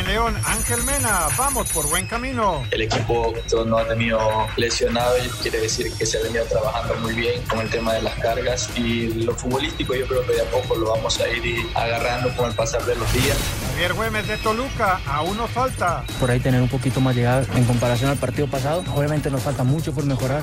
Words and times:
En 0.00 0.06
León, 0.06 0.34
Ángel 0.46 0.82
Mena, 0.84 1.28
vamos 1.36 1.68
por 1.72 1.86
buen 1.90 2.06
camino. 2.06 2.64
El 2.70 2.80
equipo 2.80 3.34
no 3.66 3.76
ha 3.76 3.86
tenido 3.86 4.18
lesionado 4.56 5.18
y 5.18 5.28
quiere 5.42 5.60
decir 5.60 5.92
que 5.92 6.06
se 6.06 6.16
ha 6.16 6.22
venido 6.22 6.42
trabajando 6.46 6.94
muy 7.02 7.12
bien 7.12 7.42
con 7.42 7.60
el 7.60 7.68
tema 7.68 7.92
de 7.92 8.00
las 8.00 8.14
cargas 8.18 8.70
y 8.78 9.24
lo 9.24 9.34
futbolístico 9.34 9.94
yo 9.94 10.06
creo 10.06 10.26
que 10.26 10.32
de 10.32 10.40
a 10.40 10.50
poco 10.50 10.76
lo 10.76 10.92
vamos 10.92 11.20
a 11.20 11.28
ir 11.28 11.66
agarrando 11.74 12.34
con 12.34 12.48
el 12.48 12.56
pasar 12.56 12.82
de 12.86 12.96
los 12.96 13.12
días. 13.12 13.36
Javier 13.72 13.92
Güemes 13.92 14.26
de 14.26 14.38
Toluca, 14.38 15.00
aún 15.06 15.36
nos 15.36 15.50
falta. 15.50 16.04
Por 16.18 16.30
ahí 16.30 16.40
tener 16.40 16.62
un 16.62 16.68
poquito 16.68 17.00
más 17.02 17.14
llegada 17.14 17.44
en 17.54 17.64
comparación 17.64 18.10
al 18.10 18.16
partido 18.16 18.46
pasado. 18.46 18.82
Obviamente 18.94 19.30
nos 19.30 19.42
falta 19.42 19.64
mucho 19.64 19.92
por 19.92 20.04
mejorar, 20.04 20.42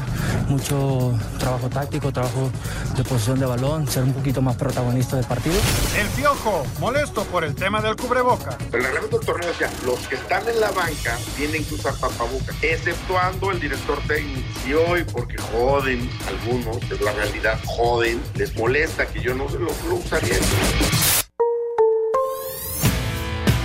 mucho 0.50 1.18
trabajo 1.40 1.68
táctico, 1.68 2.12
trabajo 2.12 2.52
de 2.96 3.04
posición 3.04 3.40
de 3.40 3.48
balón, 3.48 3.88
ser 3.88 4.04
un 4.04 4.14
poquito 4.14 4.40
más 4.42 4.56
protagonista 4.56 5.16
del 5.16 5.26
partido. 5.26 5.56
El 5.98 6.08
Piojo, 6.10 6.64
molesto 6.80 7.24
por 7.26 7.44
el 7.44 7.56
tema 7.56 7.82
del 7.82 7.96
cubreboca. 7.96 8.56
El 8.72 8.84
reglamento 8.84 9.18
del 9.18 9.26
torneo 9.26 9.47
decía, 9.48 9.72
los 9.86 10.00
que 10.08 10.16
están 10.16 10.48
en 10.48 10.60
la 10.60 10.72
banca 10.72 11.18
tienen 11.36 11.64
que 11.66 11.76
usar 11.76 11.96
tapabocas, 11.98 12.56
exceptuando 12.62 13.52
el 13.52 13.60
director 13.60 14.00
técnico. 14.08 14.48
Y 14.68 14.74
hoy, 14.74 15.04
porque 15.04 15.38
joden 15.38 16.10
algunos, 16.28 16.78
es 16.92 17.02
la 17.02 17.14
realidad, 17.14 17.60
joden, 17.66 18.22
les 18.36 18.56
molesta 18.56 19.06
que 19.08 19.22
yo 19.22 19.34
no 19.36 19.50
se 19.50 19.60
lo, 19.60 19.68
lo 19.88 19.96
usaría. 19.96 20.38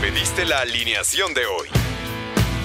Pediste 0.01 0.45
la 0.45 0.61
alineación 0.61 1.35
de 1.35 1.47
hoy. 1.47 1.92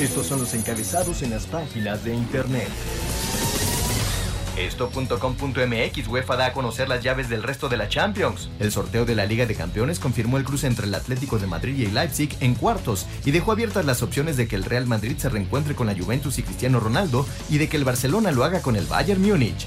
Estos 0.00 0.28
son 0.28 0.40
los 0.40 0.54
encabezados 0.54 1.20
en 1.20 1.28
las 1.28 1.44
páginas 1.44 2.02
de 2.04 2.14
internet. 2.14 2.68
Esto.com.mx 4.56 6.08
UEFA 6.08 6.36
da 6.36 6.46
a 6.46 6.52
conocer 6.54 6.88
las 6.88 7.02
llaves 7.02 7.28
del 7.28 7.42
resto 7.42 7.68
de 7.68 7.76
la 7.76 7.86
Champions. 7.90 8.48
El 8.58 8.72
sorteo 8.72 9.04
de 9.04 9.14
la 9.14 9.26
Liga 9.26 9.44
de 9.44 9.54
Campeones 9.54 9.98
confirmó 9.98 10.38
el 10.38 10.44
cruce 10.44 10.66
entre 10.66 10.86
el 10.86 10.94
Atlético 10.94 11.38
de 11.38 11.46
Madrid 11.46 11.76
y 11.76 11.84
el 11.84 11.94
Leipzig 11.94 12.34
en 12.40 12.54
cuartos 12.54 13.06
y 13.26 13.30
dejó 13.30 13.52
abiertas 13.52 13.84
las 13.84 14.02
opciones 14.02 14.38
de 14.38 14.48
que 14.48 14.56
el 14.56 14.64
Real 14.64 14.86
Madrid 14.86 15.18
se 15.18 15.28
reencuentre 15.28 15.74
con 15.74 15.86
la 15.86 15.94
Juventus 15.94 16.38
y 16.38 16.44
Cristiano 16.44 16.80
Ronaldo 16.80 17.26
y 17.50 17.58
de 17.58 17.68
que 17.68 17.76
el 17.76 17.84
Barcelona 17.84 18.32
lo 18.32 18.44
haga 18.44 18.62
con 18.62 18.76
el 18.76 18.86
Bayern 18.86 19.20
Múnich. 19.20 19.66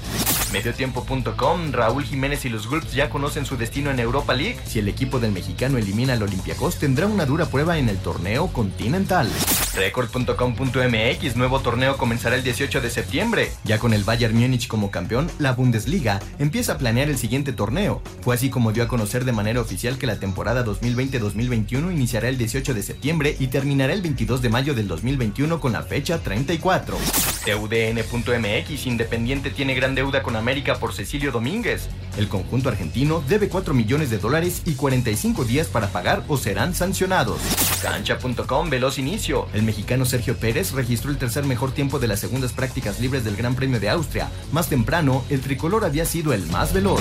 Mediotiempo.com, 0.54 1.72
Raúl 1.72 2.04
Jiménez 2.04 2.44
y 2.44 2.48
los 2.48 2.70
Wolves 2.70 2.92
ya 2.92 3.10
conocen 3.10 3.44
su 3.44 3.56
destino 3.56 3.90
en 3.90 3.98
Europa 3.98 4.34
League. 4.34 4.56
Si 4.64 4.78
el 4.78 4.86
equipo 4.86 5.18
del 5.18 5.32
mexicano 5.32 5.78
elimina 5.78 6.12
al 6.12 6.22
Olympiacos, 6.22 6.78
tendrá 6.78 7.08
una 7.08 7.26
dura 7.26 7.46
prueba 7.46 7.76
en 7.76 7.88
el 7.88 7.98
torneo 7.98 8.46
continental. 8.46 9.28
Record.com.mx, 9.74 11.34
nuevo 11.34 11.58
torneo 11.58 11.96
comenzará 11.96 12.36
el 12.36 12.44
18 12.44 12.80
de 12.80 12.88
septiembre. 12.88 13.50
Ya 13.64 13.80
con 13.80 13.92
el 13.92 14.04
Bayern 14.04 14.36
Múnich 14.36 14.68
como 14.68 14.92
campeón, 14.92 15.28
la 15.40 15.54
Bundesliga 15.54 16.20
empieza 16.38 16.74
a 16.74 16.78
planear 16.78 17.08
el 17.08 17.18
siguiente 17.18 17.52
torneo. 17.52 18.00
Fue 18.20 18.36
así 18.36 18.48
como 18.48 18.70
dio 18.70 18.84
a 18.84 18.88
conocer 18.88 19.24
de 19.24 19.32
manera 19.32 19.60
oficial 19.60 19.98
que 19.98 20.06
la 20.06 20.20
temporada 20.20 20.64
2020-2021 20.64 21.92
iniciará 21.92 22.28
el 22.28 22.38
18 22.38 22.74
de 22.74 22.82
septiembre 22.84 23.34
y 23.40 23.48
terminará 23.48 23.92
el 23.92 24.02
22 24.02 24.40
de 24.40 24.50
mayo 24.50 24.74
del 24.74 24.86
2021 24.86 25.58
con 25.58 25.72
la 25.72 25.82
fecha 25.82 26.20
34. 26.20 26.96
TUDN.mx, 27.44 28.86
Independiente 28.86 29.50
tiene 29.50 29.74
gran 29.74 29.96
deuda 29.96 30.22
con 30.22 30.36
América 30.44 30.74
por 30.74 30.92
Cecilio 30.92 31.32
Domínguez. 31.32 31.88
El 32.18 32.28
conjunto 32.28 32.68
argentino 32.68 33.24
debe 33.26 33.48
4 33.48 33.72
millones 33.72 34.10
de 34.10 34.18
dólares 34.18 34.60
y 34.66 34.74
45 34.74 35.46
días 35.46 35.68
para 35.68 35.88
pagar 35.88 36.22
o 36.28 36.36
serán 36.36 36.74
sancionados. 36.74 37.40
Cancha.com, 37.80 38.68
veloz 38.68 38.98
inicio. 38.98 39.48
El 39.54 39.62
mexicano 39.62 40.04
Sergio 40.04 40.36
Pérez 40.36 40.72
registró 40.72 41.10
el 41.10 41.16
tercer 41.16 41.44
mejor 41.44 41.72
tiempo 41.72 41.98
de 41.98 42.08
las 42.08 42.20
segundas 42.20 42.52
prácticas 42.52 43.00
libres 43.00 43.24
del 43.24 43.36
Gran 43.36 43.54
Premio 43.54 43.80
de 43.80 43.88
Austria. 43.88 44.28
Más 44.52 44.68
temprano, 44.68 45.24
el 45.30 45.40
tricolor 45.40 45.82
había 45.82 46.04
sido 46.04 46.34
el 46.34 46.46
más 46.48 46.74
veloz. 46.74 47.00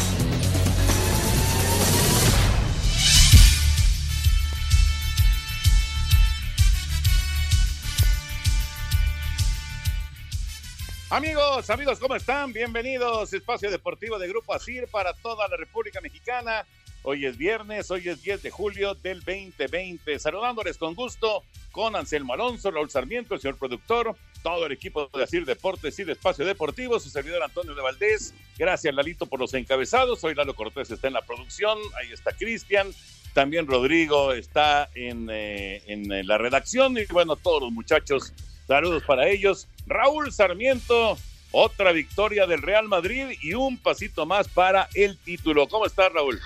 Amigos, 11.14 11.70
amigos, 11.70 12.00
¿cómo 12.00 12.16
están? 12.16 12.52
Bienvenidos 12.54 13.32
Espacio 13.34 13.70
Deportivo 13.70 14.18
de 14.18 14.28
Grupo 14.28 14.52
Asir 14.52 14.88
para 14.88 15.14
toda 15.14 15.48
la 15.48 15.56
República 15.58 16.02
Mexicana. 16.02 16.66
Hoy 17.04 17.28
es 17.28 17.38
viernes, 17.38 17.92
hoy 17.92 18.10
es 18.10 18.24
10 18.24 18.42
de 18.42 18.50
julio 18.50 18.96
del 18.96 19.20
2020. 19.20 20.18
Saludándoles 20.18 20.80
con 20.80 20.96
gusto 20.96 21.44
con 21.72 21.96
Anselmo 21.96 22.34
Alonso, 22.34 22.72
Raúl 22.72 22.90
Sarmiento, 22.90 23.36
el 23.36 23.42
señor 23.42 23.60
productor, 23.60 24.16
todo 24.42 24.66
el 24.66 24.72
equipo 24.72 25.08
de 25.14 25.24
Asir 25.24 25.46
Deportes 25.46 26.00
y 26.00 26.04
de 26.04 26.14
Espacio 26.14 26.46
Deportivo, 26.46 27.00
su 27.00 27.12
servidor 27.12 27.44
Antonio 27.44 27.76
de 27.76 27.84
Valdés. 27.84 28.34
Gracias, 28.58 28.96
Lalito, 28.96 29.28
por 29.28 29.40
los 29.40 29.54
encabezados. 29.54 30.24
Hoy 30.24 30.34
Lalo 30.34 30.56
Cortés 30.56 30.90
está 30.90 31.10
en 31.10 31.14
la 31.14 31.22
producción, 31.22 31.78
ahí 32.02 32.12
está 32.12 32.32
Cristian. 32.32 32.92
También 33.36 33.68
Rodrigo 33.68 34.34
está 34.34 34.90
en, 34.96 35.28
eh, 35.30 35.84
en 35.86 36.26
la 36.26 36.40
redacción 36.40 36.98
y 36.98 37.06
bueno, 37.06 37.36
todos 37.36 37.62
los 37.62 37.72
muchachos, 37.72 38.34
saludos 38.68 39.04
para 39.04 39.28
ellos. 39.28 39.68
Raúl 39.86 40.32
Sarmiento, 40.32 41.18
otra 41.52 41.92
victoria 41.92 42.48
del 42.48 42.62
Real 42.62 42.88
Madrid 42.88 43.38
y 43.42 43.54
un 43.54 43.78
pasito 43.78 44.26
más 44.26 44.48
para 44.48 44.88
el 44.94 45.18
título. 45.18 45.68
¿Cómo 45.68 45.86
estás, 45.86 46.12
Raúl? 46.12 46.40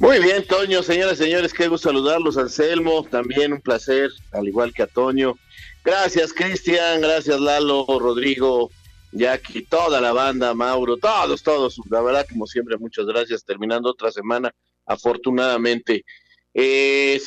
Muy 0.00 0.20
bien, 0.20 0.46
Toño, 0.46 0.82
señoras 0.82 1.14
y 1.14 1.24
señores, 1.24 1.52
qué 1.52 1.66
gusto 1.66 1.88
saludarlos, 1.88 2.38
Anselmo, 2.38 3.04
también 3.10 3.52
un 3.52 3.60
placer, 3.60 4.10
al 4.30 4.46
igual 4.46 4.72
que 4.72 4.84
a 4.84 4.86
Toño. 4.86 5.34
Gracias, 5.84 6.32
Cristian, 6.32 7.00
gracias, 7.00 7.40
Lalo, 7.40 7.84
Rodrigo, 7.88 8.70
Jackie, 9.10 9.62
toda 9.62 10.00
la 10.00 10.12
banda, 10.12 10.54
Mauro, 10.54 10.98
todos, 10.98 11.42
todos, 11.42 11.80
la 11.90 12.00
verdad, 12.00 12.26
como 12.28 12.46
siempre, 12.46 12.76
muchas 12.78 13.06
gracias, 13.06 13.44
terminando 13.44 13.90
otra 13.90 14.12
semana, 14.12 14.54
afortunadamente. 14.86 16.04
Eh, 16.54 17.20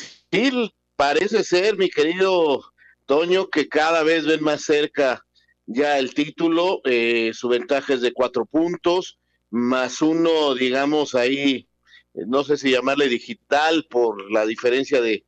parece 0.96 1.44
ser, 1.44 1.76
mi 1.76 1.90
querido 1.90 2.71
Toño, 3.06 3.48
que 3.48 3.68
cada 3.68 4.02
vez 4.02 4.26
ven 4.26 4.42
más 4.42 4.62
cerca 4.62 5.24
ya 5.66 5.98
el 5.98 6.14
título, 6.14 6.80
eh, 6.84 7.30
su 7.34 7.48
ventaja 7.48 7.94
es 7.94 8.00
de 8.00 8.12
cuatro 8.12 8.46
puntos, 8.46 9.18
más 9.50 10.02
uno, 10.02 10.54
digamos, 10.54 11.14
ahí 11.14 11.68
no 12.14 12.44
sé 12.44 12.56
si 12.56 12.70
llamarle 12.70 13.08
digital 13.08 13.86
por 13.88 14.30
la 14.30 14.44
diferencia 14.46 15.00
de 15.00 15.24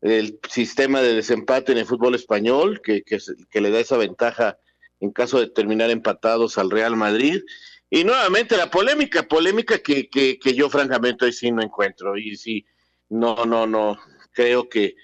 el 0.00 0.38
sistema 0.50 1.00
de 1.00 1.14
desempate 1.14 1.72
en 1.72 1.78
el 1.78 1.86
fútbol 1.86 2.14
español, 2.14 2.82
que, 2.82 3.02
que, 3.02 3.60
le 3.60 3.70
da 3.70 3.80
esa 3.80 3.96
ventaja 3.96 4.58
en 5.00 5.12
caso 5.12 5.40
de 5.40 5.48
terminar 5.48 5.90
empatados 5.90 6.58
al 6.58 6.70
Real 6.70 6.94
Madrid. 6.94 7.40
Y 7.88 8.04
nuevamente 8.04 8.58
la 8.58 8.70
polémica, 8.70 9.22
polémica 9.22 9.78
que, 9.78 10.10
que, 10.10 10.38
que 10.38 10.54
yo 10.54 10.68
francamente 10.68 11.24
hoy 11.24 11.32
sí 11.32 11.50
no 11.50 11.62
encuentro. 11.62 12.18
Y 12.18 12.36
sí, 12.36 12.66
no, 13.08 13.46
no, 13.46 13.66
no, 13.66 13.98
creo 14.32 14.68
que 14.68 14.94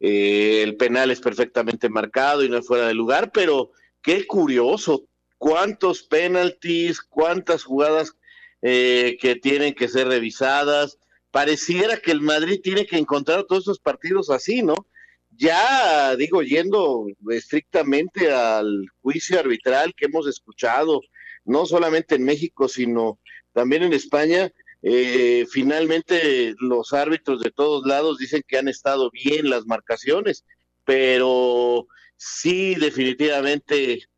eh, 0.00 0.62
el 0.62 0.76
penal 0.76 1.10
es 1.10 1.20
perfectamente 1.20 1.88
marcado 1.88 2.42
y 2.42 2.48
no 2.48 2.58
es 2.58 2.66
fuera 2.66 2.88
de 2.88 2.94
lugar, 2.94 3.30
pero 3.32 3.70
qué 4.02 4.26
curioso, 4.26 5.04
cuántos 5.38 6.02
penaltis, 6.02 7.00
cuántas 7.02 7.64
jugadas 7.64 8.16
eh, 8.62 9.18
que 9.20 9.36
tienen 9.36 9.74
que 9.74 9.88
ser 9.88 10.08
revisadas. 10.08 10.98
Pareciera 11.30 11.98
que 11.98 12.10
el 12.10 12.22
Madrid 12.22 12.60
tiene 12.62 12.86
que 12.86 12.98
encontrar 12.98 13.44
todos 13.44 13.64
esos 13.64 13.78
partidos 13.78 14.30
así, 14.30 14.62
¿no? 14.62 14.86
Ya 15.30 16.16
digo, 16.16 16.42
yendo 16.42 17.06
estrictamente 17.30 18.32
al 18.32 18.86
juicio 19.00 19.38
arbitral 19.38 19.94
que 19.94 20.06
hemos 20.06 20.26
escuchado, 20.26 21.02
no 21.44 21.66
solamente 21.66 22.16
en 22.16 22.24
México, 22.24 22.68
sino 22.68 23.18
también 23.52 23.82
en 23.82 23.92
España, 23.92 24.50
eh, 24.82 25.46
finalmente 25.50 26.54
los 26.58 26.92
árbitros 26.92 27.40
de 27.40 27.50
todos 27.50 27.86
lados 27.86 28.18
dicen 28.18 28.42
que 28.46 28.58
han 28.58 28.68
estado 28.68 29.10
bien 29.10 29.50
las 29.50 29.66
marcaciones, 29.66 30.44
pero 30.84 31.86
sí 32.16 32.74
definitivamente 32.74 34.08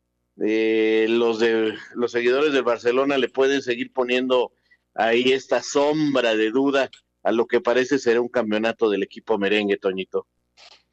eh, 0.40 1.06
los 1.08 1.40
de 1.40 1.74
los 1.94 2.12
seguidores 2.12 2.52
del 2.52 2.62
Barcelona 2.62 3.18
le 3.18 3.28
pueden 3.28 3.62
seguir 3.62 3.92
poniendo 3.92 4.52
ahí 4.94 5.32
esta 5.32 5.62
sombra 5.62 6.34
de 6.36 6.50
duda 6.50 6.90
a 7.22 7.32
lo 7.32 7.46
que 7.46 7.60
parece 7.60 7.98
ser 7.98 8.18
un 8.20 8.28
campeonato 8.28 8.90
del 8.90 9.02
equipo 9.02 9.38
merengue, 9.38 9.76
Toñito. 9.78 10.26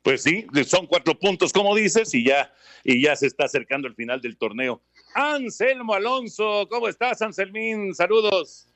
Pues 0.02 0.24
sí, 0.24 0.46
son 0.66 0.88
cuatro 0.88 1.18
puntos, 1.18 1.52
como 1.52 1.76
dices, 1.76 2.14
y 2.14 2.24
ya, 2.24 2.54
y 2.84 3.04
ya 3.04 3.16
se 3.16 3.28
está 3.28 3.46
acercando 3.46 3.88
el 3.88 3.96
final 3.96 4.22
del 4.22 4.38
torneo. 4.38 4.82
Anselmo 5.14 5.94
Alonso, 5.94 6.68
¿cómo 6.70 6.88
estás, 6.88 7.22
Anselmín? 7.22 7.94
Saludos. 7.94 8.69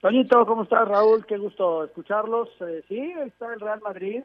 Toñito, 0.00 0.46
¿cómo 0.46 0.62
estás, 0.62 0.88
Raúl? 0.88 1.26
Qué 1.26 1.36
gusto 1.36 1.84
escucharlos. 1.84 2.48
Eh, 2.60 2.82
sí, 2.88 3.12
está 3.26 3.52
el 3.52 3.60
Real 3.60 3.80
Madrid 3.82 4.22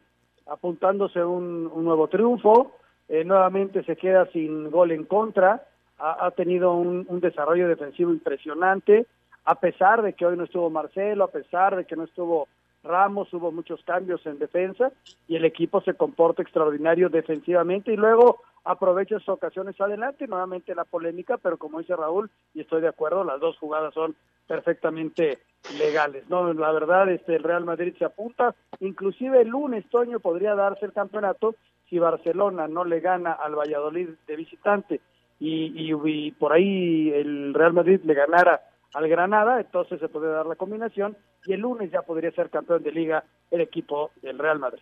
apuntándose 0.47 1.21
un, 1.21 1.69
un 1.73 1.83
nuevo 1.83 2.07
triunfo. 2.07 2.77
Eh, 3.09 3.25
nuevamente 3.25 3.83
se 3.83 3.97
queda 3.97 4.25
sin 4.31 4.71
gol 4.71 4.91
en 4.91 5.03
contra. 5.03 5.65
Ha, 5.97 6.31
tenido 6.31 6.73
un, 6.73 7.05
un, 7.07 7.19
desarrollo 7.21 7.69
defensivo 7.69 8.11
impresionante, 8.11 9.05
a 9.45 9.55
pesar 9.55 10.01
de 10.01 10.11
que 10.11 10.25
hoy 10.25 10.35
no 10.35 10.43
estuvo 10.43 10.69
Marcelo, 10.69 11.23
a 11.23 11.31
pesar 11.31 11.77
de 11.77 11.85
que 11.85 11.95
no 11.95 12.03
estuvo 12.03 12.49
Ramos, 12.83 13.33
hubo 13.33 13.49
muchos 13.51 13.81
cambios 13.83 14.25
en 14.25 14.37
defensa 14.37 14.91
y 15.27 15.37
el 15.37 15.45
equipo 15.45 15.79
se 15.81 15.93
comporta 15.93 16.41
extraordinario 16.41 17.07
defensivamente 17.07 17.93
y 17.93 17.95
luego 17.95 18.41
aprovecha 18.65 19.19
sus 19.19 19.29
ocasiones 19.29 19.79
adelante, 19.79 20.27
nuevamente 20.27 20.75
la 20.75 20.83
polémica, 20.83 21.37
pero 21.37 21.57
como 21.57 21.79
dice 21.79 21.95
Raúl, 21.95 22.29
y 22.53 22.61
estoy 22.61 22.81
de 22.81 22.87
acuerdo, 22.87 23.23
las 23.23 23.39
dos 23.39 23.57
jugadas 23.57 23.93
son 23.93 24.15
perfectamente 24.47 25.39
legales. 25.77 26.27
No, 26.29 26.51
la 26.53 26.71
verdad, 26.71 27.09
este 27.09 27.35
el 27.35 27.43
Real 27.43 27.63
Madrid 27.63 27.93
se 27.97 28.05
apunta, 28.05 28.55
inclusive 28.79 29.41
el 29.41 29.49
lunes 29.49 29.87
Toño 29.89 30.19
podría 30.19 30.55
darse 30.55 30.85
el 30.85 30.93
campeonato 30.93 31.55
si 31.89 31.99
Barcelona 31.99 32.67
no 32.67 32.83
le 32.83 32.99
gana 32.99 33.31
al 33.31 33.55
Valladolid 33.55 34.09
de 34.27 34.35
visitante 34.35 35.01
y, 35.39 35.73
y, 35.75 36.31
por 36.31 36.53
ahí 36.53 37.11
el 37.11 37.53
Real 37.53 37.73
Madrid 37.73 37.99
le 38.03 38.13
ganara 38.13 38.61
al 38.93 39.07
Granada, 39.07 39.59
entonces 39.59 39.99
se 39.99 40.07
podría 40.07 40.31
dar 40.31 40.45
la 40.45 40.55
combinación 40.55 41.17
y 41.45 41.53
el 41.53 41.61
lunes 41.61 41.91
ya 41.91 42.01
podría 42.01 42.31
ser 42.31 42.49
campeón 42.49 42.81
de 42.81 42.91
liga 42.91 43.23
el 43.51 43.61
equipo 43.61 44.11
del 44.21 44.39
Real 44.39 44.57
Madrid. 44.57 44.81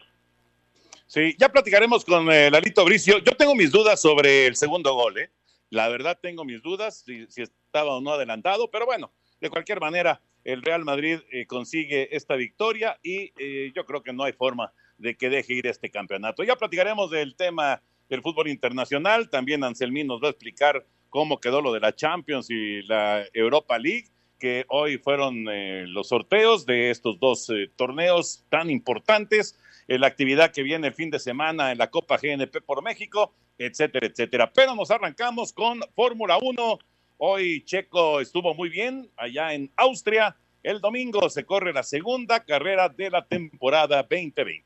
Sí, 1.14 1.36
ya 1.38 1.48
platicaremos 1.50 2.04
con 2.06 2.32
eh, 2.32 2.50
Lalito 2.50 2.84
Bricio. 2.84 3.20
Yo 3.20 3.34
tengo 3.34 3.54
mis 3.54 3.70
dudas 3.70 4.02
sobre 4.02 4.48
el 4.48 4.56
segundo 4.56 4.96
gol, 4.96 5.20
¿eh? 5.20 5.30
La 5.70 5.88
verdad 5.88 6.18
tengo 6.20 6.44
mis 6.44 6.64
dudas 6.64 7.04
si, 7.06 7.28
estaba 7.40 7.98
o 7.98 8.02
no 8.02 8.14
adelantado, 8.14 8.72
pero 8.72 8.88
bueno, 8.88 9.12
de 9.40 9.52
cualquier 9.52 9.80
manera, 9.80 10.22
el 10.44 10.64
Real 10.64 10.84
Madrid 10.84 11.20
eh, 11.32 11.46
consigue 11.46 12.16
esta 12.16 12.36
victoria 12.36 12.98
y 13.04 13.32
eh, 13.38 13.72
yo 13.76 13.86
creo 13.86 14.02
que 14.02 14.12
no 14.12 14.24
hay 14.24 14.34
forma 14.34 14.74
de 14.98 15.16
que 15.16 15.30
deje 15.30 15.54
ir 15.54 15.68
este 15.68 15.92
campeonato. 15.92 16.44
Ya 16.44 16.56
platicaremos 16.56 17.12
del 17.12 17.36
tema 17.36 17.84
del 18.10 18.24
fútbol 18.24 18.48
internacional. 18.48 19.30
También 19.30 19.64
Anselmín 19.64 20.08
nos 20.08 20.20
va 20.20 20.30
a 20.30 20.32
explicar 20.32 20.84
cómo 21.12 21.40
quedó 21.40 21.62
lo 21.62 21.72
de 21.74 21.80
la 21.80 21.94
Champions 21.94 22.50
y 22.50 22.82
la 22.88 23.24
Europa 23.34 23.78
League, 23.78 24.08
que 24.40 24.66
hoy 24.68 24.98
fueron 24.98 25.48
eh, 25.48 25.86
los 25.86 26.08
sorteos 26.08 26.66
de 26.66 26.90
estos 26.90 27.20
dos 27.20 27.52
torneos 27.76 28.44
tan 28.50 28.72
importantes, 28.72 29.60
la 29.88 30.08
actividad 30.08 30.52
que 30.52 30.64
viene 30.64 30.88
el 30.88 30.94
fin 30.94 31.10
de 31.10 31.20
semana 31.20 31.72
en 31.72 31.78
la 31.78 31.90
Copa 31.90 32.18
GNP 32.18 32.62
por 32.62 32.84
México, 32.84 33.34
etcétera, 33.58 34.08
etcétera. 34.08 34.52
Pero 34.54 34.76
nos 34.76 34.92
arrancamos 34.92 35.54
con 35.54 35.82
Fórmula 35.96 36.38
1 36.42 36.80
Hoy 37.26 37.64
Checo 37.64 38.20
estuvo 38.20 38.54
muy 38.54 38.68
bien 38.68 39.10
allá 39.16 39.54
en 39.54 39.72
Austria. 39.78 40.36
El 40.62 40.82
domingo 40.82 41.30
se 41.30 41.46
corre 41.46 41.72
la 41.72 41.84
segunda 41.84 42.44
carrera 42.44 42.90
de 42.90 43.10
la 43.10 43.26
temporada 43.26 44.04
2020. 44.04 44.64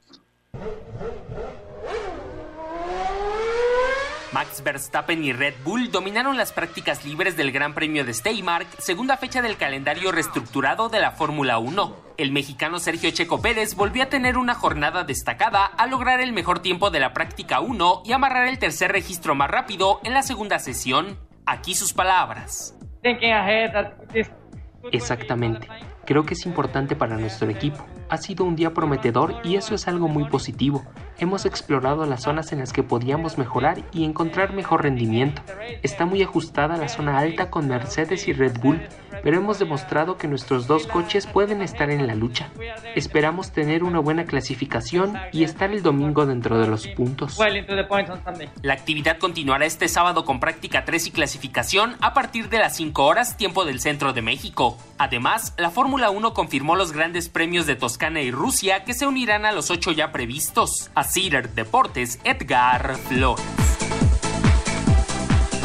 Max 4.38 4.62
Verstappen 4.64 5.24
y 5.24 5.34
Red 5.34 5.56
Bull 5.64 5.90
dominaron 5.90 6.38
las 6.38 6.54
prácticas 6.54 7.04
libres 7.04 7.36
del 7.36 7.52
Gran 7.52 7.74
Premio 7.74 8.06
de 8.06 8.14
Steymark, 8.14 8.68
segunda 8.78 9.18
fecha 9.18 9.42
del 9.42 9.58
calendario 9.58 10.12
reestructurado 10.12 10.90
de 10.90 11.00
la 11.00 11.10
Fórmula 11.10 11.58
1. 11.58 11.96
El 12.18 12.32
mexicano 12.32 12.78
Sergio 12.78 13.10
Checo 13.10 13.42
Pérez 13.42 13.74
volvió 13.74 14.04
a 14.04 14.10
tener 14.10 14.38
una 14.38 14.54
jornada 14.54 15.04
destacada 15.04 15.66
al 15.66 15.90
lograr 15.90 16.22
el 16.22 16.34
mejor 16.34 16.60
tiempo 16.60 16.92
de 16.92 17.00
la 17.00 17.14
práctica 17.14 17.62
1 17.62 18.04
y 18.06 18.12
amarrar 18.12 18.48
el 18.48 18.60
tercer 18.60 18.92
registro 18.92 19.34
más 19.34 19.50
rápido 19.50 20.02
en 20.04 20.14
la 20.14 20.22
segunda 20.22 20.60
sesión. 20.60 21.18
Aquí 21.48 21.74
sus 21.74 21.94
palabras. 21.94 22.78
Exactamente. 24.92 25.68
Creo 26.08 26.26
que 26.26 26.36
es 26.36 26.46
importante 26.46 26.96
para 26.96 27.18
nuestro 27.18 27.50
equipo. 27.50 27.86
Ha 28.08 28.16
sido 28.16 28.46
un 28.46 28.56
día 28.56 28.74
prometedor 28.74 29.36
y 29.44 29.58
eso 29.58 29.76
es 29.76 29.90
algo 29.90 30.08
muy 30.08 30.24
positivo. 30.30 30.86
Hemos 31.20 31.46
explorado 31.46 32.06
las 32.06 32.24
zonas 32.24 32.54
en 32.54 32.60
las 32.60 32.72
que 32.72 32.82
podíamos 32.82 33.38
mejorar 33.38 33.84
y 33.92 34.06
encontrar 34.06 34.54
mejor 34.54 34.84
rendimiento. 34.84 35.42
Está 35.84 36.06
muy 36.06 36.24
ajustada 36.24 36.78
la 36.78 36.88
zona 36.88 37.18
alta 37.18 37.52
con 37.52 37.68
Mercedes 37.68 38.26
y 38.30 38.32
Red 38.32 38.58
Bull 38.62 38.80
pero 39.24 39.38
hemos 39.38 39.60
demostrado 39.60 40.18
que 40.18 40.28
nuestros 40.28 40.68
dos 40.68 40.88
coches 40.88 41.28
pueden 41.28 41.62
estar 41.62 41.90
en 41.90 42.08
la 42.08 42.16
lucha. 42.16 42.50
Esperamos 42.96 43.52
tener 43.52 43.84
una 43.84 44.00
buena 44.00 44.26
clasificación 44.26 45.18
y 45.32 45.44
estar 45.44 45.72
el 45.72 45.84
domingo 45.84 46.26
dentro 46.26 46.60
de 46.60 46.68
los 46.68 46.88
puntos. 46.88 47.38
La 48.62 48.74
actividad 48.74 49.18
continuará 49.18 49.66
este 49.66 49.88
sábado 49.88 50.26
con 50.26 50.40
práctica 50.40 50.86
3 50.86 51.08
y 51.08 51.12
clasificación 51.12 51.96
a 52.02 52.14
partir 52.14 52.50
de 52.50 52.60
las 52.60 52.76
5 52.76 53.06
horas 53.06 53.38
tiempo 53.38 53.66
del 53.66 53.80
centro 53.80 54.14
de 54.14 54.22
México. 54.22 54.78
Además, 54.98 55.54
la 55.58 55.70
Fórmula 55.70 56.10
1 56.10 56.34
confirmó 56.34 56.76
los 56.76 56.92
grandes 56.92 57.30
premios 57.30 57.66
de 57.66 57.76
Toscana 57.76 58.22
y 58.22 58.32
Rusia 58.32 58.84
que 58.84 58.94
se 58.94 59.08
unirán 59.08 59.46
a 59.46 59.52
los 59.52 59.72
8 59.72 59.92
ya 59.92 60.12
previstos. 60.12 60.90
A 60.96 61.04
Cider 61.04 61.50
Deportes, 61.50 62.20
Edgar 62.24 62.96
Flores. 62.96 63.46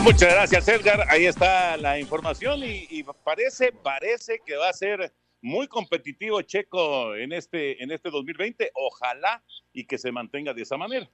Muchas 0.02 0.34
gracias, 0.34 0.66
Edgar. 0.66 1.06
Ahí 1.08 1.26
está 1.26 1.76
la 1.76 1.96
información 2.00 2.60
y, 2.64 3.04
parece, 3.22 3.70
parece 3.70 4.40
que 4.44 4.56
va 4.56 4.69
a 4.69 4.72
ser 4.72 5.12
muy 5.40 5.69
competitivo 5.69 6.43
Checo 6.43 7.14
en 7.14 7.32
este, 7.32 7.81
en 7.81 7.93
este 7.93 8.10
2020. 8.10 8.72
Ojalá 8.75 9.44
y 9.72 9.84
que 9.84 9.99
se 9.99 10.10
mantenga 10.10 10.54
de 10.54 10.62
esa 10.62 10.76
manera. 10.76 11.08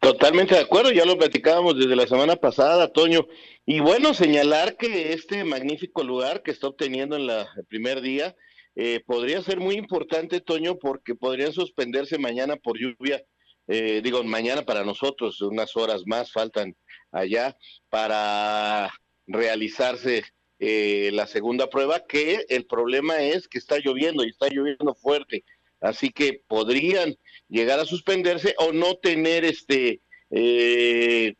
Totalmente 0.00 0.54
de 0.54 0.62
acuerdo, 0.62 0.90
ya 0.90 1.04
lo 1.04 1.18
platicábamos 1.18 1.78
desde 1.78 1.94
la 1.96 2.06
semana 2.06 2.36
pasada, 2.36 2.90
Toño. 2.90 3.26
Y 3.66 3.80
bueno, 3.80 4.14
señalar 4.14 4.76
que 4.78 5.12
este 5.12 5.44
magnífico 5.44 6.02
lugar 6.02 6.42
que 6.42 6.52
está 6.52 6.68
obteniendo 6.68 7.16
en 7.16 7.26
la, 7.26 7.46
el 7.58 7.66
primer 7.66 8.00
día 8.00 8.34
eh, 8.74 9.02
podría 9.04 9.42
ser 9.42 9.60
muy 9.60 9.74
importante, 9.74 10.40
Toño, 10.40 10.78
porque 10.78 11.14
podrían 11.14 11.52
suspenderse 11.52 12.16
mañana 12.18 12.56
por 12.56 12.78
lluvia. 12.78 13.22
Eh, 13.68 14.00
digo, 14.02 14.22
mañana 14.24 14.62
para 14.62 14.84
nosotros, 14.84 15.42
unas 15.42 15.76
horas 15.76 16.02
más 16.06 16.32
faltan 16.32 16.74
allá 17.12 17.56
para 17.88 18.92
realizarse 19.26 20.24
eh, 20.58 21.10
la 21.12 21.26
segunda 21.26 21.68
prueba, 21.68 22.04
que 22.06 22.46
el 22.48 22.64
problema 22.64 23.18
es 23.18 23.48
que 23.48 23.58
está 23.58 23.78
lloviendo 23.78 24.24
y 24.24 24.30
está 24.30 24.48
lloviendo 24.48 24.94
fuerte, 24.94 25.44
así 25.80 26.10
que 26.10 26.42
podrían 26.46 27.16
llegar 27.48 27.78
a 27.78 27.84
suspenderse 27.84 28.54
o 28.58 28.72
no 28.72 28.96
tener 28.96 29.44
este 29.44 30.00
eh, 30.30 31.34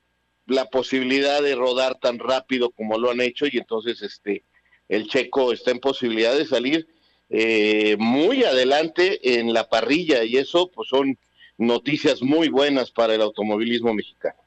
la 0.46 0.66
posibilidad 0.66 1.42
de 1.42 1.54
rodar 1.54 1.98
tan 1.98 2.18
rápido 2.18 2.70
como 2.70 2.98
lo 2.98 3.10
han 3.10 3.20
hecho 3.20 3.46
y 3.46 3.58
entonces 3.58 4.00
este 4.02 4.44
el 4.88 5.08
checo 5.08 5.52
está 5.52 5.72
en 5.72 5.80
posibilidad 5.80 6.36
de 6.36 6.46
salir 6.46 6.86
eh, 7.28 7.96
muy 7.98 8.44
adelante 8.44 9.38
en 9.40 9.52
la 9.52 9.68
parrilla 9.68 10.22
y 10.22 10.36
eso 10.36 10.70
pues 10.72 10.88
son 10.88 11.18
noticias 11.58 12.22
muy 12.22 12.48
buenas 12.48 12.92
para 12.92 13.14
el 13.14 13.22
automovilismo 13.22 13.92
mexicano. 13.94 14.38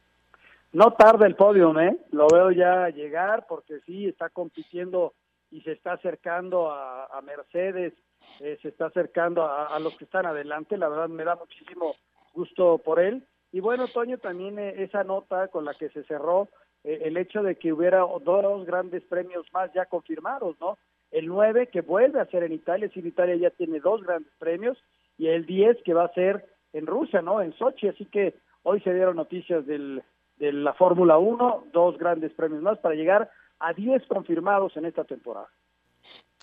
No 0.72 0.92
tarda 0.94 1.26
el 1.26 1.36
podio, 1.36 1.78
¿eh? 1.80 1.98
Lo 2.12 2.28
veo 2.28 2.52
ya 2.52 2.90
llegar 2.90 3.48
porque 3.48 3.80
sí, 3.86 4.08
está 4.08 4.30
compitiendo 4.30 5.14
y 5.50 5.62
se 5.62 5.72
está 5.72 5.94
acercando 5.94 6.72
a, 6.72 7.20
Mercedes, 7.24 7.94
eh, 8.40 8.58
se 8.62 8.70
está 8.70 8.86
acercando 8.86 9.46
a, 9.46 9.78
los 9.80 9.96
que 9.98 10.06
están 10.06 10.28
adelante. 10.28 10.78
La 10.78 10.90
verdad 10.90 11.10
me 11.10 11.24
da 11.24 11.36
muchísimo 11.36 11.96
gusto 12.34 12.78
por 12.78 13.00
él. 13.00 13.26
Y 13.52 13.62
bueno, 13.62 13.88
Toño, 13.88 14.20
también 14.20 14.60
eh, 14.60 14.84
esa 14.84 15.04
nota 15.04 15.48
con 15.48 15.66
la 15.66 15.74
que 15.74 15.90
se 15.90 16.04
cerró 16.04 16.50
eh, 16.84 17.02
el 17.06 17.18
hecho 17.18 17.42
de 17.42 17.56
que 17.56 17.74
hubiera 17.74 18.06
dos 18.24 18.66
grandes 18.66 19.04
premios 19.06 19.48
más 19.52 19.74
ya 19.74 19.86
confirmados, 19.88 20.56
¿no? 20.60 20.78
El 21.10 21.26
9 21.26 21.68
que 21.68 21.82
vuelve 21.82 22.20
a 22.20 22.28
ser 22.28 22.44
en 22.44 22.54
Italia, 22.54 22.92
si 22.94 23.00
Italia 23.00 23.36
ya 23.36 23.50
tiene 23.50 23.80
dos 23.80 24.04
grandes 24.04 24.32
premios, 24.38 24.78
y 25.18 25.28
el 25.28 25.48
10 25.48 25.82
que 25.84 25.96
va 25.96 26.06
a 26.06 26.14
ser 26.14 26.46
en 26.74 26.86
Rusia, 26.86 27.24
¿no? 27.24 27.42
En 27.42 27.54
Sochi. 27.54 27.88
Así 27.88 28.06
que 28.06 28.36
hoy 28.62 28.80
se 28.82 28.94
dieron 28.94 29.16
noticias 29.16 29.66
del 29.66 30.04
de 30.40 30.54
la 30.54 30.74
Fórmula 30.74 31.18
1, 31.18 31.68
dos 31.72 31.98
grandes 31.98 32.34
premios 32.34 32.62
más 32.62 32.80
para 32.80 32.96
llegar 32.96 33.30
a 33.60 33.74
10 33.74 34.06
confirmados 34.08 34.76
en 34.78 34.86
esta 34.86 35.04
temporada. 35.04 35.50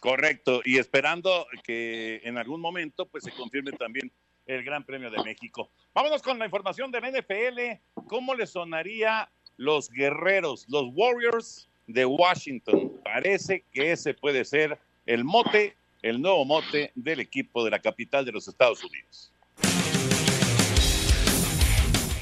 Correcto, 0.01 0.61
y 0.65 0.79
esperando 0.79 1.47
que 1.65 2.21
en 2.25 2.39
algún 2.39 2.61
momento 2.61 3.07
pues 3.07 3.25
se 3.25 3.33
confirme 3.33 3.73
también 3.73 4.13
el 4.47 4.63
Gran 4.63 4.85
Premio 4.85 5.11
de 5.11 5.23
México. 5.25 5.71
Vámonos 5.95 6.23
con 6.23 6.39
la 6.39 6.45
información 6.45 6.93
del 6.93 7.05
NFL. 7.05 7.81
¿Cómo 8.07 8.35
le 8.35 8.47
sonaría 8.47 9.29
los 9.57 9.91
guerreros, 9.91 10.67
los 10.69 10.85
Warriors 10.95 11.69
de 11.87 12.05
Washington? 12.05 12.93
Parece 13.03 13.65
que 13.73 13.93
ese 13.93 14.15
puede 14.15 14.45
ser 14.45 14.79
el 15.07 15.25
mote 15.25 15.75
el 16.03 16.21
nuevo 16.21 16.45
mote 16.45 16.93
del 16.95 17.21
equipo 17.21 17.65
de 17.65 17.71
la 17.71 17.81
capital 17.81 18.25
de 18.25 18.33
los 18.33 18.47
Estados 18.47 18.85
Unidos. 18.85 19.33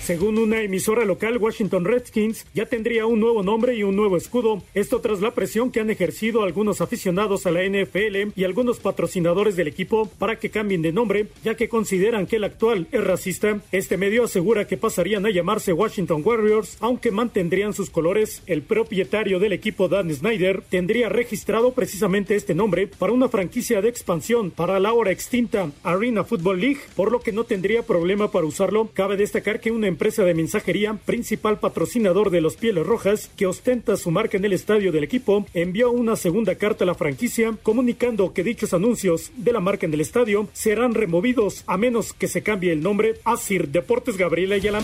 Según 0.04 0.37
una 0.37 0.61
emisora 0.61 1.06
local, 1.06 1.38
Washington 1.38 1.87
Redskins 1.87 2.44
ya 2.52 2.66
tendría 2.66 3.06
un 3.06 3.20
nuevo 3.20 3.42
nombre 3.42 3.75
y 3.75 3.84
un 3.84 3.96
nuevo 3.96 4.18
escudo. 4.18 4.62
Esto 4.75 5.00
tras 5.00 5.23
la 5.23 5.30
presión 5.30 5.70
que 5.70 5.80
han 5.80 5.88
ejercido 5.88 6.42
algunos 6.42 6.82
aficionados 6.82 7.46
a 7.46 7.50
la 7.50 7.64
NFL 7.64 8.32
y 8.37 8.44
algunos 8.44 8.80
patrocinadores 8.80 9.56
del 9.56 9.66
equipo 9.66 10.11
para 10.18 10.38
que 10.38 10.50
cambien 10.50 10.82
de 10.82 10.92
nombre, 10.92 11.28
ya 11.42 11.54
que 11.54 11.70
consideran 11.70 12.26
que 12.26 12.37
el 12.37 12.44
actual 12.44 12.87
es 12.92 13.02
racista. 13.02 13.61
Este 13.73 13.96
medio 13.96 14.25
asegura 14.25 14.66
que 14.66 14.76
pasarían 14.76 15.25
a 15.25 15.30
llamarse 15.30 15.73
Washington 15.73 16.20
Warriors, 16.23 16.76
aunque 16.80 17.11
mantendrían 17.11 17.73
sus 17.73 17.88
colores. 17.88 18.42
El 18.46 18.61
propietario 18.61 19.38
del 19.38 19.54
equipo, 19.54 19.88
Dan 19.88 20.14
Snyder, 20.14 20.61
tendría 20.68 21.08
registrado 21.08 21.73
precisamente 21.73 22.37
este 22.37 22.54
nombre 22.54 22.88
para 22.88 23.14
una 23.14 23.30
franquicia 23.30 23.80
de 23.80 23.88
expansión 23.88 24.50
para 24.50 24.78
la 24.80 24.90
ahora 24.90 25.12
extinta 25.12 25.70
Arena 25.82 26.25
Football 26.25 26.61
League, 26.61 26.80
por 26.94 27.11
lo 27.11 27.20
que 27.20 27.32
no 27.32 27.44
tendría 27.44 27.84
problema 27.84 28.30
para 28.30 28.44
usarlo. 28.44 28.90
Cabe 28.92 29.16
destacar 29.16 29.61
que 29.61 29.70
una 29.70 29.94
empresa 29.95 30.25
de 30.25 30.35
mensajería, 30.35 30.95
principal 30.95 31.61
patrocinador 31.61 32.31
de 32.31 32.41
los 32.41 32.57
Pieles 32.57 32.85
Rojas, 32.85 33.31
que 33.37 33.47
ostenta 33.47 33.97
su 33.97 34.11
marca 34.11 34.37
en 34.37 34.45
el 34.45 34.53
estadio 34.53 34.91
del 34.91 35.05
equipo, 35.05 35.47
envió 35.55 35.93
una 35.93 36.17
segunda 36.17 36.57
carta 36.57 36.83
a 36.83 36.87
la 36.89 36.97
franquicia 36.97 37.55
comunicando 37.63 38.33
que 38.33 38.43
dichos 38.43 38.75
anuncios 38.75 39.31
de 39.37 39.53
la 39.53 39.61
marca 39.61 39.87
en 39.87 39.95
el 39.95 40.01
estadio 40.01 40.49
serán 40.53 40.95
removidos 40.95 41.63
a 41.69 41.77
menos 41.77 42.13
que 42.13 42.27
se 42.27 42.43
cambie 42.43 42.73
el 42.73 42.83
nombre 42.83 43.21
a 43.25 43.37
Sir 43.37 43.69
Deportes 43.69 44.17
Gabriela 44.17 44.57
Ayala. 44.57 44.83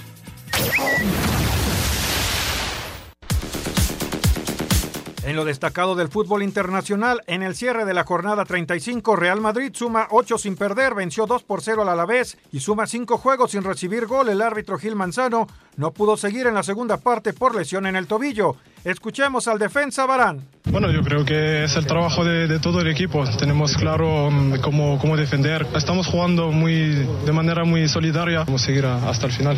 En 5.24 5.36
lo 5.36 5.46
destacado 5.46 5.94
del 5.94 6.10
fútbol 6.10 6.42
internacional, 6.42 7.22
en 7.28 7.44
el 7.44 7.56
cierre 7.56 7.86
de 7.86 7.94
la 7.94 8.04
jornada 8.04 8.44
35, 8.44 9.16
Real 9.16 9.40
Madrid 9.40 9.72
suma 9.72 10.08
8 10.10 10.40
sin 10.40 10.56
perder, 10.56 10.96
venció 10.96 11.28
2 11.28 11.44
por 11.44 11.62
0 11.62 11.84
al 11.84 11.90
Alavés 11.90 12.40
y 12.52 12.60
suma 12.60 12.88
5 12.88 13.20
juegos 13.20 13.52
sin 13.52 13.64
recibir 13.64 14.08
gol. 14.08 14.30
El 14.30 14.42
árbitro 14.42 14.80
Gil 14.80 14.96
Manzano 14.96 15.46
no 15.78 15.92
pudo 15.92 16.18
seguir 16.18 16.48
en 16.48 16.54
la 16.54 16.64
segunda 16.64 16.98
parte 16.98 17.34
por 17.34 17.56
lesión 17.56 17.86
en 17.86 17.96
el 17.96 18.08
tobillo. 18.08 18.56
Escuchemos 18.84 19.48
al 19.48 19.60
defensa 19.60 20.06
Barán. 20.06 20.42
Bueno, 20.66 20.92
yo 20.92 21.02
creo 21.02 21.24
que 21.26 21.64
es 21.64 21.76
el 21.76 21.86
trabajo 21.86 22.24
de, 22.24 22.48
de 22.48 22.60
todo 22.60 22.82
el 22.82 22.88
equipo. 22.88 23.24
Tenemos 23.38 23.76
claro 23.76 24.28
um, 24.28 24.58
cómo, 24.60 24.98
cómo, 25.00 25.18
defender. 25.18 25.68
Estamos 25.76 26.08
jugando 26.08 26.52
muy, 26.52 27.08
de 27.26 27.32
manera 27.32 27.64
muy 27.64 27.88
solidaria. 27.88 28.40
Vamos 28.40 28.64
a 28.64 28.66
seguir 28.66 28.86
a, 28.86 29.10
hasta 29.10 29.28
el 29.28 29.32
final. 29.32 29.58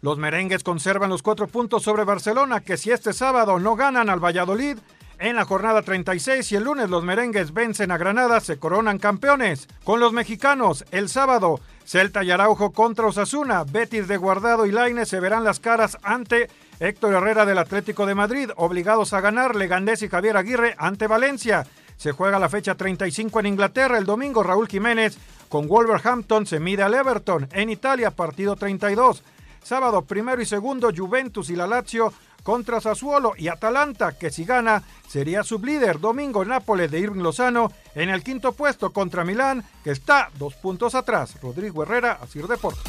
Los 0.00 0.18
merengues 0.18 0.62
conservan 0.62 1.10
los 1.10 1.22
cuatro 1.22 1.46
puntos 1.46 1.82
sobre 1.82 2.04
Barcelona, 2.04 2.60
que 2.60 2.76
si 2.76 2.90
este 2.90 3.12
sábado 3.12 3.58
no 3.58 3.76
ganan 3.76 4.08
al 4.08 4.22
Valladolid, 4.22 4.78
en 5.18 5.36
la 5.36 5.44
jornada 5.44 5.82
36 5.82 6.52
y 6.52 6.56
el 6.56 6.64
lunes 6.64 6.90
los 6.90 7.04
merengues 7.04 7.54
vencen 7.54 7.90
a 7.90 7.98
Granada, 7.98 8.40
se 8.40 8.58
coronan 8.58 8.98
campeones. 8.98 9.68
Con 9.84 10.00
los 10.00 10.12
mexicanos, 10.12 10.84
el 10.90 11.08
sábado, 11.08 11.60
Celta 11.84 12.24
y 12.24 12.30
Araujo 12.30 12.72
contra 12.72 13.06
Osasuna, 13.06 13.64
Betis 13.64 14.08
de 14.08 14.16
Guardado 14.16 14.66
y 14.66 14.72
Laine 14.72 15.04
se 15.04 15.20
verán 15.20 15.44
las 15.44 15.60
caras 15.60 15.98
ante 16.02 16.48
Héctor 16.80 17.14
Herrera 17.14 17.44
del 17.44 17.58
Atlético 17.58 18.06
de 18.06 18.14
Madrid, 18.14 18.50
obligados 18.56 19.12
a 19.12 19.20
ganar 19.20 19.54
Legandés 19.54 20.02
y 20.02 20.08
Javier 20.08 20.36
Aguirre 20.36 20.74
ante 20.78 21.06
Valencia. 21.06 21.66
Se 21.96 22.12
juega 22.12 22.38
la 22.38 22.48
fecha 22.48 22.74
35 22.74 23.40
en 23.40 23.46
Inglaterra. 23.46 23.98
El 23.98 24.04
domingo 24.04 24.42
Raúl 24.42 24.66
Jiménez 24.66 25.16
con 25.48 25.68
Wolverhampton 25.68 26.46
se 26.46 26.58
mide 26.58 26.82
al 26.82 26.94
Everton. 26.94 27.48
En 27.52 27.70
Italia, 27.70 28.10
partido 28.10 28.56
32. 28.56 29.22
Sábado 29.62 30.02
primero 30.02 30.42
y 30.42 30.46
segundo 30.46 30.90
Juventus 30.94 31.50
y 31.50 31.56
la 31.56 31.66
Lazio 31.66 32.12
contra 32.44 32.80
Sassuolo 32.80 33.32
y 33.36 33.48
Atalanta, 33.48 34.16
que 34.16 34.30
si 34.30 34.44
gana 34.44 34.84
sería 35.08 35.42
sublíder. 35.42 35.98
Domingo 35.98 36.44
Nápoles 36.44 36.90
de 36.90 37.00
Irving 37.00 37.22
Lozano 37.22 37.72
en 37.96 38.10
el 38.10 38.22
quinto 38.22 38.52
puesto 38.52 38.92
contra 38.92 39.24
Milán, 39.24 39.64
que 39.82 39.90
está 39.90 40.30
dos 40.38 40.54
puntos 40.54 40.94
atrás. 40.94 41.34
Rodrigo 41.42 41.82
Herrera, 41.82 42.18
Asir 42.22 42.46
Deportes. 42.46 42.84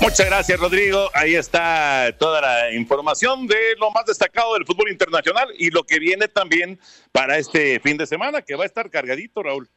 Muchas 0.00 0.26
gracias, 0.26 0.58
Rodrigo. 0.58 1.10
Ahí 1.12 1.34
está 1.34 2.14
toda 2.18 2.40
la 2.40 2.72
información 2.72 3.46
de 3.46 3.76
lo 3.78 3.90
más 3.90 4.06
destacado 4.06 4.54
del 4.54 4.64
fútbol 4.64 4.90
internacional 4.90 5.48
y 5.58 5.70
lo 5.70 5.84
que 5.84 5.98
viene 5.98 6.26
también 6.26 6.80
para 7.12 7.36
este 7.36 7.80
fin 7.80 7.98
de 7.98 8.06
semana, 8.06 8.40
que 8.40 8.54
va 8.54 8.62
a 8.62 8.66
estar 8.66 8.90
cargadito, 8.90 9.42
Raúl. 9.42 9.68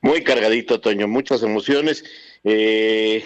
Muy 0.00 0.22
cargadito, 0.22 0.80
Toño, 0.80 1.08
muchas 1.08 1.42
emociones. 1.42 2.04
Eh, 2.44 3.24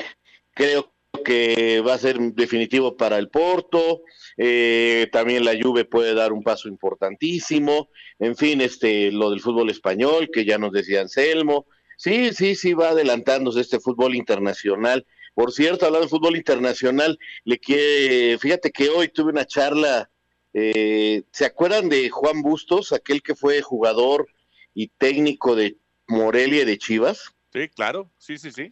creo 0.54 0.93
que 1.24 1.80
va 1.80 1.94
a 1.94 1.98
ser 1.98 2.18
definitivo 2.18 2.96
para 2.96 3.18
el 3.18 3.28
Porto. 3.28 4.02
Eh, 4.36 5.08
también 5.12 5.44
la 5.44 5.54
Juve 5.60 5.84
puede 5.84 6.14
dar 6.14 6.32
un 6.32 6.42
paso 6.42 6.68
importantísimo. 6.68 7.88
En 8.18 8.36
fin, 8.36 8.60
este, 8.60 9.12
lo 9.12 9.30
del 9.30 9.40
fútbol 9.40 9.70
español, 9.70 10.30
que 10.32 10.44
ya 10.44 10.58
nos 10.58 10.72
decía 10.72 11.00
Anselmo. 11.00 11.66
Sí, 11.96 12.32
sí, 12.32 12.54
sí, 12.54 12.74
va 12.74 12.90
adelantándose 12.90 13.60
este 13.60 13.80
fútbol 13.80 14.14
internacional. 14.14 15.06
Por 15.34 15.52
cierto, 15.52 15.86
hablando 15.86 16.06
de 16.06 16.10
fútbol 16.10 16.36
internacional, 16.36 17.18
le 17.44 17.58
quiere, 17.58 18.38
fíjate 18.38 18.70
que 18.70 18.88
hoy 18.88 19.08
tuve 19.08 19.32
una 19.32 19.46
charla, 19.46 20.10
eh, 20.52 21.22
¿se 21.32 21.44
acuerdan 21.44 21.88
de 21.88 22.08
Juan 22.10 22.42
Bustos, 22.42 22.92
aquel 22.92 23.22
que 23.22 23.34
fue 23.34 23.60
jugador 23.60 24.28
y 24.74 24.88
técnico 24.88 25.56
de 25.56 25.76
Morelia 26.06 26.62
y 26.62 26.64
de 26.66 26.78
Chivas? 26.78 27.34
Sí, 27.52 27.68
claro, 27.68 28.10
sí, 28.18 28.38
sí, 28.38 28.50
sí. 28.50 28.70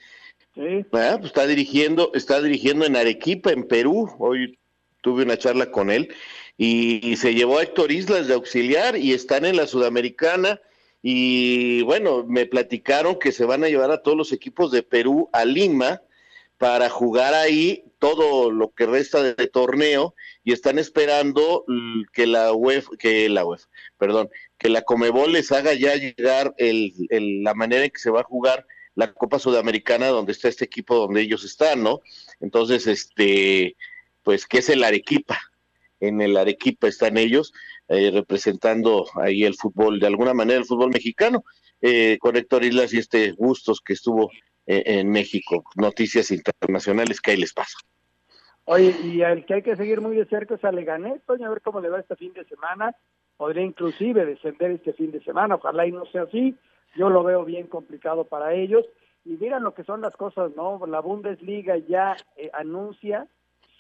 Pues 0.55 0.85
está 1.25 1.47
dirigiendo, 1.47 2.11
está 2.15 2.43
dirigiendo 2.43 2.85
en 2.85 2.97
Arequipa, 2.97 3.53
en 3.53 3.65
Perú. 3.65 4.15
Hoy 4.19 4.59
tuve 5.01 5.23
una 5.23 5.39
charla 5.39 5.71
con 5.71 5.91
él 5.91 6.15
y, 6.59 7.17
se 7.17 7.35
llevó 7.35 7.59
a 7.59 7.63
Héctor 7.63 7.91
Islas 7.91 8.29
de 8.29 8.35
auxiliar 8.35 8.97
y 8.97 9.15
están 9.15 9.47
en 9.47 9.57
la 9.57 9.67
Sudamericana. 9.67 10.61
Y 11.03 11.83
bueno, 11.83 12.25
me 12.29 12.45
platicaron 12.45 13.19
que 13.19 13.33
se 13.33 13.47
van 13.47 13.65
a 13.65 13.69
llevar 13.69 13.91
a 13.91 14.03
todos 14.03 14.17
los 14.17 14.33
equipos 14.33 14.71
de 14.71 14.83
Perú 14.83 15.31
a 15.33 15.47
Lima 15.47 16.03
para 16.59 16.91
jugar 16.91 17.33
ahí 17.33 17.85
todo 17.99 18.51
lo 18.51 18.73
que 18.73 18.87
resta 18.87 19.23
de, 19.23 19.47
torneo 19.47 20.15
y 20.45 20.53
están 20.53 20.79
esperando 20.79 21.65
que 22.13 22.27
la 22.27 22.53
UEF, 22.53 22.89
que 22.99 23.29
la 23.29 23.47
UEF, 23.47 23.65
perdón, 23.97 24.29
que 24.59 24.69
la 24.69 24.83
Comebol 24.83 25.33
les 25.33 25.51
haga 25.51 25.73
ya 25.73 25.95
llegar 25.97 26.55
el, 26.59 26.93
el, 27.09 27.43
la 27.43 27.55
manera 27.55 27.85
en 27.85 27.91
que 27.91 27.99
se 27.99 28.11
va 28.11 28.21
a 28.21 28.25
jugar 28.25 28.67
la 28.95 29.13
Copa 29.13 29.39
Sudamericana 29.39 30.09
donde 30.09 30.33
está 30.33 30.49
este 30.49 30.65
equipo 30.65 30.97
donde 30.97 31.23
ellos 31.23 31.45
están, 31.45 31.83
¿no? 31.83 32.01
Entonces, 32.41 32.87
este, 32.87 33.77
pues, 34.23 34.47
¿qué 34.47 34.59
es 34.59 34.69
el 34.69 34.85
Arequipa? 34.85 35.39
En 36.01 36.21
el 36.21 36.37
Arequipa 36.37 36.89
están 36.89 37.17
ellos 37.17 37.53
eh, 37.89 38.11
representando 38.13 39.07
ahí 39.15 39.45
el 39.45 39.55
fútbol, 39.55 40.01
de 40.01 40.07
alguna 40.07 40.35
manera 40.35 40.59
el 40.59 40.67
fútbol 40.67 40.91
mexicano, 40.91 41.45
eh, 41.81 42.19
con 42.21 42.37
Héctor 42.37 42.65
Islas 42.65 42.93
y 42.93 42.99
este 42.99 43.33
Bustos 43.33 43.81
que 43.81 43.93
estuvo 43.93 44.31
eh, 44.67 44.83
en 44.87 45.11
México. 45.11 45.65
Noticias 45.77 46.31
internacionales 46.31 47.21
que 47.21 47.33
ahí 47.33 47.37
les 47.37 47.53
pasa. 47.53 47.79
Oye, 48.65 48.95
y 49.03 49.23
el 49.23 49.45
que 49.45 49.55
hay 49.55 49.63
que 49.63 49.77
seguir 49.77 50.01
muy 50.01 50.15
de 50.15 50.25
cerca 50.27 50.55
es 50.55 50.65
a 50.65 50.71
Leganés, 50.71 51.21
Toño, 51.27 51.47
a 51.47 51.51
ver 51.51 51.63
cómo 51.63 51.81
le 51.81 51.89
va 51.89 52.01
este 52.01 52.15
fin 52.15 52.33
de 52.33 52.45
semana. 52.45 52.95
Podría 53.37 53.65
inclusive 53.65 54.25
descender 54.25 54.71
este 54.71 54.93
fin 54.93 55.11
de 55.11 55.23
semana, 55.25 55.57
ojalá 55.57 55.85
y 55.87 55.93
no 55.93 56.07
sea 56.07 56.23
así. 56.23 56.55
Yo 56.95 57.11
lo 57.11 57.23
veo 57.23 57.45
bien 57.45 57.67
complicado 57.67 58.25
para 58.25 58.55
ellos. 58.55 58.85
Y 59.25 59.37
miran 59.37 59.63
lo 59.63 59.75
que 59.75 59.85
son 59.85 60.01
las 60.01 60.17
cosas, 60.17 60.53
¿no? 60.57 60.85
La 60.87 61.01
Bundesliga 61.01 61.77
ya 61.77 62.17
eh, 62.37 62.51
anuncia 62.53 63.29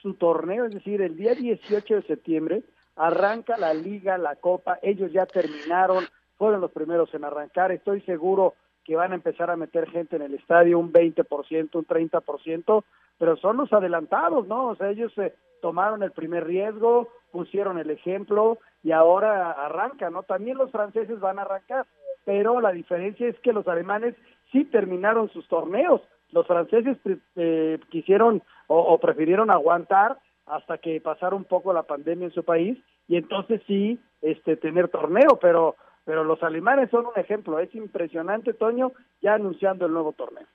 su 0.00 0.14
torneo, 0.14 0.64
es 0.64 0.74
decir, 0.74 1.00
el 1.00 1.16
día 1.16 1.34
18 1.34 1.94
de 1.94 2.02
septiembre 2.02 2.62
arranca 2.96 3.56
la 3.56 3.72
liga, 3.74 4.18
la 4.18 4.36
copa. 4.36 4.78
Ellos 4.82 5.12
ya 5.12 5.26
terminaron, 5.26 6.04
fueron 6.36 6.60
los 6.60 6.72
primeros 6.72 7.12
en 7.14 7.24
arrancar. 7.24 7.72
Estoy 7.72 8.00
seguro 8.02 8.54
que 8.84 8.96
van 8.96 9.12
a 9.12 9.14
empezar 9.14 9.50
a 9.50 9.56
meter 9.56 9.88
gente 9.88 10.16
en 10.16 10.22
el 10.22 10.34
estadio, 10.34 10.78
un 10.78 10.92
20%, 10.92 11.74
un 11.74 11.86
30%, 11.86 12.84
pero 13.18 13.36
son 13.36 13.56
los 13.56 13.72
adelantados, 13.72 14.46
¿no? 14.48 14.68
O 14.68 14.76
sea, 14.76 14.90
ellos 14.90 15.16
eh, 15.18 15.34
tomaron 15.60 16.02
el 16.02 16.10
primer 16.10 16.44
riesgo, 16.44 17.08
pusieron 17.30 17.78
el 17.78 17.90
ejemplo 17.90 18.58
y 18.82 18.90
ahora 18.90 19.52
arrancan, 19.52 20.12
¿no? 20.12 20.24
También 20.24 20.58
los 20.58 20.72
franceses 20.72 21.20
van 21.20 21.38
a 21.38 21.42
arrancar, 21.42 21.86
pero 22.24 22.60
la 22.60 22.72
diferencia 22.72 23.28
es 23.28 23.38
que 23.40 23.52
los 23.52 23.66
alemanes 23.68 24.14
sí 24.50 24.64
terminaron 24.64 25.30
sus 25.32 25.46
torneos. 25.48 26.00
Los 26.30 26.46
franceses 26.46 26.96
eh, 27.36 27.78
quisieron 27.90 28.42
o, 28.66 28.98
prefirieron 28.98 29.50
aguantar 29.50 30.18
hasta 30.46 30.78
que 30.78 31.00
pasara 31.00 31.36
un 31.36 31.44
poco 31.44 31.72
la 31.72 31.82
pandemia 31.82 32.26
en 32.26 32.32
su 32.32 32.44
país 32.44 32.78
y 33.06 33.16
entonces 33.16 33.60
sí 33.66 33.98
este 34.22 34.56
tener 34.56 34.88
torneo, 34.88 35.38
pero 35.40 35.76
pero 36.04 36.24
los 36.24 36.42
alemanes 36.42 36.90
son 36.90 37.06
un 37.06 37.12
ejemplo, 37.16 37.60
es 37.60 37.72
impresionante 37.74 38.54
Toño 38.54 38.92
ya 39.20 39.34
anunciando 39.34 39.86
el 39.86 39.92
nuevo 39.92 40.12
torneo. 40.12 40.46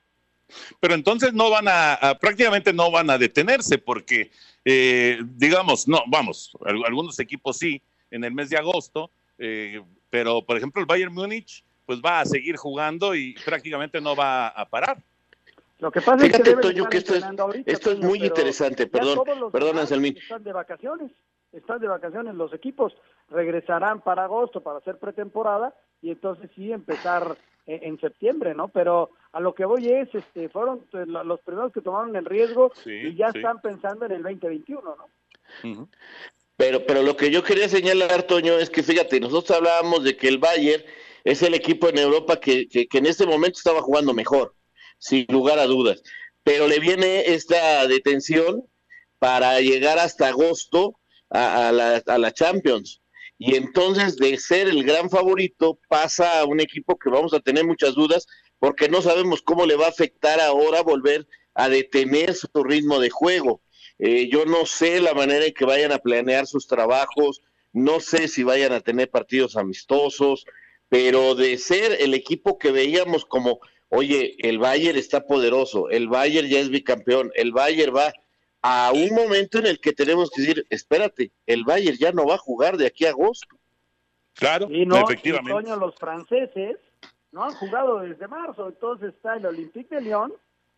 Pero 0.79 0.93
entonces 0.93 1.33
no 1.33 1.49
van 1.49 1.67
a, 1.67 2.17
prácticamente 2.19 2.73
no 2.73 2.91
van 2.91 3.09
a 3.09 3.17
detenerse 3.17 3.77
porque, 3.77 4.31
eh, 4.65 5.19
digamos, 5.35 5.87
no, 5.87 5.99
vamos, 6.07 6.51
algunos 6.85 7.19
equipos 7.19 7.57
sí 7.57 7.81
en 8.11 8.23
el 8.23 8.33
mes 8.33 8.49
de 8.49 8.57
agosto, 8.57 9.09
eh, 9.37 9.81
pero 10.09 10.41
por 10.43 10.57
ejemplo 10.57 10.81
el 10.81 10.85
Bayern 10.87 11.13
Múnich 11.13 11.63
pues 11.85 12.01
va 12.05 12.19
a 12.19 12.25
seguir 12.25 12.57
jugando 12.57 13.15
y 13.15 13.33
prácticamente 13.45 14.01
no 14.01 14.15
va 14.15 14.47
a 14.49 14.65
parar. 14.67 14.97
Lo 15.79 15.91
que 15.91 16.01
pasa 16.01 16.17
Fíjate, 16.25 16.49
es 16.49 16.55
que 16.55 16.61
Toño, 16.61 16.89
que 16.89 16.97
esto 16.97 17.15
es, 17.15 17.23
ahorita, 17.23 17.71
esto 17.71 17.91
es 17.91 17.99
muy 17.99 18.17
interesante, 18.23 18.87
perdón, 18.87 19.19
perdón, 19.51 19.77
Anselmín. 19.77 20.17
Están 20.17 20.43
de 20.43 20.51
vacaciones, 20.51 21.11
están 21.53 21.79
de 21.79 21.87
vacaciones 21.87 22.33
los 22.35 22.51
equipos, 22.53 22.93
regresarán 23.29 24.01
para 24.01 24.23
agosto 24.23 24.61
para 24.61 24.79
hacer 24.79 24.97
pretemporada 24.97 25.73
y 26.01 26.09
entonces 26.11 26.49
sí 26.55 26.71
empezar 26.73 27.37
en, 27.67 27.83
en 27.83 27.99
septiembre, 27.99 28.53
¿no? 28.55 28.69
Pero 28.69 29.11
a 29.31 29.39
lo 29.39 29.53
que 29.53 29.65
voy 29.65 29.87
es, 29.87 30.13
este, 30.15 30.49
fueron 30.49 30.79
eh, 30.93 31.05
lo- 31.05 31.23
los 31.23 31.39
primeros 31.41 31.71
que 31.71 31.81
tomaron 31.81 32.15
el 32.15 32.25
riesgo 32.25 32.71
Sí, 32.83 32.91
y 32.91 33.15
ya 33.15 33.31
sí. 33.31 33.37
están 33.37 33.61
pensando 33.61 34.05
en 34.05 34.13
el 34.13 34.23
2021, 34.23 34.81
¿no? 34.95 35.05
Pero, 36.57 36.85
pero 36.87 37.03
lo 37.03 37.15
que 37.15 37.29
yo 37.29 37.43
quería 37.43 37.69
señalar, 37.69 38.23
Toño, 38.23 38.57
es 38.57 38.69
que 38.71 38.81
fíjate, 38.81 39.19
nosotros 39.19 39.55
hablábamos 39.57 40.03
de 40.03 40.17
que 40.17 40.27
el 40.27 40.39
Bayern 40.39 40.83
es 41.23 41.43
el 41.43 41.53
equipo 41.53 41.87
en 41.89 41.99
Europa 41.99 42.39
que, 42.39 42.67
que, 42.67 42.87
en 42.91 43.05
este 43.05 43.27
momento 43.27 43.59
estaba 43.59 43.81
jugando 43.81 44.13
mejor, 44.13 44.55
sin 44.97 45.25
lugar 45.29 45.59
a 45.59 45.67
dudas. 45.67 46.01
Pero 46.43 46.67
le 46.67 46.79
viene 46.79 47.33
esta 47.33 47.85
detención 47.87 48.63
para 49.19 49.59
llegar 49.61 49.99
hasta 49.99 50.29
agosto 50.29 50.99
a 51.29 51.71
la, 51.71 52.01
a 52.05 52.17
la 52.17 52.33
Champions. 52.33 53.01
Y 53.37 53.55
entonces 53.55 54.15
de 54.15 54.37
ser 54.39 54.67
el 54.67 54.83
gran 54.83 55.11
favorito 55.11 55.79
pasa 55.87 56.39
a 56.39 56.45
un 56.45 56.59
equipo 56.59 56.97
que 56.97 57.11
vamos 57.11 57.33
a 57.33 57.39
tener 57.39 57.65
muchas 57.65 57.93
dudas 57.93 58.25
porque 58.57 58.89
no 58.89 59.03
sabemos 59.03 59.43
cómo 59.43 59.67
le 59.67 59.75
va 59.75 59.85
a 59.85 59.89
afectar 59.89 60.39
ahora 60.39 60.81
volver 60.81 61.27
a 61.53 61.69
detener 61.69 62.33
su 62.33 62.47
ritmo 62.63 62.99
de 62.99 63.11
juego. 63.11 63.61
Eh, 63.99 64.29
yo 64.29 64.45
no 64.45 64.65
sé 64.65 65.01
la 65.01 65.13
manera 65.13 65.45
en 65.45 65.53
que 65.53 65.65
vayan 65.65 65.91
a 65.91 65.97
planear 65.97 66.45
sus 66.45 66.67
trabajos, 66.67 67.41
no 67.73 67.99
sé 67.99 68.27
si 68.27 68.43
vayan 68.43 68.71
a 68.73 68.81
tener 68.81 69.09
partidos 69.09 69.57
amistosos, 69.57 70.45
pero 70.89 71.35
de 71.35 71.57
ser 71.57 71.97
el 71.99 72.13
equipo 72.13 72.57
que 72.57 72.71
veíamos 72.71 73.25
como, 73.25 73.59
oye, 73.89 74.35
el 74.39 74.59
Bayern 74.59 74.97
está 74.97 75.25
poderoso, 75.25 75.89
el 75.89 76.07
Bayern 76.07 76.47
ya 76.47 76.59
es 76.59 76.69
bicampeón, 76.69 77.31
el 77.35 77.51
Bayern 77.51 77.95
va 77.95 78.13
a 78.61 78.91
un 78.93 79.13
momento 79.13 79.59
en 79.59 79.67
el 79.67 79.79
que 79.79 79.93
tenemos 79.93 80.29
que 80.31 80.41
decir, 80.41 80.65
espérate, 80.69 81.31
el 81.45 81.63
Bayern 81.63 81.97
ya 81.97 82.11
no 82.11 82.25
va 82.25 82.35
a 82.35 82.39
jugar 82.39 82.77
de 82.77 82.87
aquí 82.87 83.05
a 83.05 83.09
agosto. 83.09 83.57
Claro, 84.33 84.67
Y 84.69 84.85
no, 84.85 84.97
efectivamente. 84.97 85.75
los 85.77 85.95
franceses 85.95 86.77
no 87.31 87.43
han 87.43 87.53
jugado 87.55 87.99
desde 87.99 88.27
marzo, 88.27 88.67
entonces 88.67 89.13
está 89.13 89.35
el 89.35 89.45
Olympique 89.45 89.95
de 89.95 90.01
Lyon, 90.01 90.33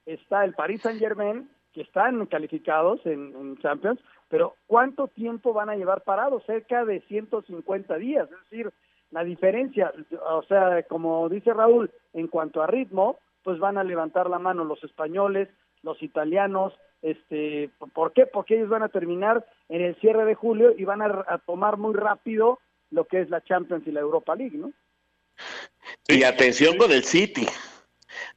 está 0.05 0.45
el 0.45 0.53
Paris 0.53 0.81
Saint 0.81 0.99
Germain, 0.99 1.49
están 1.79 2.25
calificados 2.27 3.05
en, 3.05 3.33
en 3.35 3.57
Champions, 3.57 3.99
pero 4.29 4.55
¿cuánto 4.67 5.07
tiempo 5.07 5.53
van 5.53 5.69
a 5.69 5.75
llevar 5.75 6.03
parados? 6.03 6.43
Cerca 6.45 6.85
de 6.85 7.01
150 7.01 7.95
días, 7.97 8.29
es 8.31 8.49
decir, 8.49 8.71
la 9.11 9.23
diferencia, 9.23 9.91
o 10.29 10.43
sea, 10.43 10.83
como 10.83 11.27
dice 11.29 11.53
Raúl, 11.53 11.91
en 12.13 12.27
cuanto 12.27 12.61
a 12.61 12.67
ritmo, 12.67 13.19
pues 13.43 13.57
van 13.59 13.77
a 13.77 13.83
levantar 13.83 14.29
la 14.29 14.39
mano 14.39 14.63
los 14.63 14.83
españoles, 14.83 15.49
los 15.81 16.01
italianos, 16.03 16.73
este, 17.01 17.71
¿por 17.93 18.13
qué? 18.13 18.25
Porque 18.25 18.55
ellos 18.55 18.69
van 18.69 18.83
a 18.83 18.89
terminar 18.89 19.45
en 19.69 19.81
el 19.81 19.95
cierre 19.95 20.25
de 20.25 20.35
julio 20.35 20.73
y 20.77 20.83
van 20.83 21.01
a, 21.01 21.25
a 21.27 21.37
tomar 21.39 21.77
muy 21.77 21.95
rápido 21.95 22.59
lo 22.91 23.05
que 23.05 23.21
es 23.21 23.29
la 23.29 23.41
Champions 23.41 23.87
y 23.87 23.91
la 23.91 24.01
Europa 24.01 24.35
League, 24.35 24.57
¿no? 24.57 24.71
Y 26.07 26.23
atención 26.23 26.77
con 26.77 26.91
el 26.91 27.03
City. 27.03 27.45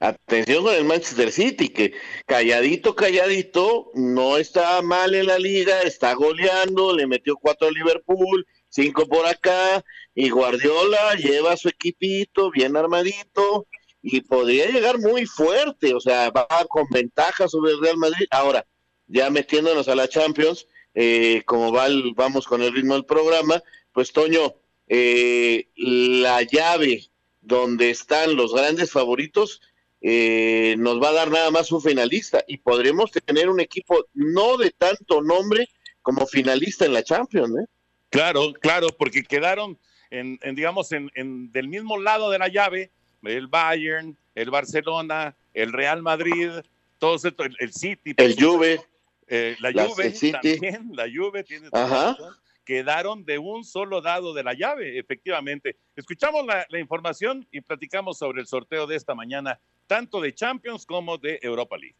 Atención 0.02 0.64
con 0.64 0.74
el 0.74 0.84
Manchester 0.84 1.30
City, 1.30 1.68
que 1.68 1.92
calladito, 2.26 2.96
calladito, 2.96 3.92
no 3.94 4.36
está 4.36 4.82
mal 4.82 5.14
en 5.14 5.26
la 5.26 5.38
liga, 5.38 5.82
está 5.82 6.14
goleando, 6.14 6.92
le 6.96 7.06
metió 7.06 7.36
cuatro 7.36 7.68
a 7.68 7.70
Liverpool, 7.70 8.44
cinco 8.68 9.06
por 9.06 9.24
acá, 9.26 9.84
y 10.12 10.28
Guardiola 10.30 11.14
lleva 11.14 11.56
su 11.56 11.68
equipito 11.68 12.50
bien 12.50 12.76
armadito 12.76 13.68
y 14.02 14.22
podría 14.22 14.68
llegar 14.68 14.98
muy 14.98 15.24
fuerte, 15.24 15.94
o 15.94 16.00
sea, 16.00 16.30
va 16.30 16.48
con 16.68 16.88
ventaja 16.90 17.46
sobre 17.46 17.70
el 17.70 17.80
Real 17.80 17.96
Madrid. 17.96 18.26
Ahora, 18.32 18.66
ya 19.06 19.30
metiéndonos 19.30 19.86
a 19.86 19.94
la 19.94 20.08
Champions, 20.08 20.66
eh, 20.94 21.44
como 21.46 21.70
va 21.70 21.86
el- 21.86 22.12
vamos 22.16 22.48
con 22.48 22.60
el 22.60 22.72
ritmo 22.72 22.94
del 22.94 23.04
programa, 23.04 23.62
pues 23.92 24.10
Toño, 24.10 24.56
eh, 24.88 25.68
la 25.76 26.42
llave 26.42 27.08
donde 27.40 27.90
están 27.90 28.34
los 28.34 28.52
grandes 28.52 28.90
favoritos 28.90 29.60
eh, 30.02 30.74
nos 30.78 31.00
va 31.00 31.10
a 31.10 31.12
dar 31.12 31.30
nada 31.30 31.50
más 31.50 31.70
un 31.72 31.80
finalista 31.80 32.42
y 32.48 32.58
podremos 32.58 33.10
tener 33.12 33.48
un 33.48 33.60
equipo 33.60 34.04
no 34.14 34.56
de 34.56 34.70
tanto 34.70 35.22
nombre 35.22 35.68
como 36.02 36.26
finalista 36.26 36.84
en 36.84 36.92
la 36.92 37.02
Champions, 37.04 37.54
¿eh? 37.60 37.66
Claro, 38.10 38.52
claro, 38.60 38.88
porque 38.98 39.22
quedaron 39.22 39.78
en, 40.10 40.38
en, 40.42 40.54
digamos, 40.54 40.90
en, 40.92 41.10
en 41.14 41.50
del 41.52 41.68
mismo 41.68 41.98
lado 41.98 42.30
de 42.30 42.38
la 42.38 42.48
llave, 42.48 42.90
el 43.22 43.46
Bayern, 43.46 44.16
el 44.34 44.50
Barcelona, 44.50 45.34
el 45.54 45.72
Real 45.72 46.02
Madrid, 46.02 46.50
todos 46.98 47.24
estos, 47.24 47.46
el, 47.46 47.56
el 47.60 47.72
City, 47.72 48.12
El 48.16 48.34
Juve. 48.42 48.80
eh, 49.28 49.56
la 49.60 49.70
Las- 49.70 49.86
Juve 49.88 50.06
el 50.08 50.14
City. 50.14 50.32
también, 50.32 50.90
la 50.92 51.04
Juve 51.14 51.44
tiene 51.44 51.68
Ajá. 51.72 52.16
razón, 52.18 52.34
quedaron 52.64 53.24
de 53.24 53.38
un 53.38 53.64
solo 53.64 54.00
lado 54.00 54.34
de 54.34 54.42
la 54.42 54.54
llave, 54.54 54.98
efectivamente. 54.98 55.76
Escuchamos 55.96 56.46
la, 56.46 56.78
información 56.78 57.46
y 57.50 57.60
platicamos 57.60 58.18
sobre 58.18 58.40
el 58.40 58.46
sorteo 58.46 58.86
de 58.86 58.96
esta 58.96 59.14
mañana, 59.14 59.60
tanto 59.86 60.20
de 60.20 60.34
Champions 60.34 60.86
como 60.86 61.18
de 61.18 61.38
Europa 61.42 61.76
League. 61.76 61.96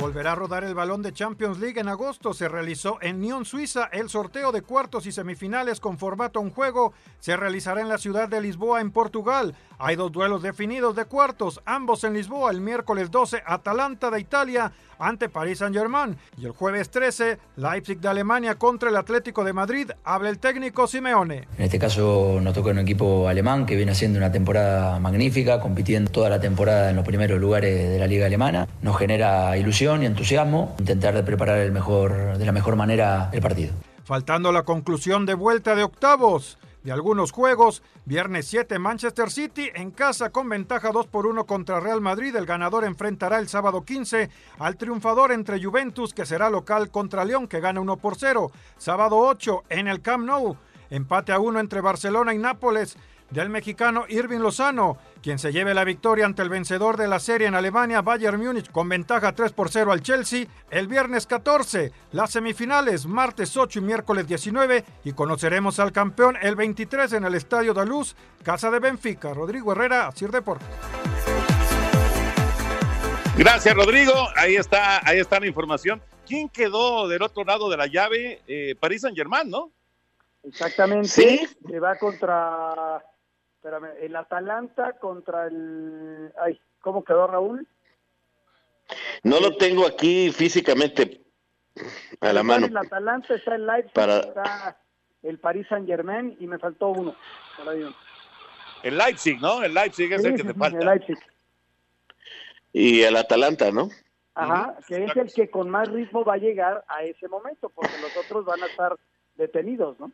Volverá 0.00 0.32
a 0.32 0.34
rodar 0.34 0.64
el 0.64 0.74
balón 0.74 1.02
de 1.02 1.12
Champions 1.12 1.58
League 1.58 1.78
en 1.78 1.86
agosto. 1.86 2.32
Se 2.32 2.48
realizó 2.48 2.96
en 3.02 3.20
Nyon, 3.20 3.44
Suiza. 3.44 3.84
El 3.92 4.08
sorteo 4.08 4.50
de 4.50 4.62
cuartos 4.62 5.04
y 5.04 5.12
semifinales 5.12 5.78
con 5.78 5.98
formato 5.98 6.40
un 6.40 6.48
juego 6.48 6.94
se 7.18 7.36
realizará 7.36 7.82
en 7.82 7.90
la 7.90 7.98
ciudad 7.98 8.26
de 8.26 8.40
Lisboa, 8.40 8.80
en 8.80 8.92
Portugal. 8.92 9.54
Hay 9.78 9.96
dos 9.96 10.10
duelos 10.10 10.40
definidos 10.40 10.96
de 10.96 11.04
cuartos, 11.04 11.60
ambos 11.66 12.02
en 12.04 12.14
Lisboa. 12.14 12.50
El 12.50 12.62
miércoles 12.62 13.10
12, 13.10 13.42
Atalanta 13.44 14.10
de 14.10 14.20
Italia 14.20 14.72
ante 15.00 15.28
Paris 15.28 15.58
Saint-Germain. 15.58 16.16
Y 16.36 16.44
el 16.44 16.52
jueves 16.52 16.90
13, 16.90 17.38
Leipzig 17.56 17.98
de 17.98 18.08
Alemania 18.08 18.54
contra 18.54 18.90
el 18.90 18.96
Atlético 18.96 19.42
de 19.42 19.52
Madrid. 19.52 19.90
Habla 20.04 20.28
el 20.28 20.38
técnico 20.38 20.86
Simeone. 20.86 21.48
En 21.58 21.64
este 21.64 21.78
caso 21.78 22.38
nos 22.40 22.54
toca 22.54 22.70
un 22.70 22.78
equipo 22.78 23.26
alemán 23.28 23.66
que 23.66 23.76
viene 23.76 23.92
haciendo 23.92 24.18
una 24.18 24.30
temporada 24.30 25.00
magnífica, 25.00 25.60
compitiendo 25.60 26.10
toda 26.10 26.28
la 26.28 26.40
temporada 26.40 26.90
en 26.90 26.96
los 26.96 27.04
primeros 27.04 27.40
lugares 27.40 27.88
de 27.88 27.98
la 27.98 28.06
liga 28.06 28.26
alemana. 28.26 28.68
Nos 28.82 28.96
genera 28.96 29.56
ilusión 29.56 30.02
y 30.02 30.06
entusiasmo 30.06 30.76
intentar 30.78 31.14
de 31.14 31.22
preparar 31.22 31.58
el 31.58 31.72
mejor, 31.72 32.38
de 32.38 32.44
la 32.44 32.52
mejor 32.52 32.76
manera 32.76 33.30
el 33.32 33.40
partido. 33.40 33.72
Faltando 34.04 34.52
la 34.52 34.64
conclusión 34.64 35.24
de 35.24 35.34
vuelta 35.34 35.74
de 35.74 35.84
octavos 35.84 36.58
de 36.82 36.92
algunos 36.92 37.32
juegos, 37.32 37.82
viernes 38.04 38.46
7 38.46 38.78
Manchester 38.78 39.30
City 39.30 39.70
en 39.74 39.90
casa 39.90 40.30
con 40.30 40.48
ventaja 40.48 40.90
2 40.92 41.06
por 41.08 41.26
1 41.26 41.44
contra 41.46 41.80
Real 41.80 42.00
Madrid. 42.00 42.34
El 42.34 42.46
ganador 42.46 42.84
enfrentará 42.84 43.38
el 43.38 43.48
sábado 43.48 43.84
15 43.84 44.30
al 44.58 44.76
triunfador 44.76 45.32
entre 45.32 45.62
Juventus 45.62 46.14
que 46.14 46.24
será 46.24 46.48
local 46.48 46.90
contra 46.90 47.24
León 47.24 47.48
que 47.48 47.60
gana 47.60 47.80
1 47.80 47.96
por 47.98 48.16
0. 48.16 48.50
Sábado 48.78 49.18
8 49.18 49.64
en 49.68 49.88
el 49.88 50.00
Camp 50.00 50.24
Nou, 50.24 50.56
empate 50.88 51.32
a 51.32 51.38
1 51.38 51.60
entre 51.60 51.80
Barcelona 51.80 52.32
y 52.34 52.38
Nápoles 52.38 52.96
del 53.30 53.48
mexicano 53.48 54.04
Irving 54.08 54.40
Lozano, 54.40 54.98
quien 55.22 55.38
se 55.38 55.52
lleve 55.52 55.72
la 55.74 55.84
victoria 55.84 56.26
ante 56.26 56.42
el 56.42 56.48
vencedor 56.48 56.96
de 56.96 57.06
la 57.08 57.20
serie 57.20 57.46
en 57.46 57.54
Alemania, 57.54 58.02
Bayern 58.02 58.44
Múnich, 58.44 58.70
con 58.70 58.88
ventaja 58.88 59.32
3 59.32 59.52
por 59.52 59.70
0 59.70 59.92
al 59.92 60.02
Chelsea, 60.02 60.46
el 60.70 60.88
viernes 60.88 61.26
14, 61.26 61.92
las 62.12 62.30
semifinales, 62.32 63.06
martes 63.06 63.56
8 63.56 63.78
y 63.78 63.82
miércoles 63.82 64.26
19, 64.26 64.84
y 65.04 65.12
conoceremos 65.12 65.78
al 65.78 65.92
campeón 65.92 66.36
el 66.42 66.56
23 66.56 67.12
en 67.12 67.24
el 67.24 67.34
Estadio 67.34 67.72
de 67.74 67.86
Luz, 67.86 68.16
Casa 68.42 68.70
de 68.70 68.80
Benfica, 68.80 69.32
Rodrigo 69.32 69.72
Herrera, 69.72 70.10
Sir 70.12 70.30
Deport. 70.30 70.62
Gracias, 73.36 73.74
Rodrigo. 73.74 74.12
Ahí 74.36 74.56
está, 74.56 75.00
ahí 75.08 75.18
está 75.18 75.40
la 75.40 75.46
información. 75.46 76.02
¿Quién 76.26 76.48
quedó 76.48 77.08
del 77.08 77.22
otro 77.22 77.44
lado 77.44 77.70
de 77.70 77.76
la 77.76 77.86
llave? 77.86 78.42
Eh, 78.46 78.74
París 78.78 79.02
Saint 79.02 79.16
Germain, 79.16 79.48
¿no? 79.48 79.72
Exactamente, 80.42 81.08
Sí. 81.08 81.48
que 81.66 81.78
va 81.80 81.96
contra, 81.96 83.02
espérame, 83.60 83.90
el 84.00 84.16
Atalanta 84.16 84.94
contra 84.94 85.46
el, 85.46 86.32
ay, 86.40 86.58
¿cómo 86.80 87.04
quedó 87.04 87.26
Raúl? 87.26 87.68
No 89.22 89.38
lo 89.38 89.56
tengo 89.58 89.86
aquí 89.86 90.30
físicamente 90.32 91.20
a 92.20 92.26
la 92.32 92.40
Está 92.40 92.42
mano. 92.42 92.66
El 92.66 92.76
Atalanta, 92.76 93.34
está 93.34 93.54
el 93.56 93.66
Leipzig, 93.66 93.92
Para- 93.92 94.20
está 94.20 94.80
el 95.22 95.38
Paris 95.38 95.66
Saint 95.68 95.86
Germain 95.86 96.36
y 96.40 96.46
me 96.46 96.58
faltó 96.58 96.88
uno. 96.88 97.14
por 97.58 97.68
ahí 97.68 97.82
uno. 97.82 97.94
El 98.82 98.96
Leipzig, 98.96 99.38
¿no? 99.42 99.62
El 99.62 99.74
Leipzig 99.74 100.10
es 100.10 100.22
Sí, 100.22 100.28
el 100.28 100.32
que 100.34 100.40
sí, 100.42 100.46
te 100.48 100.52
sí, 100.54 100.58
falta. 100.58 100.78
el 100.78 100.86
Leipzig. 100.86 101.18
Y 102.72 103.02
el 103.02 103.16
Atalanta, 103.16 103.70
¿no? 103.70 103.90
Ajá, 104.34 104.78
que 104.88 105.04
es 105.04 105.14
el 105.16 105.30
que 105.34 105.50
con 105.50 105.68
más 105.68 105.86
ritmo 105.88 106.24
va 106.24 106.34
a 106.34 106.38
llegar 106.38 106.82
a 106.88 107.02
ese 107.04 107.28
momento, 107.28 107.68
porque 107.68 107.92
los 108.00 108.16
otros 108.16 108.46
van 108.46 108.62
a 108.62 108.66
estar 108.66 108.96
detenidos, 109.34 110.00
¿no? 110.00 110.10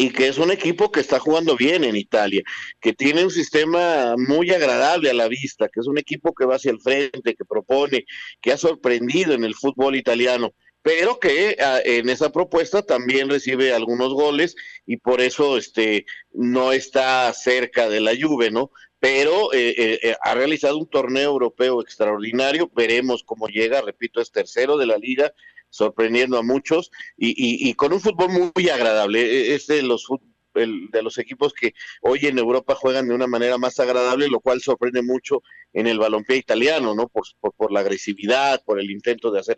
Y 0.00 0.10
que 0.10 0.28
es 0.28 0.38
un 0.38 0.52
equipo 0.52 0.92
que 0.92 1.00
está 1.00 1.18
jugando 1.18 1.56
bien 1.56 1.82
en 1.82 1.96
Italia, 1.96 2.42
que 2.80 2.92
tiene 2.92 3.24
un 3.24 3.32
sistema 3.32 4.14
muy 4.16 4.48
agradable 4.52 5.10
a 5.10 5.14
la 5.14 5.26
vista, 5.26 5.68
que 5.68 5.80
es 5.80 5.88
un 5.88 5.98
equipo 5.98 6.32
que 6.32 6.46
va 6.46 6.54
hacia 6.54 6.70
el 6.70 6.80
frente, 6.80 7.34
que 7.34 7.44
propone, 7.44 8.06
que 8.40 8.52
ha 8.52 8.56
sorprendido 8.56 9.34
en 9.34 9.42
el 9.42 9.56
fútbol 9.56 9.96
italiano, 9.96 10.54
pero 10.82 11.18
que 11.18 11.56
ah, 11.58 11.80
en 11.84 12.08
esa 12.10 12.30
propuesta 12.30 12.82
también 12.82 13.28
recibe 13.28 13.72
algunos 13.72 14.14
goles 14.14 14.54
y 14.86 14.98
por 14.98 15.20
eso 15.20 15.58
este 15.58 16.06
no 16.32 16.70
está 16.70 17.32
cerca 17.34 17.88
de 17.88 18.00
la 18.00 18.12
Juve, 18.18 18.52
¿no? 18.52 18.70
Pero 19.00 19.52
eh, 19.52 19.74
eh, 19.76 20.00
eh, 20.00 20.16
ha 20.22 20.34
realizado 20.34 20.78
un 20.78 20.88
torneo 20.88 21.30
europeo 21.30 21.82
extraordinario, 21.82 22.70
veremos 22.72 23.24
cómo 23.24 23.48
llega, 23.48 23.80
repito, 23.80 24.20
es 24.20 24.30
tercero 24.30 24.76
de 24.76 24.86
la 24.86 24.96
liga, 24.96 25.32
sorprendiendo 25.70 26.38
a 26.38 26.42
muchos 26.42 26.90
y, 27.16 27.68
y, 27.68 27.74
con 27.74 27.92
un 27.92 28.00
fútbol 28.00 28.52
muy 28.54 28.68
agradable. 28.68 29.20
E, 29.20 29.54
es 29.54 29.66
de 29.66 29.82
los 29.82 30.06
el, 30.54 30.88
de 30.90 31.02
los 31.02 31.18
equipos 31.18 31.52
que 31.52 31.74
hoy 32.02 32.20
en 32.22 32.38
Europa 32.38 32.74
juegan 32.74 33.08
de 33.08 33.14
una 33.14 33.26
manera 33.26 33.58
más 33.58 33.78
agradable, 33.80 34.28
lo 34.28 34.40
cual 34.40 34.60
sorprende 34.60 35.02
mucho 35.02 35.42
en 35.72 35.86
el 35.86 35.98
balompié 35.98 36.36
italiano, 36.36 36.94
¿no? 36.94 37.08
Por, 37.08 37.24
por, 37.56 37.72
la 37.72 37.80
agresividad, 37.80 38.62
por 38.64 38.80
el 38.80 38.90
intento 38.90 39.30
de 39.30 39.40
hacer 39.40 39.56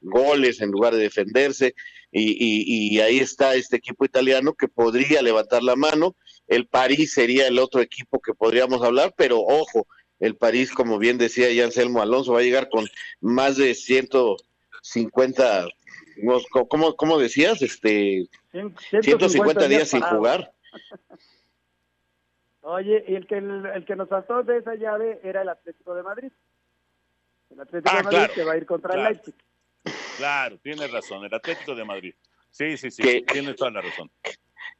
goles 0.00 0.60
en 0.60 0.70
lugar 0.70 0.94
de 0.94 1.02
defenderse. 1.02 1.74
Y, 2.12 2.32
y, 2.32 2.94
y, 2.94 3.00
ahí 3.00 3.18
está 3.18 3.54
este 3.54 3.76
equipo 3.76 4.04
italiano 4.04 4.54
que 4.54 4.68
podría 4.68 5.22
levantar 5.22 5.62
la 5.62 5.76
mano. 5.76 6.16
El 6.46 6.66
París 6.66 7.12
sería 7.12 7.48
el 7.48 7.58
otro 7.58 7.80
equipo 7.80 8.20
que 8.20 8.34
podríamos 8.34 8.82
hablar, 8.82 9.14
pero 9.16 9.40
ojo, 9.40 9.86
el 10.20 10.36
París, 10.36 10.70
como 10.70 10.98
bien 10.98 11.18
decía 11.18 11.50
ya 11.52 11.64
Anselmo 11.64 12.00
Alonso, 12.00 12.32
va 12.32 12.40
a 12.40 12.44
llegar 12.44 12.68
con 12.70 12.86
más 13.20 13.56
de 13.56 13.74
ciento 13.74 14.36
50, 14.86 15.66
¿cómo, 16.68 16.94
cómo 16.94 17.18
decías? 17.18 17.60
Este, 17.60 18.28
150, 18.52 19.02
150 19.02 19.68
días 19.68 19.88
sin 19.88 20.00
jugar. 20.00 20.52
Oye, 22.62 23.04
y 23.06 23.14
el 23.14 23.26
que, 23.26 23.36
el 23.36 23.84
que 23.84 23.96
nos 23.96 24.08
saltó 24.08 24.42
de 24.42 24.58
esa 24.58 24.74
llave 24.74 25.20
era 25.22 25.42
el 25.42 25.48
Atlético 25.48 25.94
de 25.94 26.02
Madrid. 26.02 26.32
El 27.50 27.60
Atlético 27.60 27.94
ah, 27.94 27.98
de 27.98 28.04
Madrid 28.04 28.34
que 28.34 28.44
va 28.44 28.52
a 28.52 28.56
ir 28.56 28.66
contra 28.66 28.94
claro, 28.94 29.08
el 29.08 29.14
Leipzig. 29.14 29.34
Claro, 30.16 30.58
tienes 30.58 30.90
razón, 30.90 31.24
el 31.24 31.34
Atlético 31.34 31.74
de 31.74 31.84
Madrid. 31.84 32.14
Sí, 32.50 32.76
sí, 32.76 32.90
sí, 32.90 33.02
que, 33.02 33.22
tienes 33.22 33.56
toda 33.56 33.70
la 33.70 33.82
razón. 33.82 34.10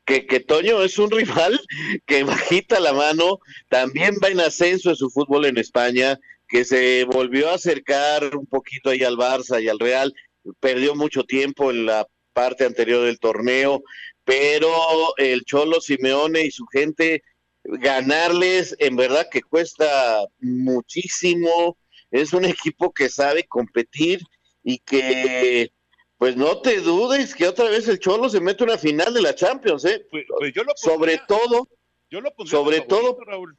Que, 0.05 0.27
que 0.27 0.40
Toño 0.40 0.83
es 0.83 0.99
un 0.99 1.11
rival 1.11 1.61
que 2.07 2.25
bajita 2.25 2.81
la 2.81 2.92
mano, 2.92 3.38
también 3.69 4.14
va 4.23 4.29
en 4.29 4.40
ascenso 4.40 4.90
en 4.90 4.97
su 4.97 5.11
fútbol 5.11 5.47
en 5.47 5.59
España, 5.59 6.19
que 6.48 6.64
se 6.64 7.04
volvió 7.04 7.50
a 7.50 7.54
acercar 7.54 8.37
un 8.37 8.46
poquito 8.46 8.90
ahí 8.90 9.02
al 9.02 9.16
Barça 9.16 9.62
y 9.62 9.68
al 9.68 9.78
Real, 9.78 10.12
perdió 10.61 10.94
mucho 10.94 11.24
tiempo 11.24 11.70
en 11.70 11.87
la 11.87 12.06
parte 12.32 12.64
anterior 12.64 13.04
del 13.04 13.18
torneo, 13.18 13.82
pero 14.24 15.16
el 15.16 15.44
Cholo 15.44 15.80
Simeone 15.80 16.42
y 16.42 16.50
su 16.50 16.66
gente 16.66 17.22
ganarles 17.64 18.76
en 18.78 18.96
verdad 18.96 19.28
que 19.30 19.42
cuesta 19.42 20.24
muchísimo, 20.38 21.76
es 22.11 22.32
un 22.32 22.44
equipo 22.44 22.92
que 22.92 23.09
sabe 23.09 23.44
competir 23.44 24.20
y 24.62 24.78
que 24.78 25.72
pues 26.18 26.37
no 26.37 26.61
te 26.61 26.80
dudes 26.80 27.35
que 27.35 27.46
otra 27.46 27.68
vez 27.68 27.88
el 27.88 27.98
Cholo 27.98 28.28
se 28.28 28.40
mete 28.40 28.64
a 28.64 28.66
una 28.66 28.78
final 28.78 29.12
de 29.12 29.22
la 29.22 29.35
Champions, 29.35 29.85
¿eh? 29.85 30.06
Pues 30.11 30.24
yo 30.54 30.64
lo 30.64 30.72
sobre 30.76 31.20
todo, 31.28 31.68
Yo 32.11 32.20
lo 32.20 32.30
pondría 32.32 32.59
sobre 32.59 32.76
favorito, 32.78 32.96
todo, 32.96 33.24
Raúl. 33.24 33.54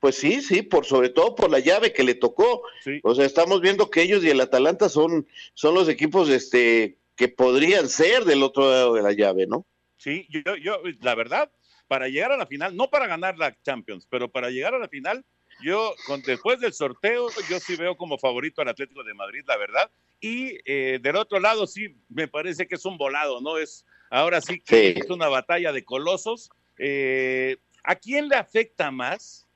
Pues 0.00 0.16
sí, 0.16 0.40
sí, 0.42 0.62
por 0.62 0.84
sobre 0.86 1.08
todo 1.08 1.34
por 1.34 1.50
la 1.50 1.58
llave 1.58 1.92
que 1.92 2.04
le 2.04 2.14
tocó. 2.14 2.62
O 3.02 3.14
sea, 3.14 3.24
estamos 3.24 3.60
viendo 3.60 3.90
que 3.90 4.02
ellos 4.02 4.24
y 4.24 4.30
el 4.30 4.40
Atalanta 4.40 4.88
son, 4.88 5.26
son 5.54 5.74
los 5.74 5.88
equipos 5.88 6.28
este 6.28 6.98
que 7.16 7.28
podrían 7.28 7.88
ser 7.88 8.24
del 8.24 8.42
otro 8.44 8.70
lado 8.70 8.94
de 8.94 9.02
la 9.02 9.12
llave, 9.12 9.46
¿no? 9.48 9.66
Sí, 9.96 10.28
yo, 10.30 10.54
yo, 10.54 10.80
la 11.00 11.16
verdad, 11.16 11.50
para 11.88 12.08
llegar 12.08 12.30
a 12.30 12.36
la 12.36 12.46
final, 12.46 12.76
no 12.76 12.88
para 12.90 13.08
ganar 13.08 13.36
la 13.38 13.56
Champions, 13.62 14.06
pero 14.08 14.30
para 14.30 14.50
llegar 14.50 14.74
a 14.74 14.78
la 14.78 14.88
final, 14.88 15.24
yo, 15.60 15.92
con, 16.06 16.22
después 16.22 16.60
del 16.60 16.72
sorteo, 16.72 17.26
yo 17.50 17.58
sí 17.58 17.74
veo 17.74 17.96
como 17.96 18.18
favorito 18.18 18.62
al 18.62 18.68
Atlético 18.68 19.02
de 19.02 19.14
Madrid, 19.14 19.42
la 19.48 19.56
verdad. 19.56 19.90
Y 20.20 20.58
eh, 20.64 21.00
del 21.02 21.16
otro 21.16 21.40
lado, 21.40 21.66
sí, 21.66 21.96
me 22.08 22.28
parece 22.28 22.68
que 22.68 22.76
es 22.76 22.84
un 22.84 22.96
volado, 22.98 23.40
¿no? 23.40 23.58
Es, 23.58 23.84
ahora 24.10 24.40
sí 24.40 24.60
que 24.60 24.92
Sí. 24.94 25.00
es 25.00 25.10
una 25.10 25.26
batalla 25.26 25.72
de 25.72 25.84
colosos. 25.84 26.50
Eh, 26.78 27.56
¿A 27.82 27.96
quién 27.96 28.28
le 28.28 28.36
afecta 28.36 28.92
más 28.92 29.47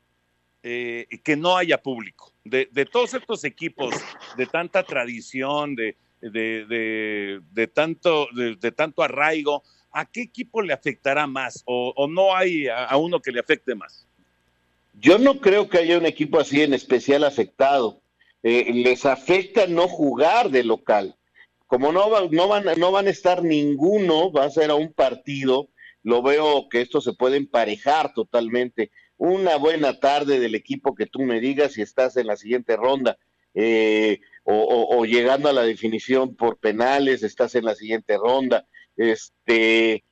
eh, 0.63 1.07
que 1.25 1.37
no 1.37 1.57
haya 1.57 1.83
público? 1.83 2.33
De, 2.45 2.67
todos 2.91 3.15
estos 3.15 3.45
equipos 3.45 3.95
de 4.37 4.47
tanta 4.47 4.83
tradición, 4.83 5.75
de, 5.75 5.97
de, 6.21 7.41
de, 7.51 7.67
tanto, 7.69 8.29
de, 8.35 8.73
tanto 8.73 9.03
arraigo, 9.03 9.63
¿a 9.93 10.05
qué 10.05 10.23
equipo 10.23 10.63
le 10.63 10.73
afectará 10.73 11.27
más? 11.27 11.63
¿O, 11.67 12.07
no 12.09 12.35
hay 12.35 12.69
a, 12.69 12.85
a 12.85 12.97
uno 12.97 13.21
que 13.21 13.33
le 13.33 13.41
afecte 13.41 13.75
más? 13.75 14.07
Yo 15.01 15.19
no 15.19 15.41
creo 15.41 15.69
que 15.69 15.79
haya 15.79 15.99
un 15.99 16.07
equipo 16.07 16.39
así 16.39 16.63
en 16.63 16.75
especial 16.75 17.25
afectado. 17.25 18.01
Eh, 18.43 18.73
les 18.75 19.07
afecta 19.07 19.67
no 19.67 19.89
jugar 19.89 20.51
de 20.51 20.65
local. 20.65 21.17
Como 21.67 21.93
no, 21.93 22.11
va- 22.11 22.29
no, 22.31 22.49
van, 22.49 22.65
no 22.77 22.91
van 22.93 23.07
a 23.07 23.11
estar 23.11 23.43
ninguno, 23.43 24.31
va 24.31 24.45
a 24.45 24.51
ser 24.51 24.71
a 24.71 24.75
un 24.75 24.93
partido, 24.93 25.69
lo 26.03 26.21
veo 26.23 26.69
que 26.69 26.81
esto 26.83 27.01
se 27.01 27.13
puede 27.15 27.37
emparejar 27.37 28.13
totalmente. 28.13 28.91
Una 29.25 29.55
buena 29.55 30.01
tarde 30.01 30.41
del 30.41 30.57
equipo 30.57 30.97
que 30.97 31.07
tú 31.07 31.21
me 31.21 31.39
digas 31.39 31.75
si 31.75 31.83
estás 31.83 32.17
en 32.17 32.27
la 32.27 32.37
siguiente 32.37 32.75
ronda 32.77 33.19
eh, 33.55 34.19
o, 34.43 35.05
llegando 35.05 35.49
a 35.49 35.53
la 35.53 35.63
definición 35.63 36.35
por 36.35 36.59
penales, 36.59 37.23
estás 37.23 37.55
en 37.55 37.65
la 37.65 37.77
siguiente 37.77 38.17
ronda. 38.17 38.67
Este, 38.97 40.03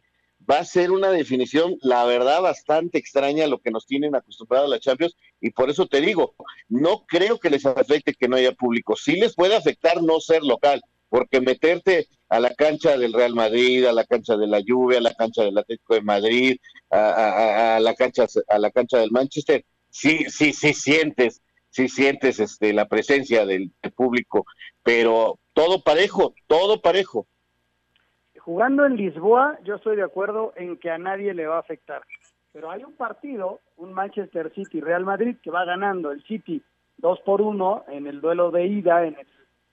va 0.48 0.60
a 0.60 0.64
ser 0.64 0.92
una 0.92 1.10
definición, 1.10 1.76
la 1.82 2.04
verdad, 2.04 2.40
bastante 2.40 2.98
extraña 2.98 3.48
lo 3.48 3.58
que 3.58 3.72
nos 3.72 3.84
tienen 3.84 4.14
acostumbrados 4.14 4.68
a 4.68 4.76
la 4.76 4.78
Champions, 4.78 5.16
y 5.40 5.50
por 5.50 5.70
eso 5.70 5.88
te 5.88 6.00
digo, 6.00 6.36
no 6.68 7.04
creo 7.08 7.40
que 7.40 7.50
les 7.50 7.66
afecte 7.66 8.14
que 8.14 8.28
no 8.28 8.36
haya 8.36 8.52
público. 8.52 8.94
Sí 8.94 9.16
les 9.16 9.34
puede 9.34 9.56
afectar 9.56 10.00
no 10.00 10.20
ser 10.20 10.44
local, 10.44 10.80
porque 11.10 11.40
meterte 11.40 12.06
a 12.30 12.40
la 12.40 12.54
cancha 12.54 12.96
del 12.96 13.12
Real 13.12 13.34
Madrid, 13.34 13.84
a 13.84 13.92
la 13.92 14.04
cancha 14.04 14.36
de 14.36 14.46
la 14.46 14.60
Juve, 14.66 14.96
a 14.96 15.00
la 15.00 15.12
cancha 15.12 15.42
del 15.42 15.58
Atlético 15.58 15.94
de 15.94 16.02
Madrid, 16.02 16.56
a, 16.90 17.78
la 17.82 17.94
cancha 17.94 18.26
a 18.48 18.58
la 18.58 18.70
cancha 18.70 18.98
del 18.98 19.10
Manchester, 19.10 19.64
sí, 19.90 20.24
sí, 20.28 20.52
sí 20.52 20.72
sientes, 20.72 21.42
sí 21.68 21.88
sientes 21.88 22.38
este 22.38 22.72
la 22.72 22.86
presencia 22.86 23.44
del, 23.44 23.72
del 23.82 23.92
público, 23.92 24.46
pero 24.82 25.38
todo 25.52 25.82
parejo, 25.82 26.34
todo 26.46 26.80
parejo. 26.80 27.26
Jugando 28.38 28.86
en 28.86 28.96
Lisboa, 28.96 29.58
yo 29.64 29.74
estoy 29.74 29.96
de 29.96 30.04
acuerdo 30.04 30.54
en 30.56 30.78
que 30.78 30.90
a 30.90 30.98
nadie 30.98 31.34
le 31.34 31.46
va 31.46 31.56
a 31.56 31.60
afectar. 31.60 32.02
Pero 32.52 32.70
hay 32.70 32.82
un 32.82 32.94
partido, 32.94 33.60
un 33.76 33.92
Manchester 33.92 34.52
City 34.54 34.80
Real 34.80 35.04
Madrid, 35.04 35.36
que 35.42 35.50
va 35.50 35.64
ganando 35.64 36.10
el 36.10 36.22
City 36.24 36.62
2 36.98 37.20
por 37.20 37.42
1 37.42 37.84
en 37.88 38.06
el 38.06 38.20
duelo 38.20 38.50
de 38.50 38.66
ida 38.66 39.06
en 39.06 39.18
el 39.18 39.26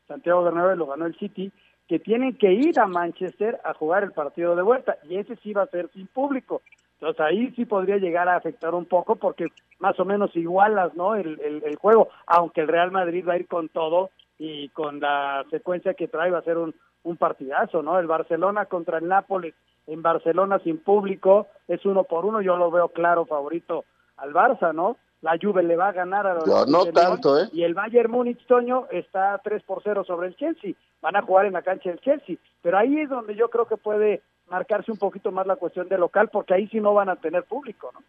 Santiago 0.08 0.44
Bernabéu, 0.44 0.76
lo 0.76 0.88
ganó 0.88 1.06
el 1.06 1.18
City, 1.18 1.52
que 1.88 2.00
tienen 2.00 2.38
que 2.38 2.52
ir 2.52 2.80
a 2.80 2.88
Manchester 2.88 3.60
a 3.64 3.74
jugar 3.74 4.04
el 4.04 4.12
partido 4.12 4.56
de 4.56 4.62
vuelta 4.62 4.98
y 5.04 5.18
ese 5.18 5.36
sí 5.38 5.54
va 5.54 5.64
a 5.64 5.68
ser 5.68 5.90
sin 5.94 6.08
público. 6.08 6.62
Entonces 7.00 7.22
ahí 7.22 7.52
sí 7.56 7.66
podría 7.66 7.98
llegar 7.98 8.28
a 8.28 8.36
afectar 8.36 8.74
un 8.74 8.86
poco 8.86 9.16
porque 9.16 9.48
más 9.80 10.00
o 10.00 10.06
menos 10.06 10.36
igualas, 10.36 10.96
¿no? 10.96 11.16
El, 11.16 11.40
el, 11.40 11.76
juego, 11.76 12.10
aunque 12.26 12.62
el 12.62 12.68
Real 12.68 12.92
Madrid 12.92 13.24
va 13.28 13.34
a 13.34 13.38
ir 13.38 13.48
con 13.48 13.70
todo 13.70 14.10
y 14.40 14.70
con 14.70 15.00
la 15.00 15.46
secuencia 15.52 15.94
que 15.94 16.08
trae 16.08 16.32
va 16.32 16.40
a 16.40 16.44
ser 16.44 16.58
un, 16.58 16.74
un 17.04 17.18
partidazo, 17.18 17.84
¿no? 17.84 18.00
El 18.00 18.08
Barcelona 18.08 18.66
contra 18.66 18.98
el 18.98 19.08
Nápoles 19.08 19.54
en 19.86 20.02
Barcelona 20.02 20.60
sin 20.60 20.80
público 20.80 21.48
es 21.68 21.86
uno 21.86 22.04
por 22.04 22.26
uno, 22.26 22.42
yo 22.42 22.58
lo 22.58 22.70
veo 22.72 22.90
claro 22.90 23.26
favorito 23.26 23.86
al 24.18 24.34
Barça, 24.34 24.74
¿no? 24.74 24.98
La 25.22 25.38
Juve 25.42 25.64
le 25.64 25.76
va 25.76 25.90
a 25.90 25.94
ganar 25.94 26.28
a 26.28 26.34
los 26.36 26.48
No, 26.48 26.66
no 26.66 26.86
de 26.86 26.92
León, 26.92 26.94
tanto, 26.94 27.40
¿eh? 27.40 27.50
Y 27.52 27.64
el 27.64 27.74
Bayern 27.74 28.12
Múnich, 28.12 28.46
Toño, 28.46 28.88
está 28.92 29.40
3 29.44 29.64
por 29.64 29.82
0 29.84 30.04
sobre 30.06 30.28
el 30.28 30.36
Chelsea. 30.36 30.74
Van 31.02 31.16
a 31.16 31.22
jugar 31.24 31.46
en 31.48 31.54
la 31.54 31.64
cancha 31.64 31.90
del 31.90 32.00
Chelsea. 32.02 32.36
Pero 32.62 32.78
ahí 32.78 33.00
es 33.00 33.10
donde 33.10 33.36
yo 33.36 33.50
creo 33.50 33.66
que 33.68 33.78
puede 33.78 34.22
marcarse 34.48 34.92
un 34.92 34.98
poquito 34.98 35.32
más 35.32 35.48
la 35.48 35.56
cuestión 35.56 35.90
de 35.90 35.98
local, 35.98 36.30
porque 36.32 36.54
ahí 36.54 36.68
sí 36.68 36.80
no 36.80 36.94
van 36.94 37.10
a 37.10 37.16
tener 37.16 37.44
público, 37.44 37.90
¿no? 37.94 38.02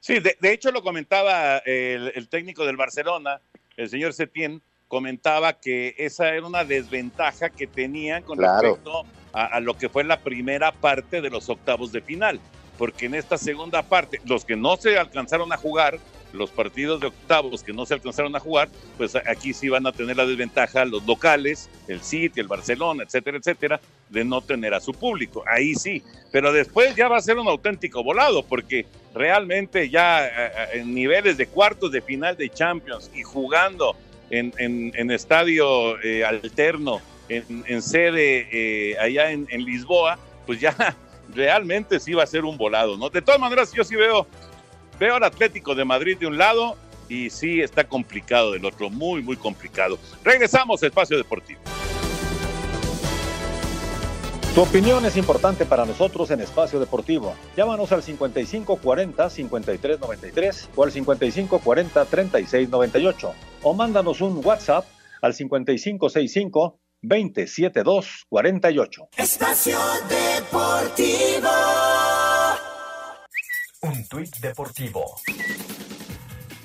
Sí, 0.00 0.20
de, 0.20 0.36
de 0.40 0.52
hecho 0.52 0.70
lo 0.70 0.82
comentaba 0.82 1.58
el, 1.58 2.12
el 2.14 2.28
técnico 2.28 2.64
del 2.64 2.76
Barcelona, 2.76 3.40
el 3.76 3.88
señor 3.88 4.12
Setién, 4.12 4.62
comentaba 4.88 5.54
que 5.54 5.94
esa 5.98 6.28
era 6.34 6.46
una 6.46 6.64
desventaja 6.64 7.50
que 7.50 7.66
tenían 7.66 8.22
con 8.22 8.38
Claro. 8.38 8.60
respecto 8.62 9.02
a, 9.32 9.46
a 9.46 9.60
lo 9.60 9.74
que 9.74 9.88
fue 9.88 10.04
la 10.04 10.18
primera 10.20 10.72
parte 10.72 11.20
de 11.20 11.30
los 11.30 11.48
octavos 11.48 11.92
de 11.92 12.00
final, 12.00 12.40
porque 12.80 13.04
en 13.04 13.14
esta 13.14 13.36
segunda 13.36 13.82
parte, 13.82 14.22
los 14.24 14.46
que 14.46 14.56
no 14.56 14.74
se 14.78 14.96
alcanzaron 14.96 15.52
a 15.52 15.58
jugar 15.58 15.98
los 16.32 16.48
partidos 16.48 16.98
de 16.98 17.08
octavos 17.08 17.62
que 17.62 17.74
no 17.74 17.84
se 17.84 17.92
alcanzaron 17.92 18.34
a 18.34 18.40
jugar, 18.40 18.70
pues 18.96 19.14
aquí 19.16 19.52
sí 19.52 19.68
van 19.68 19.86
a 19.86 19.92
tener 19.92 20.16
la 20.16 20.24
desventaja 20.24 20.86
los 20.86 21.04
locales, 21.04 21.68
el 21.88 22.00
City, 22.00 22.40
el 22.40 22.48
Barcelona, 22.48 23.02
etcétera, 23.02 23.36
etcétera, 23.36 23.82
de 24.08 24.24
no 24.24 24.40
tener 24.40 24.72
a 24.72 24.80
su 24.80 24.94
público. 24.94 25.44
Ahí 25.46 25.74
sí, 25.74 26.02
pero 26.32 26.54
después 26.54 26.96
ya 26.96 27.06
va 27.06 27.18
a 27.18 27.20
ser 27.20 27.36
un 27.36 27.48
auténtico 27.48 28.02
volado, 28.02 28.42
porque 28.46 28.86
realmente 29.14 29.90
ya 29.90 30.26
eh, 30.26 30.30
eh, 30.34 30.66
en 30.80 30.94
niveles 30.94 31.36
de 31.36 31.48
cuartos 31.48 31.92
de 31.92 32.00
final 32.00 32.34
de 32.34 32.48
Champions 32.48 33.10
y 33.14 33.24
jugando 33.24 33.94
en, 34.30 34.54
en, 34.56 35.10
estadio 35.10 36.00
eh, 36.02 36.24
alterno, 36.24 37.02
en, 37.28 37.82
sede 37.82 38.96
allá 38.98 39.32
en, 39.32 39.46
en 39.50 39.66
Lisboa, 39.66 40.18
pues 40.46 40.60
ya 40.60 40.96
realmente 41.32 42.00
sí 42.00 42.12
va 42.12 42.24
a 42.24 42.26
ser 42.26 42.44
un 42.44 42.56
volado, 42.56 42.96
¿no? 42.96 43.10
De 43.10 43.22
todas 43.22 43.40
maneras, 43.40 43.72
yo 43.72 43.84
sí 43.84 43.96
veo 43.96 44.26
Veo 45.00 45.16
al 45.16 45.24
Atlético 45.24 45.74
de 45.74 45.84
Madrid 45.86 46.18
de 46.18 46.26
un 46.26 46.36
lado 46.36 46.76
y 47.08 47.30
sí 47.30 47.62
está 47.62 47.84
complicado 47.84 48.52
del 48.52 48.66
otro, 48.66 48.90
muy, 48.90 49.22
muy 49.22 49.34
complicado. 49.34 49.98
Regresamos 50.22 50.82
a 50.82 50.88
Espacio 50.88 51.16
Deportivo. 51.16 51.58
Tu 54.54 54.60
opinión 54.60 55.06
es 55.06 55.16
importante 55.16 55.64
para 55.64 55.86
nosotros 55.86 56.30
en 56.32 56.42
Espacio 56.42 56.78
Deportivo. 56.78 57.34
Llámanos 57.56 57.92
al 57.92 58.02
5540-5393 58.02 60.68
o 60.76 60.84
al 60.84 60.92
5540-3698 60.92 63.32
o 63.62 63.72
mándanos 63.72 64.20
un 64.20 64.44
WhatsApp 64.44 64.84
al 65.22 65.32
5565-27248. 67.02 69.08
Espacio 69.16 69.78
Deportivo. 70.08 71.50
Un 73.82 74.06
tuit 74.08 74.36
deportivo. 74.40 75.16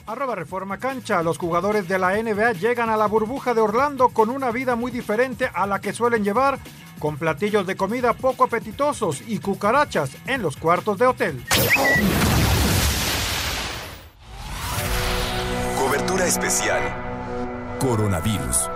Arroba 0.07 0.35
Reforma 0.35 0.77
Cancha. 0.77 1.23
Los 1.23 1.37
jugadores 1.37 1.87
de 1.87 1.97
la 1.97 2.21
NBA 2.21 2.51
llegan 2.53 2.89
a 2.89 2.97
la 2.97 3.07
burbuja 3.07 3.53
de 3.53 3.61
Orlando 3.61 4.09
con 4.09 4.29
una 4.29 4.51
vida 4.51 4.75
muy 4.75 4.91
diferente 4.91 5.49
a 5.53 5.65
la 5.65 5.79
que 5.79 5.93
suelen 5.93 6.25
llevar, 6.25 6.59
con 6.99 7.17
platillos 7.17 7.65
de 7.65 7.77
comida 7.77 8.11
poco 8.13 8.43
apetitosos 8.43 9.23
y 9.27 9.39
cucarachas 9.39 10.11
en 10.27 10.41
los 10.41 10.57
cuartos 10.57 10.99
de 10.99 11.07
hotel. 11.07 11.41
Cobertura 15.79 16.27
especial. 16.27 16.81
Coronavirus. 17.79 18.69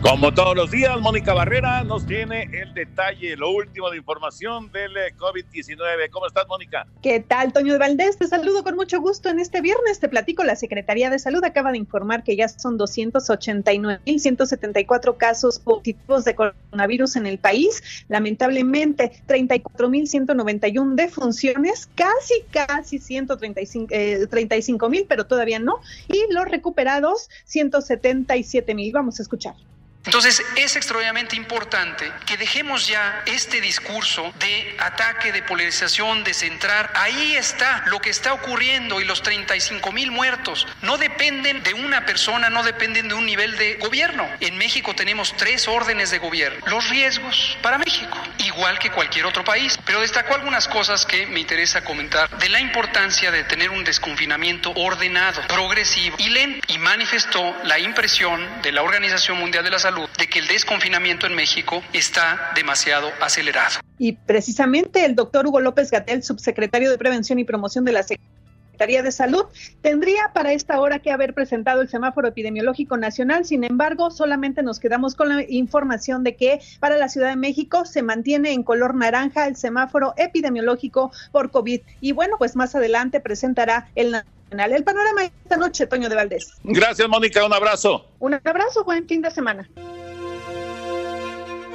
Como 0.00 0.32
todos 0.32 0.54
los 0.54 0.70
días, 0.70 1.00
Mónica 1.00 1.34
Barrera 1.34 1.82
nos 1.82 2.06
tiene 2.06 2.44
el 2.52 2.72
detalle, 2.72 3.36
lo 3.36 3.50
último 3.50 3.90
de 3.90 3.96
información 3.96 4.70
del 4.70 4.96
eh, 4.96 5.12
COVID-19. 5.16 6.08
¿Cómo 6.12 6.28
estás, 6.28 6.46
Mónica? 6.46 6.86
¿Qué 7.02 7.18
tal, 7.18 7.52
Toño 7.52 7.72
de 7.72 7.80
Valdés? 7.80 8.16
Te 8.16 8.28
saludo 8.28 8.62
con 8.62 8.76
mucho 8.76 9.00
gusto 9.00 9.28
en 9.28 9.40
este 9.40 9.60
viernes. 9.60 9.98
Te 9.98 10.08
platico, 10.08 10.44
la 10.44 10.54
Secretaría 10.54 11.10
de 11.10 11.18
Salud 11.18 11.42
acaba 11.42 11.72
de 11.72 11.78
informar 11.78 12.22
que 12.22 12.36
ya 12.36 12.48
son 12.48 12.78
289.174 12.78 15.16
casos 15.16 15.58
positivos 15.58 16.24
de 16.24 16.36
coronavirus 16.36 17.16
en 17.16 17.26
el 17.26 17.38
país. 17.38 17.82
Lamentablemente, 18.06 19.10
34.191 19.26 20.94
defunciones, 20.94 21.88
casi, 21.96 22.44
casi 22.52 23.00
135 23.00 23.88
eh, 23.90 24.28
mil, 24.88 25.06
pero 25.08 25.26
todavía 25.26 25.58
no. 25.58 25.80
Y 26.06 26.32
los 26.32 26.44
recuperados, 26.44 27.28
177 27.46 28.76
mil. 28.76 28.92
Vamos 28.92 29.18
a 29.18 29.22
escuchar. 29.22 29.56
Entonces 30.08 30.42
es 30.56 30.74
extraordinariamente 30.74 31.36
importante 31.36 32.10
que 32.24 32.38
dejemos 32.38 32.86
ya 32.86 33.22
este 33.26 33.60
discurso 33.60 34.32
de 34.38 34.74
ataque, 34.78 35.32
de 35.32 35.42
polarización, 35.42 36.24
de 36.24 36.32
centrar. 36.32 36.90
Ahí 36.94 37.36
está 37.36 37.84
lo 37.88 38.00
que 38.00 38.08
está 38.08 38.32
ocurriendo 38.32 39.02
y 39.02 39.04
los 39.04 39.20
35 39.20 39.92
mil 39.92 40.10
muertos 40.10 40.66
no 40.80 40.96
dependen 40.96 41.62
de 41.62 41.74
una 41.74 42.06
persona, 42.06 42.48
no 42.48 42.62
dependen 42.62 43.08
de 43.08 43.14
un 43.16 43.26
nivel 43.26 43.58
de 43.58 43.74
gobierno. 43.74 44.26
En 44.40 44.56
México 44.56 44.94
tenemos 44.94 45.36
tres 45.36 45.68
órdenes 45.68 46.10
de 46.10 46.16
gobierno. 46.16 46.64
Los 46.68 46.88
riesgos 46.88 47.58
para 47.60 47.76
México, 47.76 48.16
igual 48.38 48.78
que 48.78 48.90
cualquier 48.90 49.26
otro 49.26 49.44
país. 49.44 49.78
Pero 49.84 50.00
destacó 50.00 50.36
algunas 50.36 50.68
cosas 50.68 51.04
que 51.04 51.26
me 51.26 51.40
interesa 51.40 51.84
comentar 51.84 52.30
de 52.38 52.48
la 52.48 52.60
importancia 52.60 53.30
de 53.30 53.44
tener 53.44 53.68
un 53.68 53.84
desconfinamiento 53.84 54.72
ordenado, 54.74 55.42
progresivo 55.48 56.16
y 56.18 56.30
lento. 56.30 56.66
Y 56.66 56.78
manifestó 56.78 57.54
la 57.64 57.78
impresión 57.78 58.62
de 58.62 58.72
la 58.72 58.82
Organización 58.82 59.36
Mundial 59.36 59.64
de 59.64 59.70
la 59.70 59.78
Salud 59.78 59.97
de 60.06 60.26
que 60.28 60.38
el 60.38 60.46
desconfinamiento 60.46 61.26
en 61.26 61.34
México 61.34 61.82
está 61.92 62.52
demasiado 62.54 63.10
acelerado. 63.20 63.80
Y 63.98 64.12
precisamente 64.12 65.04
el 65.04 65.14
doctor 65.14 65.46
Hugo 65.46 65.60
López 65.60 65.90
Gatel, 65.90 66.22
subsecretario 66.22 66.90
de 66.90 66.98
Prevención 66.98 67.38
y 67.38 67.44
Promoción 67.44 67.84
de 67.84 67.92
la 67.92 68.02
Secretaría 68.02 68.37
de 68.78 69.12
Salud, 69.12 69.44
tendría 69.82 70.30
para 70.32 70.52
esta 70.52 70.80
hora 70.80 71.00
que 71.00 71.10
haber 71.10 71.34
presentado 71.34 71.80
el 71.80 71.88
semáforo 71.88 72.28
epidemiológico 72.28 72.96
nacional. 72.96 73.44
Sin 73.44 73.64
embargo, 73.64 74.10
solamente 74.10 74.62
nos 74.62 74.78
quedamos 74.78 75.14
con 75.14 75.28
la 75.28 75.44
información 75.48 76.22
de 76.22 76.36
que 76.36 76.60
para 76.78 76.96
la 76.96 77.08
Ciudad 77.08 77.28
de 77.28 77.36
México 77.36 77.84
se 77.84 78.02
mantiene 78.02 78.52
en 78.52 78.62
color 78.62 78.94
naranja 78.94 79.46
el 79.46 79.56
semáforo 79.56 80.14
epidemiológico 80.16 81.10
por 81.32 81.50
COVID. 81.50 81.80
Y 82.00 82.12
bueno, 82.12 82.36
pues 82.38 82.54
más 82.56 82.74
adelante 82.74 83.20
presentará 83.20 83.88
el 83.94 84.22
el 84.50 84.82
panorama 84.82 85.24
esta 85.24 85.58
noche, 85.58 85.86
Toño 85.86 86.08
de 86.08 86.14
Valdés. 86.14 86.54
Gracias, 86.64 87.06
Mónica. 87.06 87.44
Un 87.44 87.52
abrazo. 87.52 88.06
Un 88.18 88.32
abrazo, 88.32 88.82
buen 88.82 89.06
fin 89.06 89.20
de 89.20 89.30
semana. 89.30 89.68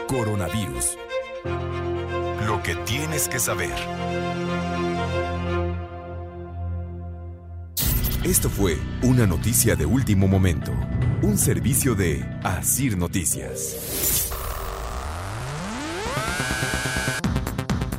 Coronavirus. 0.07 0.97
Lo 2.47 2.63
que 2.63 2.73
tienes 2.85 3.27
que 3.27 3.37
saber. 3.37 3.69
Esto 8.25 8.47
fue 8.47 8.75
una 9.03 9.27
noticia 9.27 9.75
de 9.75 9.85
último 9.85 10.29
momento. 10.29 10.71
Un 11.23 11.35
servicio 11.35 11.93
de 11.93 12.23
Asir 12.41 12.97
Noticias. 12.97 14.31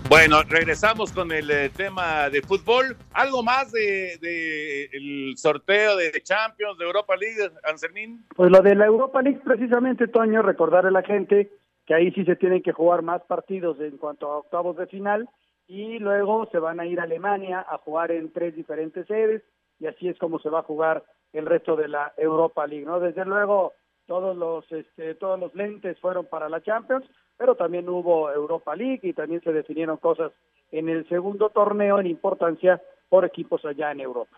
Bueno, 0.08 0.42
regresamos 0.48 1.12
con 1.12 1.30
el 1.30 1.50
eh, 1.50 1.68
tema 1.68 2.30
de 2.30 2.40
fútbol. 2.40 2.96
¿Algo 3.12 3.42
más 3.42 3.70
de, 3.70 4.16
de, 4.22 4.84
el 4.94 5.36
sorteo 5.36 5.98
de 5.98 6.10
Champions, 6.22 6.78
de 6.78 6.86
Europa 6.86 7.16
League, 7.16 7.52
Anselmín? 7.62 8.24
Pues 8.34 8.50
lo 8.50 8.62
de 8.62 8.76
la 8.76 8.86
Europa 8.86 9.20
League, 9.20 9.42
precisamente, 9.44 10.08
Toño, 10.08 10.40
recordarle 10.40 10.88
a 10.88 10.92
la 10.92 11.02
gente 11.02 11.50
que 11.84 11.92
ahí 11.92 12.10
sí 12.12 12.24
se 12.24 12.36
tienen 12.36 12.62
que 12.62 12.72
jugar 12.72 13.02
más 13.02 13.20
partidos 13.24 13.78
en 13.78 13.98
cuanto 13.98 14.32
a 14.32 14.38
octavos 14.38 14.78
de 14.78 14.86
final 14.86 15.28
y 15.66 15.98
luego 15.98 16.48
se 16.50 16.58
van 16.58 16.80
a 16.80 16.86
ir 16.86 16.98
a 16.98 17.02
Alemania 17.02 17.60
a 17.68 17.76
jugar 17.76 18.10
en 18.10 18.32
tres 18.32 18.56
diferentes 18.56 19.06
sedes 19.06 19.42
y 19.84 19.86
así 19.86 20.08
es 20.08 20.18
como 20.18 20.38
se 20.38 20.48
va 20.48 20.60
a 20.60 20.64
jugar 20.64 21.04
el 21.34 21.44
resto 21.44 21.76
de 21.76 21.88
la 21.88 22.14
Europa 22.16 22.66
League, 22.66 22.86
¿no? 22.86 23.00
Desde 23.00 23.24
luego 23.26 23.74
todos 24.06 24.34
los 24.36 24.70
este, 24.72 25.14
todos 25.14 25.38
los 25.38 25.54
lentes 25.54 26.00
fueron 26.00 26.26
para 26.26 26.48
la 26.48 26.62
Champions, 26.62 27.04
pero 27.36 27.54
también 27.54 27.88
hubo 27.88 28.30
Europa 28.32 28.74
League 28.74 29.00
y 29.02 29.12
también 29.12 29.42
se 29.42 29.52
definieron 29.52 29.98
cosas 29.98 30.32
en 30.72 30.88
el 30.88 31.06
segundo 31.08 31.50
torneo 31.50 32.00
en 32.00 32.06
importancia 32.06 32.80
por 33.10 33.26
equipos 33.26 33.62
allá 33.64 33.92
en 33.92 34.00
Europa. 34.00 34.36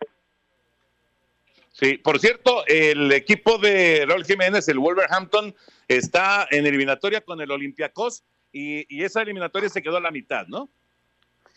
Sí, 1.71 1.99
por 1.99 2.19
cierto, 2.19 2.65
el 2.67 3.13
equipo 3.13 3.59
de 3.59 4.05
Raúl 4.09 4.25
Jiménez, 4.25 4.67
el 4.69 4.79
Wolverhampton, 4.79 5.55
está 5.87 6.49
en 6.51 6.67
eliminatoria 6.67 7.21
con 7.21 7.41
el 7.41 7.51
Olympiacos 7.51 8.25
y, 8.51 9.05
esa 9.05 9.23
eliminatoria 9.23 9.69
se 9.69 9.83
quedó 9.83 9.99
a 9.99 10.01
la 10.01 10.11
mitad, 10.11 10.47
¿no? 10.47 10.71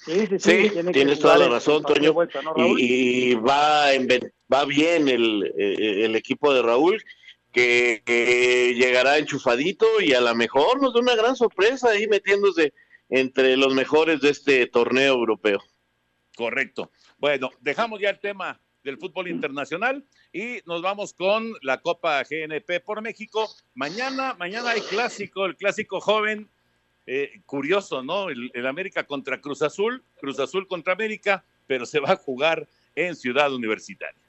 Sí, 0.06 0.28
sí, 0.28 0.40
sí. 0.40 0.72
tienes 0.94 1.20
toda 1.20 1.38
la 1.38 1.50
razón, 1.50 1.84
Toño. 1.84 2.16
y, 2.78 3.34
va, 3.36 3.88
va 4.52 4.66
bien 4.66 5.10
el, 5.10 5.54
el, 5.58 6.16
equipo 6.16 6.54
de 6.54 6.62
Raúl, 6.62 7.04
que, 7.52 8.74
llegará 8.78 9.18
enchufadito 9.18 9.86
y 10.00 10.14
a 10.14 10.22
lo 10.22 10.34
mejor 10.36 10.82
nos 10.82 10.94
da 10.94 11.02
una 11.02 11.16
gran 11.16 11.36
sorpresa 11.36 11.90
ahí 11.90 12.08
metiéndose 12.08 12.74
entre 13.10 13.58
los 13.58 13.74
mejores 13.74 14.22
de 14.22 14.30
este 14.30 14.68
torneo 14.68 15.16
europeo. 15.16 15.60
Correcto. 16.38 16.92
Bueno, 17.18 17.50
dejamos 17.60 18.00
ya 18.00 18.10
el 18.10 18.20
tema 18.20 18.62
del 18.84 18.98
fútbol 18.98 19.28
internacional 19.28 20.06
y 20.32 20.60
nos 20.66 20.82
vamos 20.82 21.14
con 21.14 21.52
la 21.62 21.82
Copa 21.82 22.24
GNP 22.24 22.80
por 22.86 23.02
México. 23.02 23.50
Mañana, 23.74 24.36
mañana 24.36 24.70
hay 24.70 24.82
clásico, 24.82 25.46
el 25.46 25.58
clásico 25.58 26.00
joven, 26.00 26.50
eh, 27.12 27.42
curioso, 27.48 28.04
¿no? 28.04 28.30
El, 28.30 28.52
el, 28.54 28.68
América 28.68 29.04
contra 29.04 29.42
Cruz 29.42 29.64
Azul, 29.64 30.04
Cruz 30.20 30.40
Azul 30.40 30.68
contra 30.68 30.94
América, 30.94 31.44
pero 31.66 31.88
se 31.88 32.00
va 32.00 32.12
a 32.12 32.16
jugar 32.16 32.68
en 32.94 33.16
Ciudad 33.16 33.52
Universitaria. 33.52 34.22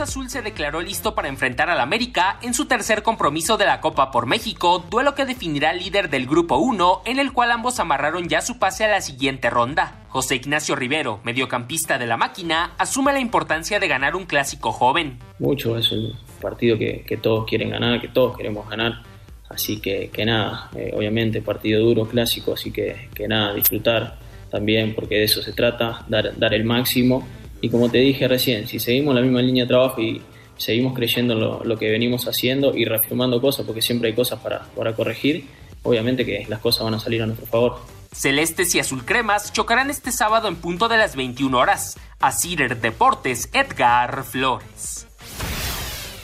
Azul 0.00 0.30
se 0.30 0.42
declaró 0.42 0.80
listo 0.80 1.14
para 1.14 1.28
enfrentar 1.28 1.68
al 1.68 1.80
América 1.80 2.38
en 2.42 2.54
su 2.54 2.64
tercer 2.64 3.02
compromiso 3.02 3.56
de 3.56 3.66
la 3.66 3.80
Copa 3.80 4.10
por 4.10 4.26
México, 4.26 4.84
duelo 4.90 5.14
que 5.14 5.24
definirá 5.24 5.70
al 5.70 5.78
líder 5.78 6.08
del 6.10 6.26
Grupo 6.26 6.56
1, 6.56 7.02
en 7.04 7.18
el 7.18 7.32
cual 7.32 7.50
ambos 7.50 7.78
amarraron 7.80 8.28
ya 8.28 8.40
su 8.40 8.58
pase 8.58 8.84
a 8.84 8.88
la 8.88 9.00
siguiente 9.00 9.50
ronda. 9.50 10.02
José 10.08 10.36
Ignacio 10.36 10.74
Rivero, 10.74 11.20
mediocampista 11.24 11.98
de 11.98 12.06
la 12.06 12.16
máquina, 12.16 12.72
asume 12.78 13.12
la 13.12 13.20
importancia 13.20 13.78
de 13.78 13.88
ganar 13.88 14.16
un 14.16 14.26
clásico 14.26 14.72
joven. 14.72 15.18
Mucho, 15.38 15.76
es 15.76 15.92
un 15.92 16.14
partido 16.40 16.78
que, 16.78 17.18
todos 17.22 17.46
quieren 17.46 17.70
ganar, 17.70 18.00
que 18.00 18.08
todos 18.08 18.36
queremos 18.36 18.68
ganar. 18.68 19.02
Así 19.48 19.80
que, 19.80 20.10
que 20.12 20.24
nada, 20.24 20.70
eh, 20.76 20.92
obviamente 20.94 21.42
partido 21.42 21.82
duro, 21.82 22.06
clásico, 22.06 22.54
así 22.54 22.70
que, 22.70 23.08
que 23.14 23.28
nada, 23.28 23.52
disfrutar 23.54 24.18
también 24.50 24.94
porque 24.94 25.16
de 25.16 25.24
eso 25.24 25.42
se 25.42 25.52
trata, 25.52 26.04
dar, 26.08 26.38
dar 26.38 26.54
el 26.54 26.64
máximo. 26.64 27.26
Y 27.60 27.68
como 27.68 27.90
te 27.90 27.98
dije 27.98 28.26
recién, 28.26 28.66
si 28.66 28.78
seguimos 28.78 29.14
la 29.14 29.20
misma 29.20 29.42
línea 29.42 29.64
de 29.64 29.68
trabajo 29.68 30.00
y 30.00 30.22
seguimos 30.56 30.94
creyendo 30.94 31.34
en 31.34 31.68
lo, 31.68 31.78
que 31.78 31.90
venimos 31.90 32.26
haciendo 32.26 32.76
y 32.76 32.84
reafirmando 32.84 33.40
cosas, 33.40 33.66
porque 33.66 33.82
siempre 33.82 34.10
hay 34.10 34.14
cosas 34.14 34.40
para, 34.40 34.64
para 34.76 34.94
corregir, 34.94 35.46
obviamente 35.82 36.24
que 36.24 36.46
las 36.48 36.60
cosas 36.60 36.84
van 36.84 36.94
a 36.94 37.00
salir 37.00 37.22
a 37.22 37.26
nuestro 37.26 37.46
favor. 37.46 37.78
Celestes 38.12 38.74
y 38.74 38.80
azulcremas 38.80 39.52
chocarán 39.52 39.88
este 39.88 40.10
sábado 40.10 40.48
en 40.48 40.56
punto 40.56 40.88
de 40.88 40.98
las 40.98 41.14
21 41.16 41.56
horas. 41.56 41.96
A 42.18 42.32
Cider 42.32 42.80
Deportes, 42.80 43.48
Edgar 43.52 44.24
Flores. 44.24 45.06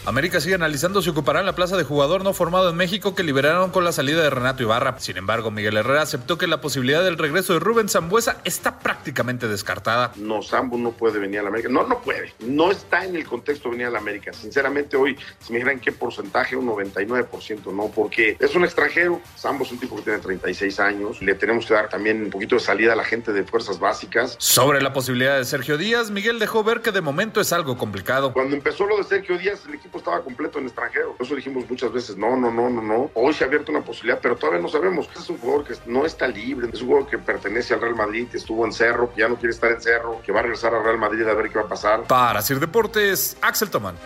América 0.07 0.40
sigue 0.40 0.55
analizando 0.55 1.03
si 1.03 1.11
ocupará 1.11 1.42
la 1.42 1.57
plaza 1.57 1.77
de 1.77 1.83
jugador 1.83 2.23
no 2.23 2.33
formado 2.33 2.71
en 2.71 2.77
México 2.77 3.16
que 3.16 3.25
liberaron 3.25 3.73
con 3.73 3.83
la 3.83 3.90
salida 3.90 4.23
de 4.23 4.31
Renato 4.31 4.62
Ibarra. 4.62 5.01
Sin 5.01 5.16
embargo, 5.16 5.51
Miguel 5.51 5.77
Herrera 5.77 6.03
aceptó 6.03 6.38
que 6.38 6.47
la 6.47 6.61
posibilidad 6.61 7.03
del 7.03 7.19
regreso 7.19 7.55
de 7.55 7.59
Rubén 7.59 7.88
Zambuesa 7.88 8.37
está 8.45 8.79
prácticamente 8.79 9.49
descartada. 9.49 10.12
No, 10.14 10.45
Zambu 10.45 10.79
no 10.79 10.92
puede 10.92 11.19
venir 11.19 11.40
a 11.40 11.42
la 11.42 11.49
América. 11.49 11.69
No, 11.71 11.85
no 11.88 12.01
puede. 12.03 12.33
No 12.38 12.71
está 12.71 13.05
en 13.05 13.16
el 13.16 13.27
contexto 13.27 13.69
de 13.69 13.73
venir 13.73 13.88
a 13.88 13.90
la 13.90 13.99
América. 13.99 14.33
Sinceramente, 14.33 14.97
hoy, 14.97 15.19
si 15.40 15.53
me 15.53 15.59
dijeran 15.59 15.81
qué 15.81 15.90
porcentaje, 15.90 16.55
un 16.55 16.69
99%, 16.69 17.73
no, 17.73 17.88
porque 17.88 18.37
es 18.38 18.55
un 18.55 18.64
extranjero. 18.64 19.21
Zambu 19.37 19.64
es 19.64 19.73
un 19.73 19.81
tipo 19.81 19.97
que 19.97 20.03
tiene 20.03 20.21
36 20.21 20.79
años. 20.79 21.21
Le 21.21 21.35
tenemos 21.35 21.66
que 21.66 21.75
dar 21.75 21.88
también 21.88 22.23
un 22.23 22.31
poquito 22.31 22.55
de 22.55 22.61
salida 22.61 22.92
a 22.92 22.97
la 22.97 23.05
gente 23.05 23.33
de 23.33 23.42
fuerzas 23.42 23.81
básicas. 23.81 24.37
Sobre 24.38 24.81
la 24.81 24.92
posibilidad 24.92 25.37
de 25.37 25.45
Sergio 25.45 25.77
Díaz, 25.77 26.12
Miguel 26.12 26.38
dejó 26.38 26.62
ver 26.62 26.81
que 26.81 26.92
de 26.92 27.01
momento 27.01 27.40
es 27.40 27.53
algo 27.53 27.77
complicado. 27.77 28.33
Cuando 28.33 28.55
empezó 28.55 28.87
lo 28.87 28.99
de 28.99 29.03
Sergio 29.03 29.37
Díaz, 29.37 29.62
el 29.66 29.75
equipo 29.75 29.96
estaba 29.99 30.23
completo 30.23 30.59
en 30.59 30.67
extranjero. 30.67 31.15
Por 31.17 31.27
eso 31.27 31.35
dijimos 31.35 31.69
muchas 31.69 31.93
veces, 31.93 32.17
no, 32.17 32.37
no, 32.37 32.51
no, 32.51 32.69
no, 32.71 32.83
no. 32.83 33.11
Hoy 33.15 33.33
se 33.35 33.45
ha 33.45 33.47
abierto 33.47 33.73
una 33.73 33.85
posibilidad, 33.85 34.21
pero 34.21 34.37
todavía 34.37 34.61
no 34.61 34.69
sabemos. 34.69 35.09
Es 35.15 35.29
un 35.29 35.39
jugador 35.39 35.65
que 35.65 35.75
no 35.87 36.07
está 36.07 36.29
libre, 36.29 36.69
es 36.73 36.81
un 36.81 36.89
jugador 36.89 37.11
que 37.11 37.19
pertenece 37.19 37.75
al 37.75 37.81
Real 37.81 37.97
Madrid, 37.97 38.29
que 38.31 38.37
estuvo 38.37 38.65
en 38.65 38.73
Cerro, 38.73 39.13
que 39.13 39.21
ya 39.21 39.29
no 39.29 39.37
quiere 39.37 39.53
estar 39.53 39.71
en 39.71 39.81
Cerro, 39.81 40.21
que 40.25 40.33
va 40.33 40.41
a 40.41 40.43
regresar 40.43 40.75
al 40.75 40.85
Real 40.85 40.99
Madrid 40.99 41.27
a 41.27 41.35
ver 41.35 41.51
qué 41.51 41.59
va 41.59 41.65
a 41.65 41.69
pasar. 41.69 42.05
Para 42.05 42.43
Sir 42.43 42.61
Deportes, 42.61 43.37
Axel 43.41 43.71
Tomán. 43.71 43.97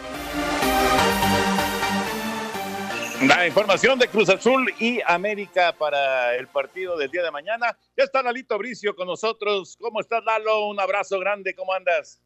La 3.27 3.47
información 3.47 3.99
de 3.99 4.09
Cruz 4.09 4.31
Azul 4.31 4.73
y 4.79 5.01
América 5.07 5.75
para 5.79 6.35
el 6.37 6.49
partido 6.49 6.97
del 6.97 7.11
día 7.11 7.23
de 7.23 7.31
mañana. 7.31 7.77
Ya 7.95 8.05
está 8.05 8.23
Lalito 8.23 8.57
Bricio 8.57 8.97
con 8.97 9.07
nosotros. 9.07 9.77
¿Cómo 9.79 10.01
estás, 10.01 10.25
Lalo? 10.25 10.69
Un 10.69 10.81
abrazo 10.81 11.19
grande. 11.19 11.55
¿Cómo 11.55 11.75
andas? 11.75 12.19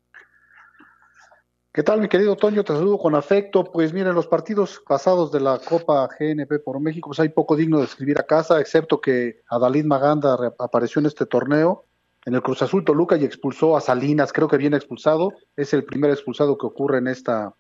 ¿Qué 1.75 1.83
tal, 1.83 2.01
mi 2.01 2.07
querido 2.07 2.37
Toño? 2.37 2.63
Te 2.63 2.73
saludo 2.73 2.99
con 2.99 3.17
afecto. 3.17 3.65
Pues 3.65 3.93
miren, 3.93 4.15
los 4.15 4.29
partidos 4.29 4.81
pasados 4.87 5.33
de 5.33 5.41
la 5.41 5.59
Copa 5.59 6.07
GNP 6.07 6.61
por 6.61 6.79
México, 6.79 7.09
pues 7.09 7.19
hay 7.19 7.31
poco 7.31 7.57
digno 7.57 7.79
de 7.79 7.87
escribir 7.87 8.17
a 8.21 8.23
casa, 8.23 8.61
excepto 8.61 9.01
que 9.01 9.43
Adalid 9.49 9.85
Maganda 9.85 10.55
apareció 10.61 11.01
en 11.01 11.07
este 11.07 11.27
torneo 11.27 11.85
en 12.27 12.37
el 12.37 12.43
Cruz 12.43 12.63
Azul 12.63 12.85
Toluca 12.85 13.17
y 13.17 13.25
expulsó 13.25 13.77
a 13.77 13.81
Salinas, 13.81 14.33
creo 14.33 14.47
que 14.47 14.57
viene 14.57 14.77
expulsado. 14.77 15.33
Es 15.57 15.75
el 15.75 15.83
primer 15.83 16.13
expulsado 16.13 16.57
que 16.57 16.67
ocurre 16.67 16.99
en 16.99 17.09
esta 17.09 17.53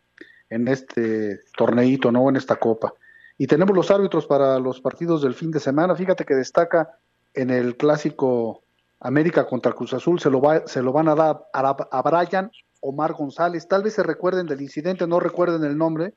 en 0.48 0.68
este 0.68 1.40
torneito, 1.57 2.12
¿no? 2.12 2.29
En 2.29 2.37
esta 2.37 2.55
Copa. 2.55 2.94
Y 3.37 3.48
tenemos 3.48 3.74
los 3.74 3.90
árbitros 3.90 4.29
para 4.29 4.61
los 4.61 4.81
partidos 4.81 5.22
del 5.22 5.35
fin 5.35 5.50
de 5.50 5.59
semana. 5.59 5.96
Fíjate 5.96 6.24
que 6.24 6.35
destaca 6.35 7.00
en 7.35 7.50
el 7.50 7.77
clásico 7.77 8.62
América 9.00 9.44
contra 9.44 9.72
Cruz 9.72 9.92
Azul, 9.92 10.20
se 10.20 10.31
lo, 10.31 10.40
va, 10.40 10.68
se 10.68 10.83
lo 10.83 10.92
van 10.92 11.09
a 11.09 11.16
dar 11.16 11.48
a, 11.53 11.77
a 11.90 12.03
Brian 12.03 12.53
Omar 12.85 13.14
González. 13.14 13.66
Tal 13.66 13.83
vez 13.83 13.94
se 13.94 14.03
recuerden 14.03 14.47
del 14.47 14.61
incidente, 14.61 15.07
no 15.07 15.18
recuerden 15.18 15.64
el 15.64 15.77
nombre 15.77 16.14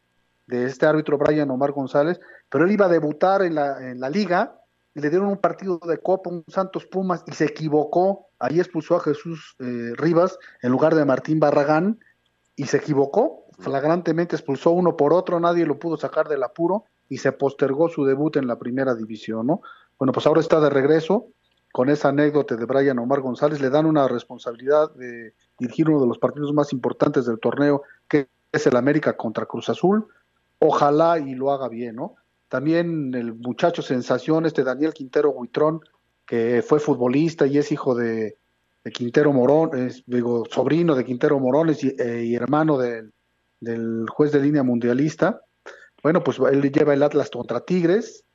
de 0.47 0.65
este 0.65 0.86
árbitro 0.86 1.17
Brian 1.17 1.49
Omar 1.49 1.71
González, 1.71 2.19
pero 2.49 2.65
él 2.65 2.71
iba 2.71 2.86
a 2.86 2.89
debutar 2.89 3.41
en 3.41 3.56
la, 3.56 3.89
en 3.89 3.99
la 3.99 4.10
liga 4.10 4.60
y 4.93 4.99
le 4.99 5.10
dieron 5.10 5.30
un 5.30 5.38
partido 5.38 5.80
de 5.88 5.99
Copa, 5.99 6.30
un 6.30 6.43
Santos 6.47 6.86
Pumas, 6.86 7.23
y 7.27 7.32
se 7.32 7.45
equivocó. 7.45 8.30
Ahí 8.39 8.60
expulsó 8.60 8.95
a 8.95 8.99
Jesús 8.99 9.56
eh, 9.60 9.91
Rivas 9.95 10.38
en 10.62 10.71
lugar 10.71 10.95
de 10.95 11.06
Martín 11.06 11.39
Barragán 11.39 11.99
y 12.56 12.65
se 12.65 12.77
equivocó. 12.77 13.45
Flagrantemente 13.60 14.36
expulsó 14.36 14.71
uno 14.71 14.97
por 14.97 15.13
otro, 15.13 15.39
nadie 15.39 15.65
lo 15.65 15.80
pudo 15.80 15.97
sacar 15.97 16.27
del 16.27 16.43
apuro 16.43 16.86
y 17.10 17.19
se 17.19 17.32
postergó 17.32 17.89
su 17.89 18.06
debut 18.06 18.36
en 18.36 18.47
la 18.47 18.58
primera 18.60 18.93
división, 18.95 19.47
¿no? 19.47 19.62
Bueno, 19.97 20.12
pues 20.12 20.27
ahora 20.27 20.41
está 20.41 20.60
de 20.60 20.69
regreso 20.69 21.27
con 21.77 21.89
esa 21.89 22.09
anécdota 22.09 22.55
de 22.55 22.65
Brian 22.65 22.97
Omar 22.97 23.21
González, 23.21 23.61
le 23.61 23.69
dan 23.69 23.85
una 23.85 24.07
responsabilidad 24.07 24.91
de 24.95 25.35
dirigir 25.59 25.87
uno 25.87 26.01
de 26.01 26.07
los 26.07 26.17
partidos 26.17 26.51
más 26.51 26.73
importantes 26.73 27.27
del 27.27 27.37
torneo, 27.37 27.83
que 28.07 28.29
es 28.51 28.65
el 28.65 28.75
América 28.77 29.15
contra 29.15 29.45
Cruz 29.45 29.69
Azul. 29.69 30.07
Ojalá 30.57 31.19
y 31.19 31.35
lo 31.35 31.51
haga 31.51 31.69
bien, 31.69 31.97
¿no? 31.97 32.15
También 32.49 33.13
el 33.13 33.35
muchacho 33.35 33.83
sensación, 33.83 34.47
este 34.47 34.63
Daniel 34.63 34.91
Quintero 34.91 35.29
Huitrón, 35.29 35.81
que 36.25 36.63
fue 36.67 36.79
futbolista 36.79 37.45
y 37.45 37.59
es 37.59 37.71
hijo 37.71 37.93
de, 37.93 38.37
Quintero 38.91 39.31
Morón, 39.31 39.77
es, 39.77 40.01
digo, 40.07 40.45
sobrino 40.49 40.95
de 40.95 41.05
Quintero 41.05 41.39
Morones 41.39 41.83
y, 41.83 41.95
eh, 41.99 42.23
y 42.23 42.33
hermano 42.33 42.79
del 42.79 44.09
juez 44.09 44.31
de 44.31 44.39
línea 44.39 44.63
mundialista. 44.63 45.41
Bueno, 46.01 46.23
pues 46.23 46.39
él 46.51 46.71
lleva 46.71 46.95
el 46.95 47.03
Atlas 47.03 47.29
contra 47.29 47.59
Tigres, 47.59 48.25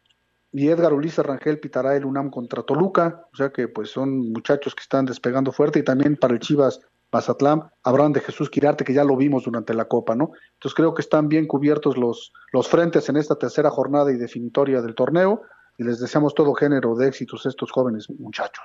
y 0.52 0.68
Edgar 0.68 0.92
Ulises 0.92 1.24
Rangel 1.24 1.58
pitará 1.58 1.96
el 1.96 2.04
UNAM 2.04 2.30
contra 2.30 2.62
Toluca, 2.62 3.26
o 3.32 3.36
sea 3.36 3.50
que 3.50 3.68
pues 3.68 3.90
son 3.90 4.30
muchachos 4.32 4.74
que 4.74 4.82
están 4.82 5.06
despegando 5.06 5.50
fuerte 5.50 5.78
y 5.78 5.82
también 5.82 6.16
para 6.16 6.34
el 6.34 6.40
Chivas 6.40 6.80
Mazatlán, 7.10 7.70
Abraham 7.82 8.12
de 8.12 8.20
Jesús 8.20 8.50
Quirarte, 8.50 8.84
que 8.84 8.94
ya 8.94 9.04
lo 9.04 9.16
vimos 9.16 9.44
durante 9.44 9.74
la 9.74 9.86
Copa, 9.86 10.14
¿no? 10.14 10.32
Entonces 10.54 10.74
creo 10.74 10.94
que 10.94 11.02
están 11.02 11.28
bien 11.28 11.46
cubiertos 11.46 11.96
los, 11.96 12.32
los 12.52 12.68
frentes 12.68 13.08
en 13.08 13.16
esta 13.16 13.36
tercera 13.36 13.70
jornada 13.70 14.12
y 14.12 14.16
definitoria 14.16 14.80
del 14.82 14.94
torneo, 14.94 15.42
y 15.78 15.84
les 15.84 16.00
deseamos 16.00 16.34
todo 16.34 16.54
género 16.54 16.94
de 16.94 17.08
éxitos 17.08 17.44
a 17.46 17.48
estos 17.48 17.70
jóvenes 17.70 18.08
muchachos. 18.10 18.64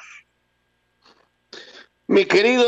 Mi 2.09 2.23
querido 2.23 2.65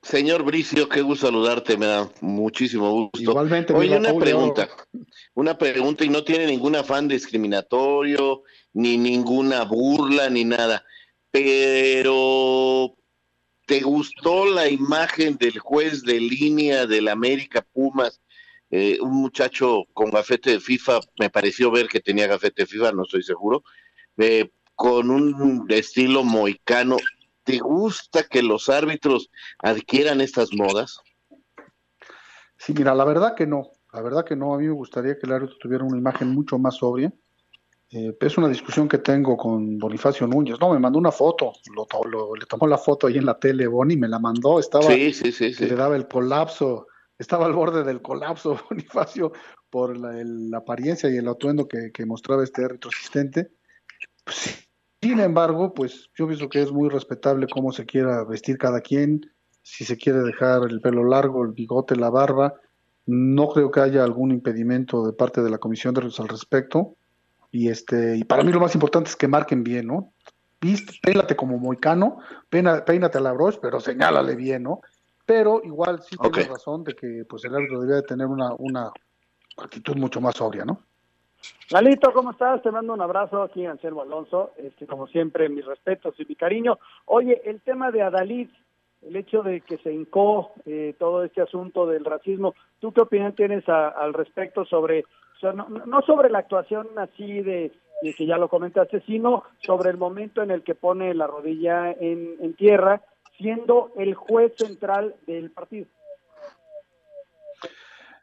señor 0.00 0.42
Bricio, 0.42 0.88
qué 0.88 1.02
gusto 1.02 1.26
saludarte, 1.26 1.76
me 1.76 1.84
da 1.84 2.10
muchísimo 2.22 2.90
gusto. 2.90 3.20
Igualmente, 3.20 3.74
Oye, 3.74 3.98
una 3.98 4.16
pregunta, 4.16 4.68
una 5.34 5.58
pregunta 5.58 6.06
y 6.06 6.08
no 6.08 6.24
tiene 6.24 6.46
ningún 6.46 6.74
afán 6.74 7.06
discriminatorio, 7.06 8.44
ni 8.72 8.96
ninguna 8.96 9.64
burla, 9.64 10.30
ni 10.30 10.46
nada, 10.46 10.82
pero 11.30 12.96
¿te 13.66 13.80
gustó 13.80 14.46
la 14.46 14.70
imagen 14.70 15.36
del 15.36 15.58
juez 15.58 16.02
de 16.02 16.18
línea 16.18 16.86
del 16.86 17.08
América 17.08 17.60
Pumas? 17.60 18.22
Eh, 18.70 18.98
un 19.02 19.20
muchacho 19.20 19.84
con 19.92 20.10
gafete 20.10 20.52
de 20.52 20.60
FIFA, 20.60 21.00
me 21.20 21.28
pareció 21.28 21.70
ver 21.70 21.88
que 21.88 22.00
tenía 22.00 22.26
gafete 22.26 22.62
de 22.62 22.66
FIFA, 22.66 22.92
no 22.92 23.02
estoy 23.02 23.22
seguro, 23.22 23.62
eh, 24.16 24.48
con 24.74 25.10
un 25.10 25.66
estilo 25.68 26.24
moicano, 26.24 26.96
¿Te 27.46 27.58
gusta 27.58 28.24
que 28.24 28.42
los 28.42 28.68
árbitros 28.68 29.30
adquieran 29.60 30.20
estas 30.20 30.52
modas? 30.52 30.98
Sí, 32.58 32.74
mira, 32.76 32.92
la 32.92 33.04
verdad 33.04 33.36
que 33.36 33.46
no. 33.46 33.70
La 33.92 34.02
verdad 34.02 34.24
que 34.24 34.34
no. 34.34 34.52
A 34.52 34.58
mí 34.58 34.66
me 34.66 34.72
gustaría 34.72 35.16
que 35.16 35.26
el 35.26 35.32
árbitro 35.32 35.56
tuviera 35.60 35.84
una 35.84 35.96
imagen 35.96 36.34
mucho 36.34 36.58
más 36.58 36.74
sobria. 36.74 37.12
Eh, 37.92 38.16
es 38.20 38.36
una 38.36 38.48
discusión 38.48 38.88
que 38.88 38.98
tengo 38.98 39.36
con 39.36 39.78
Bonifacio 39.78 40.26
Núñez. 40.26 40.58
No, 40.58 40.72
me 40.72 40.80
mandó 40.80 40.98
una 40.98 41.12
foto. 41.12 41.52
Lo, 41.72 41.86
lo, 42.10 42.34
le 42.34 42.46
tomó 42.46 42.66
la 42.66 42.78
foto 42.78 43.06
ahí 43.06 43.16
en 43.16 43.26
la 43.26 43.38
tele, 43.38 43.68
Boni, 43.68 43.96
me 43.96 44.08
la 44.08 44.18
mandó. 44.18 44.58
Estaba, 44.58 44.90
sí, 44.90 45.12
sí, 45.12 45.30
sí, 45.30 45.54
sí. 45.54 45.66
le 45.66 45.76
daba 45.76 45.94
el 45.94 46.08
colapso. 46.08 46.88
Estaba 47.16 47.46
al 47.46 47.52
borde 47.52 47.84
del 47.84 48.02
colapso, 48.02 48.58
Bonifacio, 48.68 49.30
por 49.70 49.96
la, 49.96 50.20
el, 50.20 50.50
la 50.50 50.58
apariencia 50.58 51.08
y 51.08 51.16
el 51.16 51.28
atuendo 51.28 51.68
que, 51.68 51.92
que 51.94 52.04
mostraba 52.06 52.42
este 52.42 52.64
árbitro 52.64 52.90
asistente. 52.90 53.52
Pues 54.24 54.36
sí, 54.36 54.65
sin 55.06 55.20
embargo, 55.20 55.72
pues 55.72 56.10
yo 56.16 56.26
pienso 56.26 56.48
que 56.48 56.62
es 56.62 56.72
muy 56.72 56.88
respetable 56.88 57.46
cómo 57.46 57.70
se 57.70 57.86
quiera 57.86 58.24
vestir 58.24 58.58
cada 58.58 58.80
quien, 58.80 59.30
si 59.62 59.84
se 59.84 59.96
quiere 59.96 60.18
dejar 60.20 60.62
el 60.68 60.80
pelo 60.80 61.04
largo, 61.04 61.44
el 61.44 61.52
bigote, 61.52 61.94
la 61.94 62.10
barba. 62.10 62.54
No 63.06 63.48
creo 63.48 63.70
que 63.70 63.80
haya 63.80 64.02
algún 64.02 64.32
impedimento 64.32 65.06
de 65.06 65.12
parte 65.12 65.42
de 65.42 65.50
la 65.50 65.58
Comisión 65.58 65.94
de 65.94 66.00
Árbitros 66.00 66.18
al 66.18 66.28
respecto. 66.28 66.96
Y 67.52 67.68
este 67.68 68.16
y 68.16 68.24
para 68.24 68.42
mí 68.42 68.50
lo 68.50 68.58
más 68.58 68.74
importante 68.74 69.10
es 69.10 69.16
que 69.16 69.28
marquen 69.28 69.62
bien, 69.62 69.86
¿no? 69.86 70.12
Viste, 70.60 70.92
peínate 71.00 71.36
como 71.36 71.56
moicano, 71.58 72.18
peina, 72.48 72.84
peínate 72.84 73.18
a 73.18 73.20
la 73.20 73.32
broche, 73.32 73.60
pero 73.62 73.78
señálale 73.78 74.34
bien, 74.34 74.64
¿no? 74.64 74.80
Pero 75.24 75.60
igual 75.62 76.02
sí 76.02 76.16
okay. 76.18 76.30
tienes 76.32 76.50
razón 76.50 76.82
de 76.82 76.94
que 76.94 77.24
pues 77.28 77.44
el 77.44 77.54
árbitro 77.54 77.80
debería 77.80 78.02
de 78.02 78.08
tener 78.08 78.26
una, 78.26 78.54
una 78.58 78.90
actitud 79.56 79.96
mucho 79.96 80.20
más 80.20 80.34
sobria, 80.34 80.64
¿no? 80.64 80.85
Lalito, 81.70 82.12
¿cómo 82.12 82.30
estás? 82.30 82.62
Te 82.62 82.70
mando 82.70 82.92
un 82.92 83.00
abrazo 83.00 83.42
aquí, 83.42 83.66
Anselmo 83.66 84.02
Alonso. 84.02 84.52
Este, 84.56 84.86
como 84.86 85.06
siempre, 85.06 85.48
mis 85.48 85.64
respetos 85.64 86.14
y 86.18 86.24
mi 86.24 86.36
cariño. 86.36 86.78
Oye, 87.06 87.42
el 87.44 87.60
tema 87.60 87.90
de 87.90 88.02
Adalid, 88.02 88.48
el 89.02 89.16
hecho 89.16 89.42
de 89.42 89.60
que 89.62 89.78
se 89.78 89.92
hincó 89.92 90.52
eh, 90.64 90.94
todo 90.98 91.24
este 91.24 91.42
asunto 91.42 91.86
del 91.86 92.04
racismo, 92.04 92.54
¿tú 92.78 92.92
qué 92.92 93.00
opinión 93.00 93.34
tienes 93.34 93.68
a, 93.68 93.88
al 93.88 94.14
respecto 94.14 94.64
sobre, 94.64 95.04
no, 95.42 96.02
sobre 96.02 96.30
la 96.30 96.38
actuación 96.38 96.88
así 96.96 97.42
de, 97.42 97.72
que 98.16 98.26
ya 98.26 98.38
lo 98.38 98.48
comentaste, 98.48 99.00
sino 99.00 99.42
sobre 99.58 99.90
el 99.90 99.96
momento 99.96 100.42
en 100.42 100.50
el 100.50 100.62
que 100.62 100.74
pone 100.74 101.14
la 101.14 101.26
rodilla 101.26 101.90
en 101.92 102.54
tierra, 102.54 103.02
siendo 103.38 103.90
el 103.96 104.14
juez 104.14 104.54
central 104.56 105.14
del 105.26 105.50
partido? 105.50 105.86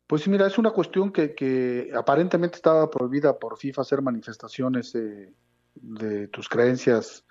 Pues 0.07 0.27
mira, 0.27 0.47
es 0.47 0.57
una 0.57 0.71
cuestión 0.71 1.11
que, 1.11 1.89
aparentemente 1.95 2.57
estaba 2.57 2.89
prohibida 2.89 3.37
por 3.37 3.57
FIFA 3.57 3.81
hacer 3.81 4.01
manifestaciones 4.01 4.93
eh, 4.95 5.33
de 5.75 6.27
tus 6.27 6.49
creencias 6.49 7.25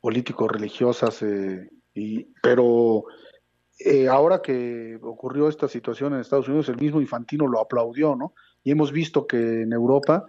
político-religiosas, 0.00 1.22
eh, 1.22 1.70
y, 1.94 2.24
pero 2.42 3.04
eh, 3.78 4.08
ahora 4.08 4.42
que 4.42 4.98
ocurrió 5.02 5.48
esta 5.48 5.68
situación 5.68 6.14
en 6.14 6.20
Estados 6.20 6.48
Unidos, 6.48 6.68
el 6.68 6.76
mismo 6.76 7.00
Infantino 7.00 7.46
lo 7.46 7.60
aplaudió, 7.60 8.16
¿no? 8.16 8.34
Y 8.64 8.70
hemos 8.72 8.90
visto 8.90 9.26
que 9.26 9.62
en 9.62 9.72
Europa, 9.72 10.26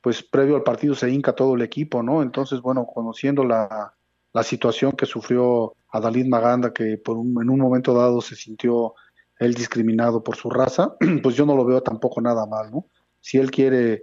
pues 0.00 0.22
previo 0.22 0.56
al 0.56 0.62
partido 0.62 0.94
se 0.94 1.10
hinca 1.10 1.34
todo 1.34 1.54
el 1.54 1.62
equipo, 1.62 2.02
¿no? 2.02 2.22
Entonces, 2.22 2.60
bueno, 2.60 2.86
conociendo 2.86 3.44
la, 3.44 3.94
la 4.32 4.42
situación 4.42 4.92
que 4.92 5.06
sufrió 5.06 5.74
Adalid 5.90 6.26
Maganda, 6.26 6.72
que 6.72 6.98
por 6.98 7.16
un, 7.16 7.40
en 7.40 7.50
un 7.50 7.60
momento 7.60 7.94
dado 7.94 8.20
se 8.20 8.36
sintió 8.36 8.94
él 9.38 9.54
discriminado 9.54 10.22
por 10.22 10.36
su 10.36 10.50
raza, 10.50 10.96
pues 11.22 11.36
yo 11.36 11.46
no 11.46 11.54
lo 11.54 11.64
veo 11.64 11.82
tampoco 11.82 12.20
nada 12.20 12.46
mal, 12.46 12.70
¿no? 12.70 12.86
Si 13.20 13.38
él 13.38 13.50
quiere 13.50 14.00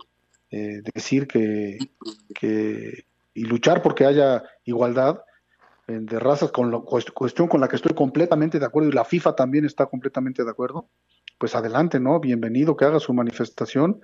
eh, 0.51 0.81
decir 0.93 1.27
que, 1.27 1.77
que, 2.33 3.05
y 3.33 3.43
luchar 3.43 3.81
porque 3.81 4.05
haya 4.05 4.43
igualdad 4.63 5.21
eh, 5.87 5.99
de 6.01 6.19
razas, 6.19 6.51
con 6.51 6.71
la 6.71 6.79
cuestión 6.79 7.47
con 7.47 7.61
la 7.61 7.67
que 7.67 7.75
estoy 7.75 7.93
completamente 7.93 8.59
de 8.59 8.65
acuerdo 8.65 8.89
y 8.89 8.93
la 8.93 9.05
FIFA 9.05 9.35
también 9.35 9.65
está 9.65 9.85
completamente 9.85 10.43
de 10.43 10.49
acuerdo, 10.49 10.89
pues 11.37 11.55
adelante, 11.55 11.99
¿no? 11.99 12.19
Bienvenido, 12.19 12.75
que 12.75 12.85
haga 12.85 12.99
su 12.99 13.13
manifestación 13.13 14.01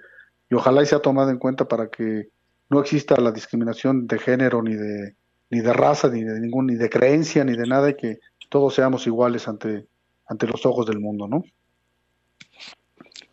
y 0.49 0.55
ojalá 0.55 0.83
y 0.83 0.85
sea 0.85 0.99
tomada 0.99 1.31
en 1.31 1.39
cuenta 1.39 1.67
para 1.67 1.89
que 1.89 2.29
no 2.69 2.79
exista 2.79 3.15
la 3.19 3.31
discriminación 3.31 4.07
de 4.07 4.19
género 4.19 4.61
ni 4.61 4.75
de 4.75 5.15
ni 5.49 5.59
de 5.59 5.73
raza 5.73 6.09
ni 6.09 6.23
de 6.23 6.39
ningún 6.39 6.67
ni 6.67 6.75
de 6.75 6.89
creencia 6.89 7.43
ni 7.43 7.55
de 7.55 7.67
nada 7.67 7.89
y 7.89 7.95
que 7.95 8.19
todos 8.49 8.73
seamos 8.73 9.05
iguales 9.05 9.47
ante 9.47 9.85
ante 10.31 10.47
los 10.47 10.65
ojos 10.65 10.85
del 10.85 10.99
mundo, 10.99 11.27
¿no? 11.27 11.43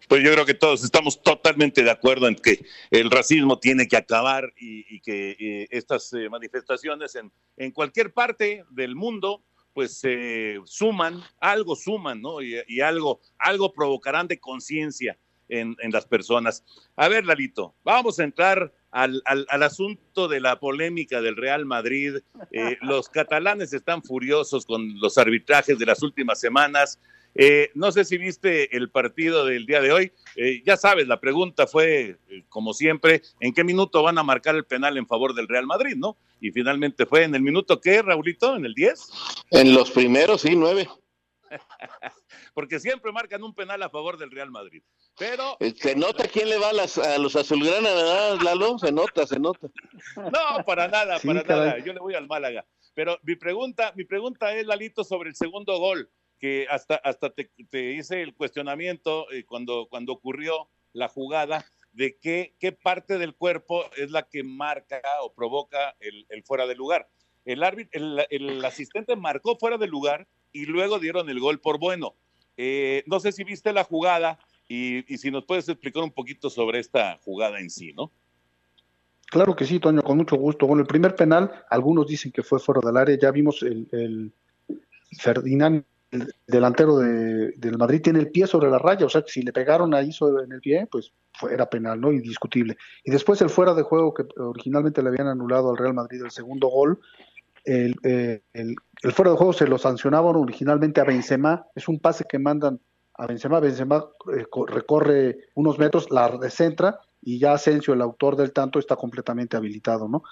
Pues 0.08 0.24
yo 0.24 0.32
creo 0.32 0.44
que 0.44 0.54
todos 0.54 0.82
estamos 0.82 1.22
totalmente 1.22 1.84
de 1.84 1.90
acuerdo 1.90 2.26
en 2.26 2.34
que 2.34 2.64
el 2.90 3.10
racismo 3.10 3.60
tiene 3.60 3.86
que 3.86 3.96
acabar 3.96 4.52
y, 4.56 5.00
que 5.00 5.36
eh, 5.38 5.68
estas 5.70 6.12
eh, 6.14 6.28
manifestaciones 6.28 7.14
en, 7.14 7.30
en, 7.56 7.70
cualquier 7.70 8.12
parte 8.12 8.64
del 8.70 8.96
mundo 8.96 9.44
pues 9.74 10.00
se 10.00 10.56
suman, 10.64 11.22
algo 11.40 11.76
suman, 11.76 12.20
¿no? 12.20 12.42
Y, 12.42 12.80
algo, 12.80 13.20
algo 13.38 13.72
provocarán 13.72 14.26
de 14.26 14.40
conciencia 14.40 15.16
en, 15.48 15.76
en, 15.80 15.90
las 15.90 16.06
personas. 16.06 16.64
A 16.96 17.08
ver, 17.08 17.24
Lalito, 17.24 17.74
vamos 17.84 18.18
a 18.18 18.24
entrar 18.24 18.72
al, 18.90 19.22
al, 19.24 19.46
al 19.48 19.62
asunto 19.62 20.28
de 20.28 20.40
la 20.40 20.58
polémica 20.60 21.20
del 21.20 21.36
Real 21.36 21.64
Madrid. 21.66 22.16
Eh, 22.52 22.76
los 22.82 23.08
catalanes 23.08 23.72
están 23.72 24.02
furiosos 24.02 24.66
con 24.66 24.98
los 25.00 25.18
arbitrajes 25.18 25.78
de 25.78 25.86
las 25.86 26.02
últimas 26.02 26.40
semanas. 26.40 26.98
Eh, 27.34 27.70
no 27.74 27.92
sé 27.92 28.04
si 28.04 28.18
viste 28.18 28.76
el 28.76 28.90
partido 28.90 29.44
del 29.44 29.64
día 29.64 29.80
de 29.80 29.92
hoy. 29.92 30.12
Eh, 30.34 30.62
ya 30.66 30.76
sabes, 30.76 31.06
la 31.06 31.20
pregunta 31.20 31.66
fue, 31.66 32.18
eh, 32.28 32.44
como 32.48 32.74
siempre, 32.74 33.22
¿en 33.40 33.54
qué 33.54 33.62
minuto 33.64 34.02
van 34.02 34.18
a 34.18 34.24
marcar 34.24 34.56
el 34.56 34.64
penal 34.64 34.96
en 34.96 35.06
favor 35.06 35.34
del 35.34 35.46
Real 35.46 35.66
Madrid, 35.66 35.94
no? 35.96 36.16
Y 36.40 36.50
finalmente 36.50 37.06
fue 37.06 37.24
en 37.24 37.34
el 37.34 37.42
minuto, 37.42 37.80
¿qué, 37.80 38.02
Raulito? 38.02 38.56
¿En 38.56 38.64
el 38.64 38.74
10? 38.74 39.10
En 39.52 39.72
los 39.72 39.90
primeros, 39.90 40.42
sí, 40.42 40.56
nueve. 40.56 40.88
Porque 42.58 42.80
siempre 42.80 43.12
marcan 43.12 43.44
un 43.44 43.54
penal 43.54 43.80
a 43.84 43.88
favor 43.88 44.18
del 44.18 44.32
Real 44.32 44.50
Madrid. 44.50 44.82
Pero. 45.16 45.56
Se 45.76 45.94
nota 45.94 46.26
quién 46.26 46.48
le 46.48 46.58
va 46.58 46.70
a, 46.70 46.72
las, 46.72 46.98
a 46.98 47.16
los 47.16 47.36
azulgranas, 47.36 47.94
¿verdad, 47.94 48.40
Lalo? 48.40 48.80
Se 48.80 48.90
nota, 48.90 49.24
se 49.28 49.38
nota. 49.38 49.68
No, 50.16 50.64
para 50.66 50.88
nada, 50.88 51.20
para 51.20 51.44
nada. 51.44 51.78
Yo 51.78 51.92
le 51.92 52.00
voy 52.00 52.14
al 52.16 52.26
Málaga. 52.26 52.66
Pero 52.94 53.16
mi 53.22 53.36
pregunta, 53.36 53.92
mi 53.94 54.02
pregunta 54.02 54.52
es, 54.56 54.66
Lalito, 54.66 55.04
sobre 55.04 55.28
el 55.28 55.36
segundo 55.36 55.78
gol 55.78 56.10
que 56.40 56.66
hasta, 56.68 56.96
hasta 56.96 57.30
te, 57.30 57.48
hice 57.92 58.22
el 58.22 58.34
cuestionamiento 58.34 59.30
eh, 59.30 59.44
cuando, 59.44 59.86
cuando 59.88 60.12
ocurrió 60.12 60.68
la 60.92 61.06
jugada 61.06 61.64
de 61.92 62.18
qué, 62.18 62.56
qué 62.58 62.72
parte 62.72 63.18
del 63.18 63.36
cuerpo 63.36 63.84
es 63.96 64.10
la 64.10 64.24
que 64.24 64.42
marca 64.42 65.00
o 65.22 65.32
provoca 65.32 65.94
el, 66.00 66.42
fuera 66.42 66.66
de 66.66 66.74
lugar. 66.74 67.08
El, 67.44 67.62
árbitro, 67.62 68.00
el, 68.30 68.64
asistente 68.64 69.14
marcó 69.14 69.54
fuera 69.54 69.78
de 69.78 69.86
lugar 69.86 70.26
y 70.50 70.66
luego 70.66 70.98
dieron 70.98 71.30
el 71.30 71.38
gol 71.38 71.60
por 71.60 71.78
bueno. 71.78 72.16
Eh, 72.58 73.04
no 73.06 73.20
sé 73.20 73.32
si 73.32 73.44
viste 73.44 73.72
la 73.72 73.84
jugada 73.84 74.38
y, 74.68 75.02
si 75.16 75.30
nos 75.30 75.46
puedes 75.46 75.68
explicar 75.68 76.02
un 76.02 76.10
poquito 76.10 76.50
sobre 76.50 76.80
esta 76.80 77.18
jugada 77.24 77.58
en 77.58 77.70
sí, 77.70 77.94
¿no? 77.94 78.12
Claro 79.30 79.54
que 79.54 79.64
sí, 79.64 79.78
Toño, 79.78 80.02
con 80.02 80.16
mucho 80.18 80.36
gusto. 80.36 80.66
Bueno, 80.66 80.82
el 80.82 80.88
primer 80.88 81.14
penal, 81.14 81.50
algunos 81.70 82.06
dicen 82.06 82.32
que 82.32 82.42
fue 82.42 82.58
fuera 82.58 82.80
del 82.84 82.96
área, 82.96 83.16
ya 83.16 83.30
vimos 83.30 83.62
el, 83.62 83.88
el 83.92 84.32
Ferdinand 85.18 85.84
el 86.10 86.34
delantero 86.46 86.98
de, 86.98 87.52
del 87.56 87.76
Madrid 87.76 88.00
tiene 88.00 88.20
el 88.20 88.30
pie 88.30 88.46
sobre 88.46 88.70
la 88.70 88.78
raya, 88.78 89.04
o 89.04 89.08
sea 89.08 89.22
que 89.22 89.30
si 89.30 89.42
le 89.42 89.52
pegaron 89.52 89.94
ahí 89.94 90.10
sobre, 90.10 90.44
en 90.44 90.52
el 90.52 90.60
pie, 90.60 90.88
pues 90.90 91.12
era 91.50 91.68
penal, 91.68 92.00
¿no? 92.00 92.12
Indiscutible. 92.12 92.76
Y 93.04 93.10
después 93.10 93.40
el 93.42 93.50
fuera 93.50 93.74
de 93.74 93.82
juego 93.82 94.14
que 94.14 94.24
originalmente 94.38 95.02
le 95.02 95.10
habían 95.10 95.28
anulado 95.28 95.70
al 95.70 95.76
Real 95.76 95.94
Madrid 95.94 96.22
el 96.24 96.30
segundo 96.30 96.68
gol, 96.68 96.98
el, 97.64 97.96
eh, 98.02 98.42
el, 98.52 98.76
fuera 99.12 99.30
de 99.30 99.36
juego 99.36 99.52
se 99.52 99.66
lo 99.66 99.78
sancionaban 99.78 100.36
originalmente 100.36 101.00
a 101.00 101.04
Benzema, 101.04 101.66
es 101.74 101.88
un 101.88 102.00
pase 102.00 102.24
que 102.28 102.38
mandan 102.38 102.80
a 103.14 103.26
Benzema, 103.26 103.60
Benzema 103.60 104.04
eh, 104.36 104.46
recorre 104.66 105.38
unos 105.54 105.78
metros, 105.78 106.10
la 106.10 106.36
descentra 106.38 107.00
y 107.20 107.38
ya 107.38 107.52
Asensio, 107.52 107.94
el 107.94 108.00
autor 108.00 108.36
del 108.36 108.52
tanto, 108.52 108.78
está 108.78 108.96
completamente 108.96 109.56
habilitado, 109.56 110.08
¿no? 110.08 110.22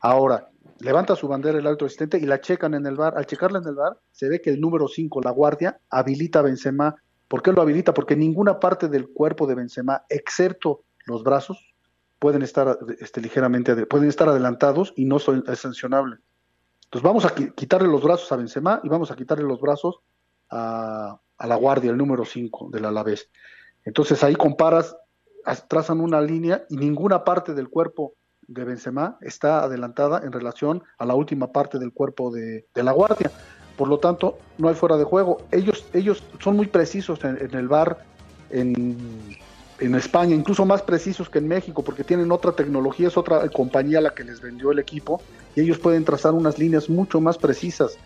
Ahora, 0.00 0.48
levanta 0.80 1.14
su 1.14 1.28
bandera 1.28 1.58
el 1.58 1.66
alto 1.66 1.86
asistente 1.86 2.18
y 2.18 2.22
la 2.22 2.40
checan 2.40 2.74
en 2.74 2.84
el 2.86 2.96
bar. 2.96 3.16
Al 3.16 3.26
checarla 3.26 3.60
en 3.60 3.68
el 3.68 3.76
bar, 3.76 4.00
se 4.10 4.28
ve 4.28 4.40
que 4.40 4.50
el 4.50 4.60
número 4.60 4.88
5, 4.88 5.20
la 5.22 5.30
guardia, 5.30 5.78
habilita 5.90 6.40
a 6.40 6.42
Benzema. 6.42 6.96
¿Por 7.28 7.40
qué 7.40 7.52
lo 7.52 7.62
habilita? 7.62 7.94
Porque 7.94 8.16
ninguna 8.16 8.58
parte 8.58 8.88
del 8.88 9.08
cuerpo 9.08 9.46
de 9.46 9.54
Benzema, 9.54 10.02
excepto 10.08 10.82
los 11.06 11.22
brazos, 11.22 11.72
pueden 12.18 12.42
estar 12.42 12.78
este, 12.98 13.20
ligeramente, 13.20 13.86
pueden 13.86 14.08
estar 14.08 14.28
adelantados 14.28 14.92
y 14.96 15.04
no 15.04 15.20
son, 15.20 15.44
es 15.46 15.60
sancionable. 15.60 16.16
Entonces 16.92 17.08
vamos 17.08 17.24
a 17.24 17.34
quitarle 17.54 17.88
los 17.88 18.02
brazos 18.02 18.30
a 18.32 18.36
Benzema 18.36 18.78
y 18.84 18.88
vamos 18.90 19.10
a 19.10 19.16
quitarle 19.16 19.44
los 19.44 19.62
brazos 19.62 20.00
a, 20.50 21.18
la 21.38 21.56
guardia, 21.56 21.90
el 21.90 21.96
número 21.96 22.26
5 22.26 22.68
del 22.70 22.84
Alavés. 22.84 23.30
Entonces 23.86 24.22
ahí 24.22 24.34
comparas, 24.34 24.94
trazan 25.68 26.00
una 26.00 26.20
línea 26.20 26.66
y 26.68 26.76
ninguna 26.76 27.24
parte 27.24 27.54
del 27.54 27.70
cuerpo 27.70 28.12
de 28.42 28.64
Benzema 28.64 29.16
está 29.22 29.62
adelantada 29.62 30.20
en 30.22 30.32
relación 30.32 30.82
a 30.98 31.06
la 31.06 31.14
última 31.14 31.50
parte 31.50 31.78
del 31.78 31.94
cuerpo 31.94 32.30
de, 32.30 32.66
la 32.74 32.92
guardia. 32.92 33.30
Por 33.78 33.88
lo 33.88 33.98
tanto, 33.98 34.36
no 34.58 34.68
hay 34.68 34.74
fuera 34.74 34.98
de 34.98 35.04
juego. 35.04 35.38
Ellos, 35.50 35.86
ellos 35.94 36.22
son 36.40 36.56
muy 36.56 36.66
precisos 36.66 37.24
en, 37.24 37.38
el 37.54 37.68
bar 37.68 38.04
en, 38.50 39.38
en, 39.82 39.94
España, 39.94 40.34
incluso 40.34 40.64
más 40.64 40.82
precisos 40.82 41.28
que 41.28 41.38
en 41.38 41.48
México, 41.48 41.82
porque 41.82 42.04
tienen 42.04 42.30
otra 42.32 42.52
tecnología, 42.52 43.08
es 43.08 43.16
otra 43.16 43.48
compañía 43.48 44.00
la 44.00 44.14
que 44.14 44.24
les 44.24 44.40
vendió 44.40 44.70
el 44.70 44.78
equipo, 44.78 45.20
y 45.54 45.60
ellos 45.60 45.78
pueden 45.78 46.04
trazar 46.04 46.32
unas 46.32 46.58
líneas 46.58 46.88
mucho 46.88 47.20
más 47.20 47.38
precisas. 47.38 47.98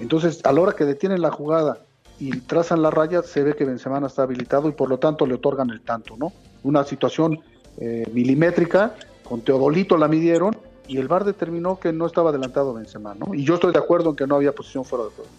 Entonces, 0.00 0.40
a 0.44 0.52
la 0.52 0.60
hora 0.60 0.72
que 0.72 0.84
detienen 0.84 1.20
la 1.20 1.30
jugada 1.30 1.80
y 2.18 2.30
trazan 2.40 2.82
la 2.82 2.90
raya, 2.90 3.22
se 3.22 3.42
ve 3.42 3.54
que 3.54 3.64
Benzema 3.64 4.04
está 4.06 4.22
habilitado 4.22 4.68
y 4.68 4.72
por 4.72 4.88
lo 4.88 4.98
tanto 4.98 5.26
le 5.26 5.34
otorgan 5.34 5.70
el 5.70 5.80
tanto, 5.80 6.16
¿no? 6.16 6.32
Una 6.62 6.84
situación 6.84 7.40
eh, 7.78 8.04
milimétrica 8.12 8.94
con 9.22 9.42
Teodolito 9.42 9.96
la 9.96 10.08
midieron 10.08 10.56
y 10.88 10.96
el 10.96 11.06
VAR 11.06 11.24
determinó 11.24 11.78
que 11.78 11.92
no 11.92 12.06
estaba 12.06 12.30
adelantado 12.30 12.74
Benzema, 12.74 13.14
¿no? 13.14 13.34
Y 13.34 13.44
yo 13.44 13.54
estoy 13.54 13.72
de 13.72 13.78
acuerdo 13.78 14.10
en 14.10 14.16
que 14.16 14.26
no 14.26 14.36
había 14.36 14.52
posición 14.52 14.84
fuera 14.84 15.04
de 15.04 15.10
juego. 15.10 15.30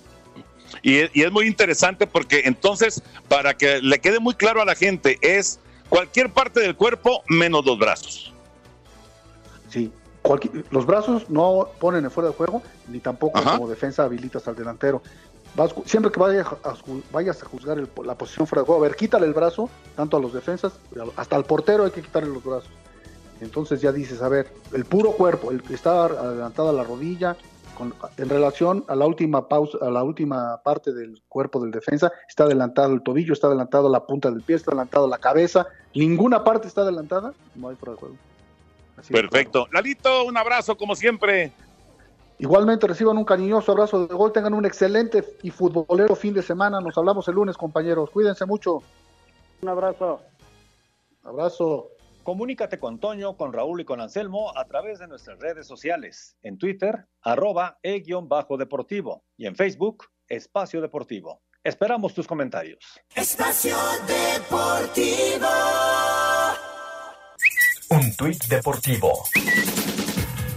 Y 0.84 0.98
es, 0.98 1.12
y 1.14 1.24
es 1.24 1.32
muy 1.32 1.48
interesante 1.48 2.06
porque 2.06 2.44
entonces, 2.46 3.02
para 3.28 3.56
que 3.56 3.82
le 3.82 4.00
quede 4.00 4.20
muy 4.20 4.36
claro 4.36 4.62
a 4.62 4.66
la 4.66 4.76
gente, 4.76 5.18
es 5.22 5.60
cualquier 5.90 6.32
parte 6.32 6.62
del 6.62 6.76
cuerpo 6.76 7.24
menos 7.28 7.66
los 7.66 7.78
brazos. 7.78 8.34
Sí, 9.70 9.92
los 10.72 10.86
brazos 10.86 11.30
no 11.30 11.70
ponen 11.80 12.06
en 12.06 12.12
fuera 12.12 12.30
de 12.30 12.36
juego, 12.36 12.62
ni 12.88 13.00
tampoco 13.00 13.42
como 13.42 13.68
defensa 13.68 14.04
habilitas 14.04 14.48
al 14.48 14.56
delantero. 14.56 15.02
siempre 15.86 16.12
que 16.12 16.20
vayas 16.20 16.48
a, 16.48 16.76
vayas 17.12 17.42
a 17.42 17.46
juzgar 17.46 17.78
la 18.04 18.16
posición 18.16 18.46
fuera 18.46 18.62
de 18.62 18.68
juego, 18.68 18.84
a 18.84 18.88
ver, 18.88 18.96
quítale 18.96 19.26
el 19.26 19.34
brazo, 19.34 19.70
tanto 19.96 20.18
a 20.18 20.20
los 20.20 20.34
defensas, 20.34 20.74
hasta 21.16 21.36
al 21.36 21.46
portero 21.46 21.86
hay 21.86 21.92
que 21.92 22.02
quitarle 22.02 22.30
los 22.30 22.44
brazos. 22.44 22.70
Entonces 23.42 23.82
ya 23.82 23.92
dices, 23.92 24.22
a 24.22 24.28
ver, 24.28 24.52
el 24.74 24.86
puro 24.86 25.14
cuerpo, 25.14 25.52
el 25.52 25.64
que 25.64 25.74
está 25.74 26.06
adelantado 26.06 26.70
a 26.70 26.74
la 26.74 26.84
rodilla, 26.84 27.38
con, 27.80 27.96
en 28.18 28.30
relación 28.30 28.84
a 28.90 28.96
la 28.96 29.08
última 29.08 29.48
pausa, 29.48 29.78
a 29.82 29.90
la 29.90 30.04
última 30.04 30.62
parte 30.62 30.94
del 30.94 31.22
cuerpo 31.30 31.62
del 31.62 31.72
defensa, 31.72 32.12
está 32.28 32.44
adelantado 32.44 32.94
el 32.94 33.02
tobillo, 33.02 33.34
está 33.34 33.48
adelantado 33.48 33.90
la 33.90 34.06
punta 34.06 34.30
del 34.30 34.44
pie, 34.44 34.58
está 34.58 34.72
adelantado 34.72 35.08
la 35.08 35.18
cabeza, 35.18 35.66
ninguna 35.96 36.44
parte 36.44 36.68
está 36.68 36.82
adelantada, 36.82 37.34
no 37.56 37.70
hay 37.70 37.76
fuera 37.78 37.94
de 37.94 38.00
juego. 38.00 38.16
Perfecto. 39.10 39.68
Lalito, 39.72 40.26
un 40.26 40.36
abrazo 40.36 40.76
como 40.78 40.94
siempre. 40.94 41.54
Igualmente 42.38 42.86
reciban 42.86 43.18
un 43.18 43.24
cariñoso 43.26 43.72
abrazo 43.72 44.06
de 44.06 44.14
gol, 44.14 44.34
tengan 44.34 44.54
un 44.54 44.66
excelente 44.66 45.24
y 45.42 45.52
futbolero 45.52 46.16
fin 46.16 46.34
de 46.34 46.42
semana. 46.42 46.82
Nos 46.82 46.98
hablamos 46.98 47.28
el 47.30 47.36
lunes, 47.36 47.58
compañeros. 47.58 48.10
Cuídense 48.10 48.46
mucho. 48.46 48.84
Un 49.62 49.70
abrazo. 49.70 50.20
Abrazo. 51.24 51.88
Comunícate 52.30 52.78
con 52.78 53.00
Toño, 53.00 53.36
con 53.36 53.54
Raúl 53.54 53.82
y 53.82 53.86
con 53.86 54.02
Anselmo 54.02 54.56
a 54.56 54.66
través 54.66 55.00
de 55.00 55.08
nuestras 55.08 55.40
redes 55.40 55.66
sociales. 55.66 56.38
En 56.44 56.60
Twitter, 56.60 57.08
arroba 57.24 57.80
e-deportivo 57.82 59.24
y 59.36 59.48
en 59.48 59.56
Facebook, 59.56 60.06
Espacio 60.28 60.80
Deportivo. 60.80 61.42
Esperamos 61.64 62.14
tus 62.14 62.28
comentarios. 62.28 62.86
Espacio 63.16 63.76
Deportivo. 64.06 65.48
Un 67.90 68.16
tuit 68.16 68.44
deportivo. 68.46 69.24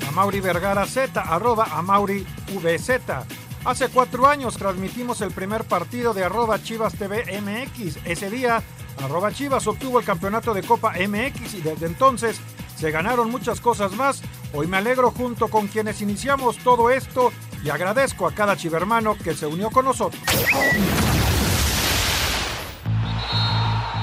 Amauri 0.09 0.41
Vergara 0.41 0.85
Z, 0.85 1.23
arroba 1.23 1.69
Amauri 1.73 2.27
VZ. 2.49 3.01
Hace 3.65 3.89
cuatro 3.89 4.27
años 4.27 4.59
transmitimos 4.59 5.23
el 5.23 5.31
primer 5.31 5.65
partido 5.65 6.13
de 6.13 6.25
arroba 6.25 6.63
Chivas 6.63 6.95
TV 6.97 7.25
MX. 7.41 8.05
Ese 8.05 8.29
día, 8.29 8.63
arroba 8.99 9.33
Chivas 9.33 9.67
obtuvo 9.67 9.99
el 9.99 10.05
campeonato 10.05 10.55
de 10.55 10.63
Copa 10.63 10.93
MX 10.93 11.55
y 11.55 11.61
desde 11.61 11.87
entonces 11.87 12.41
se 12.77 12.91
ganaron 12.91 13.31
muchas 13.31 13.61
cosas 13.61 13.93
más. 13.93 14.23
Hoy 14.53 14.67
me 14.67 14.77
alegro 14.77 15.11
junto 15.11 15.49
con 15.49 15.69
quienes 15.69 16.03
iniciamos 16.03 16.59
todo 16.59 16.91
esto 16.91 17.33
y 17.65 17.71
agradezco 17.71 18.27
a 18.27 18.33
cada 18.33 18.57
chivermano 18.57 19.17
que 19.17 19.35
se 19.35 19.47
unió 19.47 19.71
con 19.71 19.85
nosotros. 19.85 20.21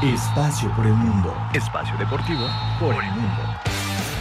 Espacio 0.02 0.74
por 0.76 0.86
el 0.86 0.94
mundo. 0.94 1.36
Espacio 1.54 1.98
deportivo 1.98 2.48
por 2.80 3.04
el 3.04 3.12
mundo. 3.12 3.69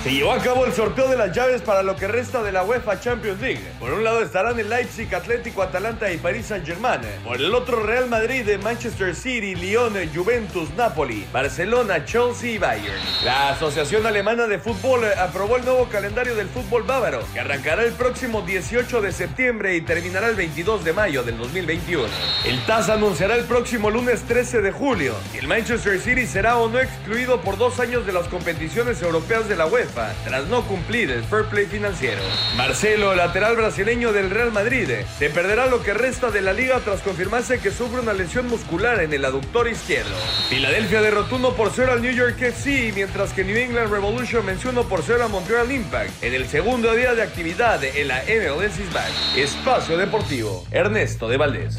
Se 0.03 0.12
llevó 0.12 0.32
a 0.32 0.38
cabo 0.38 0.64
el 0.64 0.72
sorteo 0.72 1.09
de 1.09 1.16
las 1.16 1.34
llaves 1.34 1.61
para 1.61 1.82
lo 1.82 1.96
que 1.96 2.07
resta 2.07 2.42
de 2.42 2.53
la 2.53 2.62
UEFA 2.62 3.01
Champions 3.01 3.40
League. 3.40 3.61
Por 3.80 3.92
un 3.92 4.05
lado 4.05 4.22
estarán 4.22 4.59
el 4.59 4.70
Leipzig, 4.70 5.12
Atlético, 5.12 5.61
Atalanta 5.61 6.11
y 6.12 6.18
París 6.18 6.46
Saint-Germain. 6.46 7.01
Por 7.24 7.36
el 7.36 7.53
otro 7.53 7.82
Real 7.82 8.09
Madrid, 8.09 8.49
Manchester 8.62 9.14
City, 9.14 9.57
Lyon, 9.57 9.94
Juventus, 10.14 10.70
Napoli, 10.76 11.26
Barcelona, 11.32 12.05
Chelsea 12.05 12.53
y 12.53 12.59
Bayern. 12.59 12.94
La 13.24 13.51
Asociación 13.51 14.07
Alemana 14.07 14.46
de 14.46 14.61
Fútbol 14.61 15.05
aprobó 15.18 15.57
el 15.57 15.64
nuevo 15.64 15.88
calendario 15.88 16.36
del 16.36 16.49
fútbol 16.49 16.84
bávaro, 16.84 17.24
que 17.34 17.40
arrancará 17.40 17.82
el 17.82 17.92
próximo 17.92 18.42
18 18.42 19.03
de 19.03 19.12
septiembre 19.12 19.74
y 19.74 19.80
terminará 19.80 20.28
el 20.28 20.36
22 20.36 20.84
de 20.84 20.92
mayo 20.92 21.24
del 21.24 21.38
2021. 21.38 22.05
El 22.46 22.64
TAS 22.66 22.88
anunciará 22.88 23.34
el 23.34 23.44
próximo 23.44 23.90
lunes 23.90 24.22
13 24.22 24.62
de 24.62 24.70
julio 24.70 24.99
el 25.34 25.46
Manchester 25.46 26.01
City 26.01 26.26
será 26.26 26.57
o 26.59 26.68
no 26.68 26.78
excluido 26.78 27.40
por 27.40 27.59
dos 27.59 27.78
años 27.80 28.07
de 28.07 28.12
las 28.12 28.28
competiciones 28.28 29.01
europeas 29.03 29.49
de 29.49 29.57
la 29.57 29.66
UEFA 29.66 29.97
tras 30.24 30.46
no 30.46 30.66
cumplir 30.66 31.11
el 31.11 31.24
fair 31.24 31.44
play 31.46 31.66
financiero. 31.66 32.22
Marcelo, 32.57 33.14
lateral 33.14 33.57
brasileño 33.57 34.12
del 34.12 34.30
Real 34.30 34.53
Madrid, 34.53 34.88
se 35.18 35.30
perderá 35.30 35.66
lo 35.66 35.82
que 35.82 35.94
resta 35.94 36.30
de 36.30 36.40
la 36.40 36.53
liga 36.53 36.80
tras 36.80 37.01
confirmarse 37.01 37.61
que 37.61 37.70
sufre 37.70 38.01
una 38.01 38.12
lesión 38.12 38.49
muscular 38.49 39.01
en 39.01 39.12
el 39.12 39.24
aductor 39.24 39.68
izquierdo. 39.68 40.14
Filadelfia 40.49 41.03
derrotó 41.03 41.36
1 41.36 41.55
por 41.55 41.70
0 41.70 41.92
al 41.92 42.03
New 42.03 42.12
York 42.12 42.40
FC, 42.40 42.92
mientras 42.94 43.32
que 43.32 43.44
New 43.44 43.57
England 43.57 43.90
Revolution 43.90 44.44
venció 44.46 44.70
1 44.70 44.88
por 44.88 45.03
0 45.03 45.24
a 45.24 45.28
Montreal 45.28 45.70
Impact 45.70 46.22
en 46.22 46.34
el 46.34 46.46
segundo 46.46 46.94
día 46.94 47.14
de 47.14 47.22
actividad 47.22 47.82
en 47.82 48.09
la 48.09 48.22
MLS 48.22 48.78
is 48.78 48.92
Back. 48.92 49.11
Espacio 49.36 49.96
Deportivo, 49.96 50.64
Ernesto 50.70 51.28
de 51.28 51.36
Valdés. 51.36 51.78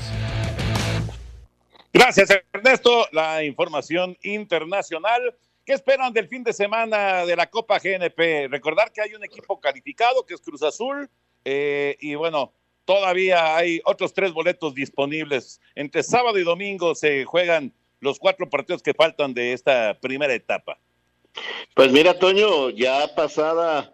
Gracias, 1.92 2.30
Ernesto. 2.54 3.08
La 3.12 3.44
información 3.44 4.18
internacional. 4.22 5.36
¿Qué 5.70 5.76
esperan 5.76 6.12
del 6.12 6.28
fin 6.28 6.44
de 6.44 6.52
semana 6.52 7.28
de 7.28 7.36
la 7.36 7.48
Copa 7.48 7.78
GNP? 7.78 8.48
Recordar 8.50 8.92
que 8.92 9.02
hay 9.02 9.14
un 9.14 9.24
equipo 9.24 9.60
calificado 9.60 10.26
que 10.26 10.34
es 10.34 10.42
Cruz 10.42 10.64
Azul 10.64 11.08
eh, 11.46 11.96
y 12.00 12.16
bueno, 12.16 12.52
todavía 12.86 13.56
hay 13.56 13.80
otros 13.86 14.12
tres 14.12 14.34
boletos 14.34 14.74
disponibles. 14.74 15.62
Entre 15.76 16.02
sábado 16.02 16.40
y 16.40 16.44
domingo 16.44 16.96
se 16.96 17.24
juegan 17.24 17.72
los 18.00 18.18
cuatro 18.18 18.50
partidos 18.50 18.82
que 18.82 18.96
faltan 18.96 19.36
de 19.36 19.54
esta 19.54 19.96
primera 20.02 20.34
etapa. 20.34 20.80
Pues 21.76 21.92
mira, 21.92 22.18
Toño, 22.18 22.72
ya 22.72 23.14
pasada 23.14 23.94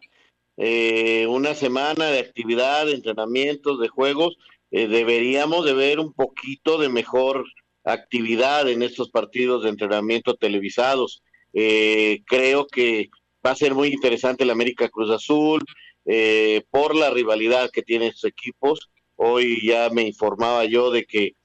eh, 0.56 1.28
una 1.28 1.56
semana 1.56 2.06
de 2.06 2.20
actividad, 2.20 2.86
de 2.86 2.94
entrenamientos, 2.94 3.82
de 3.82 3.90
juegos, 3.90 4.38
eh, 4.72 4.88
deberíamos 4.88 5.66
de 5.66 5.74
ver 5.74 6.00
un 6.00 6.14
poquito 6.14 6.78
de 6.78 6.88
mejor 6.88 7.44
actividad 7.84 8.70
en 8.70 8.82
estos 8.82 9.10
partidos 9.10 9.64
de 9.64 9.72
entrenamiento 9.72 10.36
televisados. 10.36 11.22
Eh, 11.58 12.22
creo 12.26 12.68
que 12.68 13.10
va 13.44 13.52
a 13.52 13.56
ser 13.56 13.74
muy 13.74 13.88
interesante 13.88 14.44
el 14.44 14.50
América 14.50 14.90
Cruz 14.90 15.10
Azul 15.10 15.64
eh, 16.06 16.64
por 16.70 16.94
la 16.94 17.10
rivalidad 17.10 17.72
que 17.72 17.82
tienen 17.82 18.12
sus 18.12 18.26
equipos. 18.26 18.90
Hoy 19.16 19.66
ya 19.66 19.90
me 19.90 20.02
informaba 20.04 20.66
yo 20.66 20.92
de 20.92 21.06
que 21.06 21.36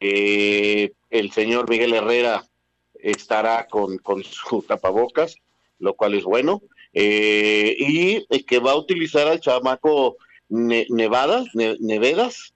eh, 0.00 0.92
el 1.08 1.32
señor 1.32 1.70
Miguel 1.70 1.94
Herrera 1.94 2.44
estará 2.92 3.66
con, 3.66 3.96
con 3.96 4.22
su 4.22 4.62
tapabocas, 4.62 5.36
lo 5.78 5.94
cual 5.94 6.12
es 6.12 6.24
bueno, 6.24 6.62
y 6.92 8.20
que 8.44 8.58
va 8.60 8.72
a 8.72 8.76
utilizar 8.76 9.26
al 9.26 9.40
chamaco 9.40 10.16
Nevada, 10.48 11.44
Nevedas, 11.54 12.54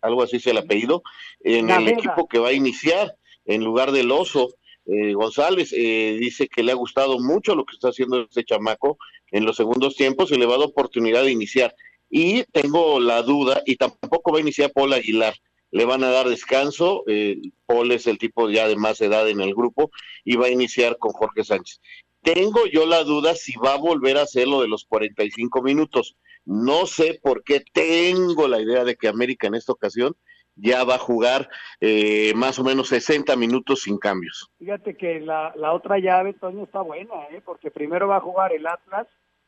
algo 0.00 0.22
así 0.22 0.36
es 0.36 0.46
el 0.46 0.58
apellido, 0.58 1.02
en 1.40 1.68
el 1.70 1.88
equipo 1.88 2.26
que 2.28 2.38
va 2.38 2.48
a 2.48 2.52
iniciar 2.52 3.14
en 3.44 3.64
lugar 3.64 3.92
del 3.92 4.10
oso. 4.12 4.54
Eh, 4.88 5.12
González 5.12 5.72
eh, 5.76 6.16
dice 6.18 6.48
que 6.48 6.62
le 6.62 6.72
ha 6.72 6.74
gustado 6.74 7.18
mucho 7.18 7.54
lo 7.54 7.64
que 7.66 7.74
está 7.74 7.88
haciendo 7.88 8.22
este 8.22 8.44
chamaco 8.44 8.96
en 9.30 9.44
los 9.44 9.56
segundos 9.56 9.94
tiempos 9.96 10.32
y 10.32 10.38
le 10.38 10.46
va 10.46 10.54
a 10.54 10.58
dar 10.58 10.68
oportunidad 10.68 11.24
de 11.24 11.32
iniciar. 11.32 11.74
Y 12.08 12.44
tengo 12.44 12.98
la 12.98 13.22
duda, 13.22 13.62
y 13.66 13.76
tampoco 13.76 14.32
va 14.32 14.38
a 14.38 14.40
iniciar 14.40 14.72
Paul 14.72 14.94
Aguilar, 14.94 15.34
le 15.70 15.84
van 15.84 16.02
a 16.04 16.10
dar 16.10 16.26
descanso, 16.26 17.04
eh, 17.06 17.36
Paul 17.66 17.92
es 17.92 18.06
el 18.06 18.16
tipo 18.16 18.48
ya 18.48 18.66
de 18.66 18.76
más 18.76 19.02
edad 19.02 19.28
en 19.28 19.42
el 19.42 19.54
grupo, 19.54 19.90
y 20.24 20.36
va 20.36 20.46
a 20.46 20.50
iniciar 20.50 20.96
con 20.96 21.12
Jorge 21.12 21.44
Sánchez. 21.44 21.82
Tengo 22.22 22.64
yo 22.66 22.86
la 22.86 23.04
duda 23.04 23.34
si 23.34 23.54
va 23.56 23.74
a 23.74 23.78
volver 23.78 24.16
a 24.16 24.22
hacer 24.22 24.48
lo 24.48 24.62
de 24.62 24.68
los 24.68 24.86
45 24.86 25.62
minutos. 25.62 26.16
No 26.46 26.86
sé 26.86 27.20
por 27.22 27.44
qué 27.44 27.62
tengo 27.72 28.48
la 28.48 28.60
idea 28.60 28.84
de 28.84 28.96
que 28.96 29.08
América 29.08 29.46
en 29.46 29.54
esta 29.54 29.72
ocasión 29.72 30.16
ya 30.60 30.84
va 30.84 30.96
a 30.96 30.98
jugar 30.98 31.48
eh, 31.80 32.32
más 32.34 32.58
o 32.58 32.64
menos 32.64 32.88
60 32.88 33.36
minutos 33.36 33.82
sin 33.82 33.98
cambios. 33.98 34.50
Fíjate 34.58 34.96
que 34.96 35.20
la, 35.20 35.52
la 35.56 35.72
otra 35.72 35.98
llave, 35.98 36.34
Toño, 36.34 36.64
está 36.64 36.82
buena, 36.82 37.14
¿eh? 37.30 37.40
porque 37.44 37.70
primero 37.70 38.08
va 38.08 38.16
a 38.16 38.20
jugar 38.20 38.52
el 38.52 38.66
Atlas 38.66 39.06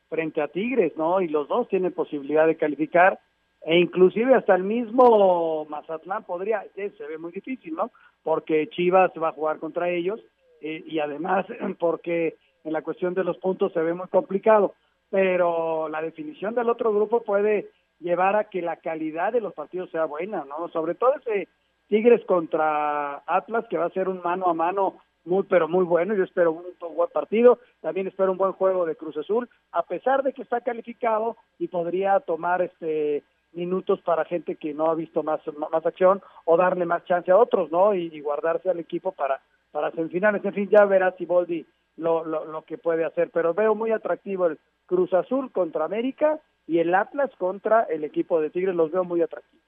frente 0.08 0.42
a 0.42 0.48
Tigres, 0.48 0.92
¿no? 0.96 1.20
Y 1.20 1.28
los 1.28 1.48
dos 1.48 1.68
tienen 1.68 1.92
posibilidad 1.92 2.46
de 2.46 2.56
calificar, 2.56 3.18
e 3.62 3.78
inclusive 3.78 4.34
hasta 4.34 4.54
el 4.54 4.64
mismo 4.64 5.66
Mazatlán 5.66 6.24
podría, 6.24 6.64
se 6.74 7.06
ve 7.06 7.18
muy 7.18 7.32
difícil, 7.32 7.74
¿no? 7.74 7.90
Porque 8.22 8.68
Chivas 8.70 9.12
va 9.22 9.28
a 9.28 9.32
jugar 9.32 9.58
contra 9.58 9.88
ellos, 9.88 10.20
eh, 10.60 10.82
y 10.86 10.98
además 10.98 11.46
porque 11.78 12.36
en 12.64 12.72
la 12.72 12.82
cuestión 12.82 13.14
de 13.14 13.24
los 13.24 13.38
puntos 13.38 13.72
se 13.72 13.80
ve 13.80 13.94
muy 13.94 14.08
complicado, 14.08 14.74
pero 15.10 15.88
la 15.88 16.02
definición 16.02 16.54
del 16.54 16.68
otro 16.68 16.92
grupo 16.92 17.22
puede 17.22 17.70
llevar 18.00 18.36
a 18.36 18.44
que 18.44 18.62
la 18.62 18.76
calidad 18.76 19.32
de 19.32 19.40
los 19.40 19.54
partidos 19.54 19.90
sea 19.90 20.06
buena, 20.06 20.44
¿no? 20.44 20.68
Sobre 20.68 20.94
todo 20.94 21.14
ese 21.14 21.48
Tigres 21.88 22.24
contra 22.24 23.22
Atlas, 23.26 23.64
que 23.68 23.76
va 23.76 23.86
a 23.86 23.90
ser 23.90 24.08
un 24.08 24.22
mano 24.22 24.46
a 24.46 24.54
mano 24.54 25.00
muy, 25.24 25.42
pero 25.42 25.68
muy 25.68 25.84
bueno. 25.84 26.14
Yo 26.14 26.24
espero 26.24 26.52
un, 26.52 26.64
buen 26.94 27.10
partido. 27.10 27.58
También 27.80 28.06
espero 28.06 28.30
un 28.30 28.38
buen 28.38 28.52
juego 28.52 28.86
de 28.86 28.94
Cruz 28.94 29.16
Azul, 29.16 29.48
a 29.72 29.82
pesar 29.82 30.22
de 30.22 30.32
que 30.32 30.42
está 30.42 30.60
calificado 30.60 31.36
y 31.58 31.68
podría 31.68 32.20
tomar 32.20 32.62
este 32.62 33.24
minutos 33.52 34.00
para 34.02 34.24
gente 34.24 34.54
que 34.54 34.72
no 34.72 34.86
ha 34.86 34.94
visto 34.94 35.24
más, 35.24 35.40
más 35.72 35.84
acción 35.84 36.22
o 36.44 36.56
darle 36.56 36.86
más 36.86 37.04
chance 37.04 37.32
a 37.32 37.36
otros, 37.36 37.68
¿no? 37.72 37.92
Y, 37.94 38.20
guardarse 38.20 38.70
al 38.70 38.78
equipo 38.78 39.10
para, 39.10 39.40
para 39.72 39.90
semifinales. 39.90 40.44
En 40.44 40.54
fin, 40.54 40.68
ya 40.68 40.84
verá 40.84 41.12
si 41.18 41.26
Boldi 41.26 41.66
lo, 42.00 42.24
lo, 42.24 42.44
lo 42.46 42.62
que 42.62 42.78
puede 42.78 43.04
hacer. 43.04 43.30
Pero 43.32 43.54
veo 43.54 43.74
muy 43.74 43.92
atractivo 43.92 44.46
el 44.46 44.58
Cruz 44.86 45.12
Azul 45.12 45.52
contra 45.52 45.84
América 45.84 46.40
y 46.66 46.78
el 46.78 46.94
Atlas 46.94 47.30
contra 47.38 47.82
el 47.84 48.04
equipo 48.04 48.40
de 48.40 48.50
Tigres 48.50 48.74
los 48.74 48.90
veo 48.90 49.04
muy 49.04 49.22
atractivos. 49.22 49.64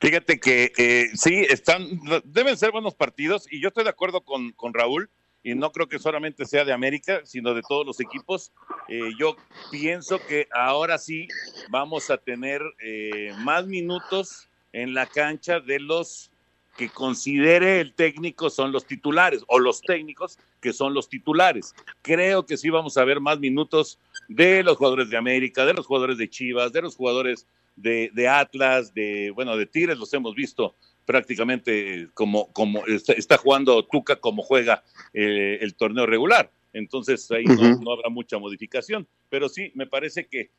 Fíjate 0.00 0.38
que 0.38 0.72
eh, 0.76 1.08
sí, 1.14 1.46
están, 1.48 1.82
deben 2.24 2.56
ser 2.56 2.70
buenos 2.70 2.94
partidos 2.94 3.50
y 3.50 3.60
yo 3.62 3.68
estoy 3.68 3.84
de 3.84 3.90
acuerdo 3.90 4.20
con, 4.20 4.52
con 4.52 4.74
Raúl 4.74 5.08
y 5.42 5.54
no 5.54 5.72
creo 5.72 5.88
que 5.88 5.98
solamente 5.98 6.46
sea 6.46 6.64
de 6.64 6.72
América, 6.72 7.20
sino 7.24 7.54
de 7.54 7.62
todos 7.62 7.86
los 7.86 8.00
equipos. 8.00 8.52
Eh, 8.88 9.12
yo 9.18 9.36
pienso 9.70 10.18
que 10.26 10.48
ahora 10.52 10.98
sí 10.98 11.28
vamos 11.70 12.10
a 12.10 12.18
tener 12.18 12.60
eh, 12.80 13.32
más 13.38 13.66
minutos 13.66 14.48
en 14.72 14.94
la 14.94 15.06
cancha 15.06 15.60
de 15.60 15.80
los 15.80 16.30
que 16.76 16.88
considere 16.88 17.80
el 17.80 17.94
técnico 17.94 18.50
son 18.50 18.72
los 18.72 18.86
titulares 18.86 19.44
o 19.48 19.58
los 19.58 19.80
técnicos 19.80 20.38
que 20.60 20.72
son 20.72 20.94
los 20.94 21.08
titulares. 21.08 21.74
Creo 22.02 22.46
que 22.46 22.56
sí 22.56 22.70
vamos 22.70 22.96
a 22.96 23.04
ver 23.04 23.20
más 23.20 23.38
minutos 23.38 23.98
de 24.28 24.62
los 24.62 24.76
jugadores 24.76 25.10
de 25.10 25.16
América, 25.16 25.64
de 25.64 25.74
los 25.74 25.86
jugadores 25.86 26.18
de 26.18 26.28
Chivas, 26.28 26.72
de 26.72 26.82
los 26.82 26.96
jugadores 26.96 27.46
de, 27.76 28.28
Atlas, 28.28 28.94
de, 28.94 29.30
bueno, 29.30 29.56
de 29.56 29.66
Tigres 29.66 29.98
los 29.98 30.12
hemos 30.14 30.34
visto 30.34 30.74
prácticamente 31.04 32.08
como, 32.14 32.52
como 32.52 32.84
está, 32.86 33.36
jugando 33.36 33.84
Tuca 33.84 34.16
como 34.16 34.42
juega 34.42 34.82
eh, 35.12 35.58
el 35.60 35.74
torneo 35.74 36.06
regular. 36.06 36.50
Entonces 36.72 37.30
ahí 37.30 37.44
no, 37.44 37.92
habrá 37.92 38.08
mucha 38.08 38.38
modificación, 38.38 39.06
pero 39.28 39.48
sí, 39.48 39.70
me 39.74 39.86
parece 39.86 40.26
que 40.26 40.50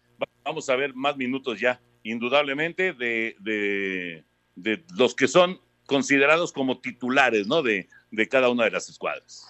vamos 0.46 0.70
a 0.70 0.76
ver 0.78 0.94
más 0.94 1.18
minutos 1.18 1.60
ya, 1.60 1.82
indudablemente, 2.04 2.94
de, 2.94 3.36
de, 3.40 4.24
de 4.56 4.84
los 4.96 5.14
que 5.14 5.28
son 5.28 5.60
considerados 5.86 6.52
como 6.52 6.80
titulares, 6.80 7.48
¿no? 7.48 7.62
De, 7.62 7.88
de 8.12 8.28
cada 8.28 8.50
una 8.50 8.66
de 8.66 8.72
las 8.72 8.90
escuadras. 8.90 9.48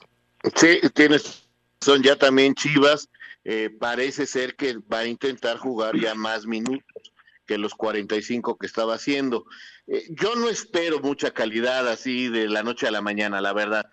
Sí, 0.55 0.79
tienes, 0.93 1.47
son 1.81 2.03
ya 2.03 2.15
también 2.15 2.53
Chivas, 2.55 3.09
eh, 3.43 3.69
parece 3.79 4.25
ser 4.25 4.55
que 4.55 4.77
va 4.91 4.99
a 4.99 5.05
intentar 5.07 5.57
jugar 5.57 5.95
ya 5.97 6.15
más 6.15 6.45
minutos. 6.45 7.13
que 7.45 7.59
los 7.59 7.75
45 7.75 8.57
que 8.57 8.65
estaba 8.65 8.95
haciendo. 8.95 9.45
Eh, 9.85 10.07
yo 10.09 10.35
no 10.35 10.49
espero 10.49 10.99
mucha 10.99 11.29
calidad 11.31 11.87
así 11.87 12.27
de 12.27 12.49
la 12.49 12.63
noche 12.63 12.87
a 12.87 12.91
la 12.91 13.01
mañana, 13.01 13.39
la 13.39 13.53
verdad. 13.53 13.85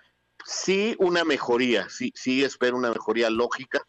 Sí 0.46 0.96
una 0.98 1.22
mejoría, 1.24 1.88
sí, 1.90 2.12
sí 2.14 2.42
espero 2.42 2.78
una 2.78 2.90
mejoría 2.90 3.28
lógica, 3.28 3.82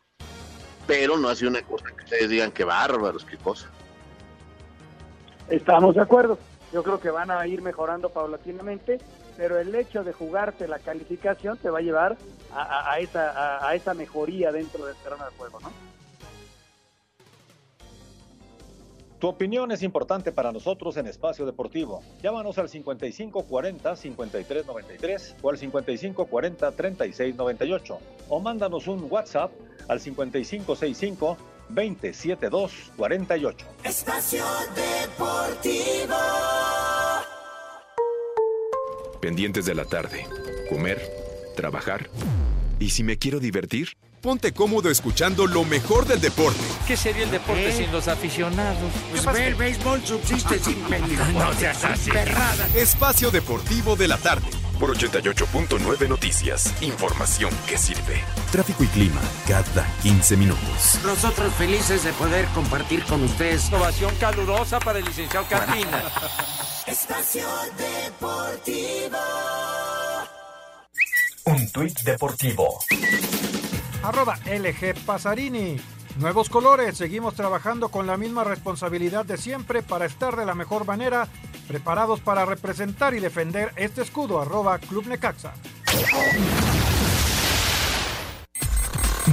pero 0.86 1.18
no 1.18 1.30
hace 1.30 1.48
una 1.48 1.62
cosa 1.62 1.86
que 1.96 2.04
ustedes 2.04 2.30
digan 2.30 2.52
que 2.52 2.66
bárbaros, 2.66 3.24
qué 3.24 3.38
cosa. 3.38 3.70
Estamos 5.50 5.96
de 5.96 6.02
acuerdo. 6.02 6.38
Yo 6.74 6.82
creo 6.82 7.00
que 7.00 7.12
van 7.12 7.30
a 7.30 7.46
ir 7.46 7.62
mejorando 7.62 8.10
paulatinamente, 8.10 8.98
pero 9.38 9.60
el 9.60 9.76
hecho 9.76 10.04
de 10.04 10.12
jugarte 10.12 10.68
la 10.68 10.80
calificación 10.80 11.60
te 11.60 11.70
va 11.70 11.78
a 11.78 11.84
llevar 11.84 12.18
a, 12.52 12.98
esa, 13.00 13.94
mejoría 13.94 14.52
dentro 14.52 14.88
del 14.88 14.96
terreno 14.96 15.24
de 15.24 15.32
juego, 15.38 15.60
¿no? 15.60 15.72
Tu 19.20 19.28
opinión 19.28 19.72
es 19.72 19.84
importante 19.84 20.32
para 20.32 20.52
nosotros 20.52 20.98
en 20.98 21.06
Espacio 21.08 21.46
Deportivo. 21.46 22.02
Llámanos 22.24 22.58
al 22.58 22.70
5540-5393 22.70 25.36
o 25.42 25.50
al 25.50 25.58
5540-3698 25.58 27.98
o 28.30 28.40
mándanos 28.40 28.88
un 28.88 29.06
WhatsApp 29.10 29.52
al 29.88 30.00
5565-27248. 31.74 33.56
Espacio 33.84 34.46
Deportivo. 34.76 36.16
Pendientes 39.22 39.66
de 39.66 39.76
la 39.76 39.86
tarde. 39.86 40.28
Comer, 40.70 41.02
trabajar. 41.56 42.10
¿Y 42.80 42.90
si 42.90 43.04
me 43.04 43.18
quiero 43.18 43.40
divertir? 43.40 43.96
Ponte 44.24 44.54
cómodo 44.54 44.90
escuchando 44.90 45.48
lo 45.48 45.66
mejor 45.66 46.06
del 46.06 46.22
deporte. 46.22 46.62
¿Qué 46.88 46.96
sería 46.96 47.24
el 47.24 47.32
deporte 47.32 47.74
sin 47.74 47.92
los 47.92 48.08
aficionados? 48.08 48.92
Pues 49.12 49.26
ve, 49.26 49.48
el 49.48 49.56
béisbol 49.56 50.02
subsiste 50.02 50.60
sin 50.60 50.82
No 51.34 51.54
seas 51.54 51.84
así. 51.84 52.10
Espacio 52.74 53.32
Deportivo 53.32 53.98
de 53.98 54.08
la 54.08 54.18
tarde. 54.18 54.48
Por 54.84 54.98
88.9 54.98 56.10
Noticias. 56.10 56.74
Información 56.82 57.54
que 57.70 57.78
sirve. 57.78 58.22
Tráfico 58.52 58.84
y 58.84 58.88
clima 58.88 59.22
cada 59.48 59.88
15 60.02 60.36
minutos. 60.36 61.00
Nosotros 61.06 61.54
felices 61.54 62.04
de 62.04 62.12
poder 62.12 62.46
compartir 62.48 63.02
con 63.06 63.24
ustedes. 63.24 63.72
Ovación 63.72 64.14
calurosa 64.20 64.82
para 64.82 65.00
el 65.00 65.06
licenciado 65.06 65.46
Carmina. 65.48 66.04
Espacio 66.86 67.48
Deportivo. 67.78 69.20
Un 71.46 71.72
tuit 71.72 71.98
deportivo. 72.02 72.80
Arroba 74.04 74.38
LG 74.46 74.96
Pasarini. 75.06 75.80
Nuevos 76.18 76.50
colores, 76.50 76.98
seguimos 76.98 77.34
trabajando 77.34 77.90
con 77.90 78.06
la 78.06 78.18
misma 78.18 78.44
responsabilidad 78.44 79.26
de 79.26 79.38
siempre 79.38 79.82
para 79.82 80.06
estar 80.06 80.36
de 80.36 80.46
la 80.46 80.54
mejor 80.54 80.86
manera, 80.86 81.28
preparados 81.68 82.20
para 82.20 82.46
representar 82.46 83.16
y 83.16 83.20
defender 83.20 83.72
este 83.78 84.04
escudo. 84.04 84.40
Arroba 84.40 84.78
Club 84.78 85.08
Necaxa. 85.08 85.54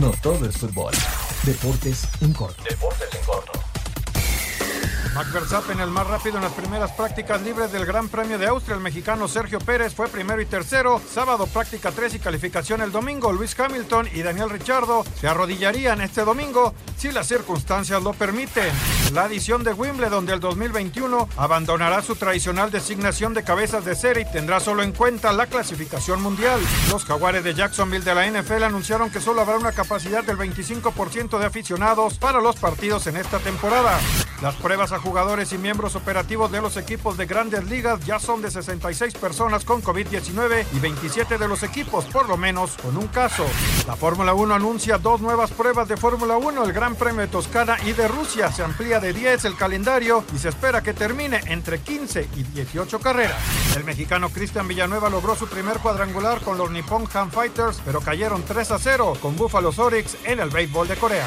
No 0.01 0.11
todo 0.23 0.47
es 0.47 0.57
fútbol. 0.57 0.95
Deportes 1.45 2.09
en 2.23 2.33
corto. 2.33 2.63
Deportes 2.63 3.09
en 3.15 3.25
corto. 3.27 3.60
Max 5.15 5.33
Verstappen, 5.33 5.81
el 5.81 5.91
más 5.91 6.07
rápido 6.07 6.37
en 6.37 6.45
las 6.45 6.53
primeras 6.53 6.93
prácticas 6.93 7.43
libres 7.43 7.73
del 7.73 7.85
Gran 7.85 8.09
Premio 8.09 8.39
de 8.39 8.47
Austria. 8.47 8.77
El 8.77 8.83
mexicano 8.83 9.27
Sergio 9.27 9.59
Pérez 9.59 9.93
fue 9.93 10.07
primero 10.09 10.41
y 10.41 10.47
tercero. 10.47 11.01
Sábado 11.13 11.49
práctica 11.49 11.91
3 11.91 12.15
y 12.15 12.19
calificación 12.21 12.81
el 12.81 12.93
domingo. 12.93 13.33
Luis 13.33 13.59
Hamilton 13.59 14.09
y 14.15 14.23
Daniel 14.23 14.51
Richardo 14.51 15.05
se 15.21 15.27
arrodillarían 15.27 16.01
este 16.01 16.25
domingo 16.25 16.75
si 16.97 17.11
las 17.11 17.27
circunstancias 17.27 18.01
lo 18.03 18.13
permiten. 18.13 18.73
La 19.13 19.27
edición 19.27 19.65
de 19.65 19.73
Wimbledon 19.73 20.27
del 20.27 20.39
2021 20.39 21.29
abandonará 21.37 22.03
su 22.03 22.15
tradicional 22.15 22.71
designación 22.71 23.35
de 23.35 23.43
cabezas 23.43 23.85
de 23.85 23.97
serie 23.97 24.27
y 24.29 24.33
tendrá 24.33 24.61
solo 24.61 24.85
en 24.85 24.93
cuenta 24.93 25.33
la 25.33 25.47
clasificación 25.47 26.23
mundial. 26.23 26.61
Los 26.89 27.05
jaguares 27.05 27.43
de 27.43 27.55
Jacksonville 27.55 28.05
de 28.05 28.15
la 28.15 28.31
NFL 28.31 28.63
anunciaron 28.63 29.11
que 29.11 29.21
solo 29.21 29.41
habrá 29.41 29.59
una 29.59 29.73
capacidad 29.73 30.23
del 30.23 30.39
25% 30.39 31.39
de 31.39 31.47
aficionados 31.47 32.19
para 32.19 32.41
los 32.41 32.57
partidos 32.57 33.09
en 33.09 33.17
esta 33.17 33.41
temporada. 33.41 33.99
Las 34.41 34.55
pruebas 34.55 34.93
a 34.93 35.00
jugadores 35.01 35.53
y 35.53 35.59
miembros 35.59 35.97
operativos 35.97 36.53
de 36.53 36.61
los 36.61 36.77
equipos 36.77 37.17
de 37.17 37.27
grandes 37.27 37.65
ligas 37.65 38.01
ya 38.05 38.19
son 38.19 38.43
de 38.43 38.51
66 38.51 39.15
personas 39.15 39.65
con 39.65 39.83
COVID-19 39.83 40.67
y 40.73 40.79
27 40.79 41.39
de 41.39 41.49
los 41.49 41.63
equipos 41.63 42.05
por 42.07 42.29
lo 42.29 42.37
menos 42.37 42.77
con 42.83 42.97
un 42.97 43.09
caso. 43.09 43.45
La 43.87 43.97
Fórmula 43.97 44.35
1 44.35 44.55
anuncia 44.55 44.99
dos 44.99 45.21
nuevas 45.21 45.51
pruebas 45.51 45.89
de 45.89 45.97
Fórmula 45.97 46.37
1, 46.37 46.65
el 46.65 46.73
Gran 46.73 46.95
Premio 46.95 47.23
de 47.23 47.29
Toscana 47.29 47.77
y 47.85 47.93
de 47.93 48.09
Rusia. 48.09 48.53
Se 48.53 48.63
amplía 48.63 49.01
de 49.01 49.13
10 49.13 49.45
el 49.45 49.57
calendario 49.57 50.25
y 50.35 50.39
se 50.39 50.49
espera 50.49 50.83
que 50.83 50.93
termine 50.93 51.41
entre 51.47 51.81
15 51.81 52.29
y 52.37 52.43
18 52.43 53.01
carreras. 53.01 53.39
El 53.77 53.85
mexicano 53.85 54.31
Cristian 54.31 54.69
Villanueva 54.69 55.11
logró 55.11 55.35
su 55.35 55.49
primer 55.49 55.79
cuadrangular 55.79 56.41
con 56.41 56.59
los 56.59 56.71
Nippon 56.71 57.09
Ham 57.15 57.31
Fighters, 57.31 57.81
pero 57.85 58.01
cayeron 58.01 58.43
3 58.43 58.71
a 58.71 58.79
0 58.79 59.15
con 59.21 59.37
Buffalo 59.37 59.73
Orix 59.77 60.17
en 60.25 60.41
el 60.41 60.51
béisbol 60.51 60.89
de 60.89 60.97
Corea. 60.97 61.27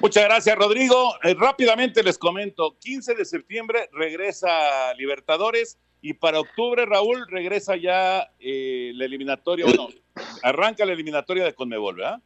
Muchas 0.00 0.24
gracias, 0.24 0.56
Rodrigo. 0.56 1.14
Eh, 1.22 1.34
rápidamente 1.38 2.02
les 2.02 2.16
comento, 2.16 2.78
15 2.78 3.14
de 3.14 3.24
septiembre 3.26 3.90
regresa 3.92 4.94
Libertadores 4.94 5.78
y 6.00 6.14
para 6.14 6.40
octubre, 6.40 6.86
Raúl, 6.86 7.26
regresa 7.28 7.76
ya 7.76 8.30
eh, 8.38 8.92
la 8.94 9.04
eliminatoria, 9.04 9.66
bueno, 9.66 9.88
arranca 10.42 10.86
la 10.86 10.94
eliminatoria 10.94 11.44
de 11.44 11.54
Conmebol, 11.54 11.96
¿verdad? 11.96 12.22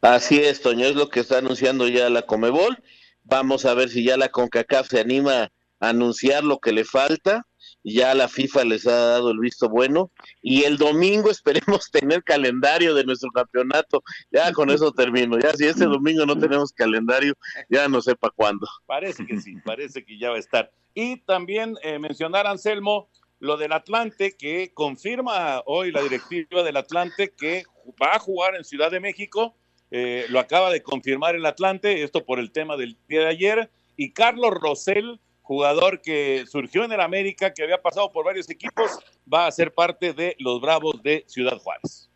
Así 0.00 0.38
es, 0.38 0.62
Toño, 0.62 0.86
es 0.86 0.94
lo 0.94 1.08
que 1.08 1.18
está 1.18 1.38
anunciando 1.38 1.88
ya 1.88 2.08
la 2.10 2.22
Comebol. 2.22 2.78
Vamos 3.24 3.64
a 3.64 3.74
ver 3.74 3.88
si 3.88 4.04
ya 4.04 4.16
la 4.16 4.28
CONCACAF 4.28 4.88
se 4.88 5.00
anima 5.00 5.50
a 5.80 5.88
anunciar 5.88 6.44
lo 6.44 6.60
que 6.60 6.72
le 6.72 6.84
falta. 6.84 7.44
Ya 7.84 8.14
la 8.14 8.28
FIFA 8.28 8.64
les 8.64 8.86
ha 8.86 8.96
dado 8.96 9.30
el 9.30 9.38
visto 9.38 9.68
bueno. 9.68 10.10
Y 10.42 10.64
el 10.64 10.78
domingo 10.78 11.30
esperemos 11.30 11.90
tener 11.90 12.24
calendario 12.24 12.94
de 12.94 13.04
nuestro 13.04 13.30
campeonato. 13.30 14.02
Ya 14.30 14.52
con 14.52 14.70
eso 14.70 14.90
termino. 14.92 15.38
Ya 15.38 15.52
si 15.52 15.66
este 15.66 15.84
domingo 15.84 16.26
no 16.26 16.38
tenemos 16.38 16.72
calendario, 16.72 17.34
ya 17.68 17.88
no 17.88 18.00
sepa 18.00 18.30
cuándo. 18.30 18.66
Parece 18.86 19.26
que 19.26 19.40
sí, 19.40 19.54
parece 19.64 20.04
que 20.04 20.18
ya 20.18 20.30
va 20.30 20.36
a 20.36 20.40
estar. 20.40 20.72
Y 20.94 21.18
también 21.18 21.76
eh, 21.82 21.98
mencionar, 21.98 22.46
Anselmo, 22.46 23.08
lo 23.40 23.56
del 23.56 23.72
Atlante, 23.72 24.36
que 24.36 24.72
confirma 24.72 25.62
hoy 25.66 25.90
la 25.90 26.02
directiva 26.02 26.62
del 26.62 26.76
Atlante 26.76 27.32
que 27.36 27.64
va 28.02 28.14
a 28.14 28.18
jugar 28.18 28.54
en 28.54 28.64
Ciudad 28.64 28.90
de 28.90 29.00
México. 29.00 29.54
Eh, 29.90 30.26
lo 30.28 30.40
acaba 30.40 30.70
de 30.70 30.82
confirmar 30.82 31.34
el 31.34 31.44
Atlante, 31.44 32.02
esto 32.02 32.24
por 32.24 32.38
el 32.38 32.52
tema 32.52 32.76
del 32.76 32.96
día 33.06 33.20
de 33.20 33.26
ayer. 33.26 33.70
Y 33.96 34.12
Carlos 34.12 34.52
Rosell, 34.54 35.20
jugador 35.44 36.00
que 36.00 36.44
surgió 36.46 36.84
en 36.84 36.92
el 36.92 37.00
América, 37.00 37.52
que 37.52 37.62
había 37.62 37.80
pasado 37.80 38.10
por 38.10 38.24
varios 38.24 38.50
equipos, 38.50 38.98
va 39.32 39.46
a 39.46 39.52
ser 39.52 39.72
parte 39.72 40.14
de 40.14 40.34
los 40.40 40.60
Bravos 40.60 41.02
de 41.02 41.22
Ciudad 41.26 41.58
Juárez. 41.58 42.10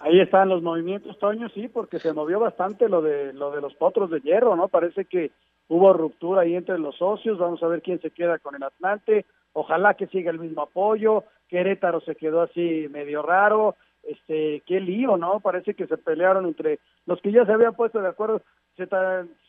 Ahí 0.00 0.20
están 0.20 0.50
los 0.50 0.62
movimientos, 0.62 1.18
Toño, 1.18 1.48
sí, 1.48 1.68
porque 1.68 1.98
se 1.98 2.12
movió 2.12 2.38
bastante 2.38 2.90
lo 2.90 3.00
de 3.00 3.32
lo 3.32 3.50
de 3.52 3.62
los 3.62 3.74
potros 3.74 4.10
de 4.10 4.20
hierro, 4.20 4.54
¿no? 4.54 4.68
Parece 4.68 5.06
que 5.06 5.30
hubo 5.68 5.94
ruptura 5.94 6.42
ahí 6.42 6.54
entre 6.54 6.78
los 6.78 6.94
socios, 6.96 7.38
vamos 7.38 7.62
a 7.62 7.68
ver 7.68 7.80
quién 7.80 8.02
se 8.02 8.10
queda 8.10 8.38
con 8.38 8.54
el 8.54 8.62
Atlante, 8.62 9.24
ojalá 9.54 9.94
que 9.94 10.06
siga 10.08 10.30
el 10.30 10.38
mismo 10.38 10.60
apoyo, 10.60 11.24
Querétaro 11.48 12.02
se 12.02 12.16
quedó 12.16 12.42
así 12.42 12.86
medio 12.90 13.22
raro, 13.22 13.76
este, 14.02 14.62
qué 14.66 14.78
lío, 14.78 15.16
¿no? 15.16 15.40
Parece 15.40 15.72
que 15.72 15.86
se 15.86 15.96
pelearon 15.96 16.44
entre 16.44 16.80
los 17.06 17.18
que 17.22 17.32
ya 17.32 17.46
se 17.46 17.52
habían 17.52 17.74
puesto 17.74 18.02
de 18.02 18.08
acuerdo, 18.08 18.42
se 18.76 18.86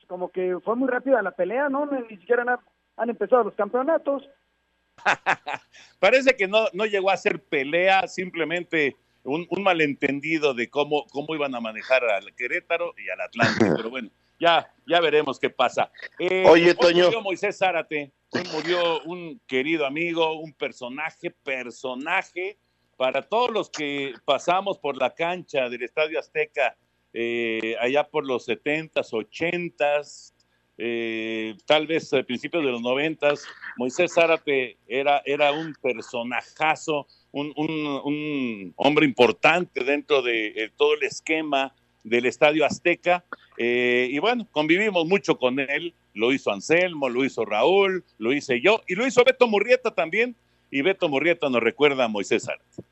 como 0.07 0.29
que 0.29 0.57
fue 0.63 0.77
muy 0.77 0.87
rápida 0.87 1.21
la 1.21 1.31
pelea, 1.31 1.67
¿no? 1.67 1.85
Ni 1.85 2.15
siquiera 2.15 2.43
han, 2.43 2.59
han 2.97 3.09
empezado 3.09 3.43
los 3.43 3.53
campeonatos. 3.55 4.23
Parece 5.99 6.35
que 6.35 6.47
no, 6.47 6.67
no 6.73 6.85
llegó 6.85 7.11
a 7.11 7.17
ser 7.17 7.43
pelea, 7.43 8.07
simplemente 8.07 8.95
un, 9.23 9.45
un 9.49 9.63
malentendido 9.63 10.53
de 10.53 10.69
cómo, 10.69 11.05
cómo 11.07 11.35
iban 11.35 11.53
a 11.55 11.59
manejar 11.59 12.03
al 12.05 12.33
Querétaro 12.35 12.93
y 12.97 13.09
al 13.09 13.21
Atlante. 13.21 13.65
Pero 13.75 13.89
bueno, 13.89 14.09
ya, 14.39 14.71
ya 14.87 14.99
veremos 15.01 15.39
qué 15.39 15.49
pasa. 15.49 15.91
Eh, 16.19 16.45
Oye, 16.47 16.69
hoy 16.69 16.75
Toño. 16.75 17.05
Murió 17.05 17.21
Moisés 17.21 17.57
Zárate, 17.57 18.11
hoy 18.29 18.43
murió 18.53 19.01
un 19.03 19.39
querido 19.47 19.85
amigo, 19.85 20.39
un 20.39 20.53
personaje, 20.53 21.31
personaje 21.31 22.57
para 22.97 23.21
todos 23.21 23.51
los 23.51 23.69
que 23.69 24.13
pasamos 24.23 24.77
por 24.77 24.95
la 24.97 25.13
cancha 25.13 25.69
del 25.69 25.83
Estadio 25.83 26.19
Azteca 26.19 26.77
eh, 27.17 27.75
allá 27.79 28.05
por 28.05 28.25
los 28.25 28.47
70s, 28.47 29.11
80s, 29.11 30.33
eh, 30.77 31.55
tal 31.65 31.87
vez 31.87 32.11
a 32.13 32.23
principios 32.23 32.63
de 32.63 32.71
los 32.71 32.81
90s. 32.81 33.41
Moisés 33.77 34.13
Zárate 34.13 34.77
era, 34.87 35.21
era 35.25 35.51
un 35.51 35.73
personajazo, 35.81 37.07
un, 37.31 37.53
un- 37.55 38.01
un 38.03 38.73
hombre 38.75 39.05
importante 39.05 39.83
dentro 39.83 40.21
de 40.21 40.47
eh, 40.47 40.71
todo 40.77 40.93
el 40.95 41.03
esquema 41.03 41.73
del 42.03 42.25
Estadio 42.25 42.65
Azteca. 42.65 43.23
Eh, 43.57 44.09
y 44.11 44.19
bueno, 44.19 44.47
convivimos 44.51 45.05
mucho 45.07 45.37
con 45.37 45.59
él. 45.59 45.93
Lo 46.13 46.31
hizo 46.31 46.51
Anselmo, 46.51 47.09
lo 47.09 47.25
hizo 47.25 47.43
Raúl, 47.45 48.03
lo 48.19 48.31
hice 48.31 48.61
yo 48.61 48.81
y 48.87 48.95
lo 48.95 49.05
hizo 49.05 49.23
Beto 49.23 49.47
Murrieta 49.47 49.91
también. 49.91 50.35
Y 50.71 50.81
Beto 50.81 51.09
Murrieta 51.09 51.49
nos 51.49 51.61
recuerda 51.61 52.05
a 52.05 52.07
Moisés 52.07 52.43
Zárate. 52.45 52.83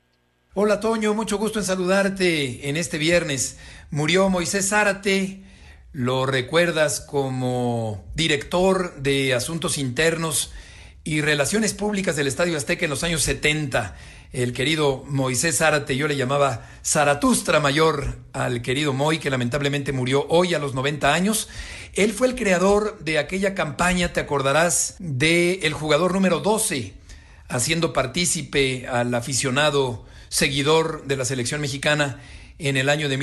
Hola 0.54 0.78
Toño, 0.78 1.14
mucho 1.14 1.36
gusto 1.36 1.58
en 1.58 1.64
saludarte 1.64 2.68
en 2.68 2.76
este 2.76 2.96
viernes. 2.98 3.58
Murió 3.90 4.28
Moisés 4.28 4.68
Zárate, 4.68 5.40
lo 5.94 6.26
recuerdas 6.26 7.00
como 7.00 8.04
director 8.16 8.96
de 8.96 9.32
Asuntos 9.32 9.78
Internos 9.78 10.50
y 11.04 11.20
Relaciones 11.20 11.72
Públicas 11.72 12.16
del 12.16 12.26
Estadio 12.26 12.56
Azteca 12.56 12.84
en 12.84 12.90
los 12.90 13.04
años 13.04 13.22
70. 13.22 13.94
El 14.32 14.52
querido 14.52 15.04
Moisés 15.06 15.58
Zárate, 15.58 15.96
yo 15.96 16.08
le 16.08 16.16
llamaba 16.16 16.68
Zaratustra 16.84 17.60
Mayor 17.60 18.18
al 18.32 18.60
querido 18.60 18.92
Moy, 18.92 19.20
que 19.20 19.30
lamentablemente 19.30 19.92
murió 19.92 20.26
hoy 20.30 20.54
a 20.54 20.58
los 20.58 20.74
90 20.74 21.14
años. 21.14 21.48
Él 21.92 22.12
fue 22.12 22.26
el 22.26 22.34
creador 22.34 22.98
de 22.98 23.20
aquella 23.20 23.54
campaña, 23.54 24.12
te 24.12 24.18
acordarás, 24.18 24.96
de 24.98 25.60
el 25.62 25.74
jugador 25.74 26.12
número 26.12 26.40
12, 26.40 26.94
haciendo 27.48 27.92
partícipe 27.92 28.88
al 28.88 29.14
aficionado 29.14 30.06
seguidor 30.28 31.06
de 31.06 31.16
la 31.16 31.24
selección 31.24 31.60
mexicana 31.60 32.20
en 32.58 32.76
el 32.76 32.88
año 32.88 33.08
de 33.08 33.16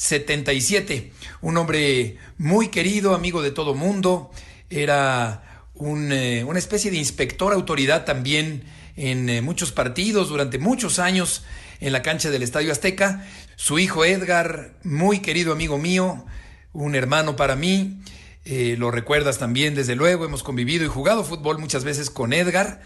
1977. 0.00 1.12
Un 1.42 1.58
hombre 1.58 2.16
muy 2.38 2.68
querido, 2.68 3.14
amigo 3.14 3.42
de 3.42 3.50
todo 3.50 3.74
mundo, 3.74 4.30
era 4.70 5.42
eh, 5.78 6.44
una 6.44 6.58
especie 6.58 6.90
de 6.90 6.96
inspector 6.96 7.52
autoridad 7.52 8.06
también 8.06 8.64
en 8.96 9.28
eh, 9.28 9.42
muchos 9.42 9.72
partidos 9.72 10.30
durante 10.30 10.58
muchos 10.58 10.98
años 10.98 11.44
en 11.80 11.92
la 11.92 12.00
cancha 12.00 12.30
del 12.30 12.42
Estadio 12.42 12.72
Azteca. 12.72 13.26
Su 13.56 13.78
hijo 13.78 14.06
Edgar, 14.06 14.72
muy 14.84 15.20
querido 15.20 15.52
amigo 15.52 15.76
mío, 15.76 16.24
un 16.72 16.94
hermano 16.94 17.36
para 17.36 17.54
mí, 17.54 18.00
eh, 18.46 18.76
lo 18.78 18.90
recuerdas 18.90 19.38
también, 19.38 19.74
desde 19.74 19.96
luego, 19.96 20.24
hemos 20.24 20.42
convivido 20.42 20.86
y 20.86 20.88
jugado 20.88 21.24
fútbol 21.24 21.58
muchas 21.58 21.84
veces 21.84 22.08
con 22.08 22.32
Edgar, 22.32 22.80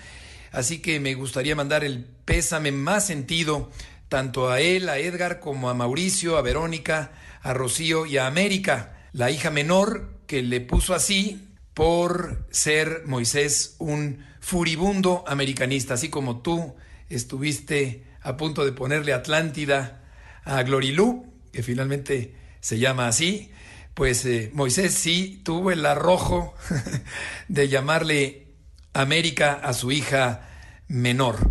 así 0.51 0.81
que 0.81 0.99
me 0.99 1.15
gustaría 1.15 1.55
mandar 1.55 1.85
el 1.85 2.05
pésame 2.25 2.73
más 2.73 3.07
sentido 3.07 3.71
tanto 4.15 4.49
a 4.49 4.61
él, 4.61 4.89
a 4.89 4.99
Edgar, 4.99 5.41
como 5.41 5.69
a 5.69 5.75
Mauricio, 5.75 6.39
a 6.39 6.43
Verónica, 6.43 7.11
a 7.43 7.53
Rocío 7.53 8.07
y 8.07 8.17
a 8.17 8.29
América, 8.29 9.09
la 9.11 9.33
hija 9.33 9.51
menor 9.51 10.21
que 10.29 10.41
le 10.41 10.61
puso 10.61 10.95
así 10.95 11.49
por 11.75 12.47
ser 12.53 13.03
Moisés 13.07 13.75
un 13.81 14.25
furibundo 14.39 15.25
americanista, 15.27 15.95
así 15.95 16.11
como 16.11 16.43
tú 16.43 16.77
estuviste 17.09 18.05
a 18.21 18.37
punto 18.37 18.65
de 18.65 18.71
ponerle 18.71 19.13
Atlántida 19.13 20.05
a 20.45 20.63
Glorilú, 20.63 21.27
que 21.51 21.65
finalmente 21.65 22.37
se 22.61 22.79
llama 22.79 23.09
así, 23.09 23.51
pues 23.95 24.25
eh, 24.27 24.49
Moisés 24.55 24.95
sí 24.95 25.43
tuvo 25.45 25.73
el 25.73 25.85
arrojo 25.85 26.55
de 27.49 27.69
llamarle 27.69 28.47
América 28.93 29.55
a 29.55 29.73
su 29.73 29.91
hija 29.91 30.51
menor. 30.87 31.51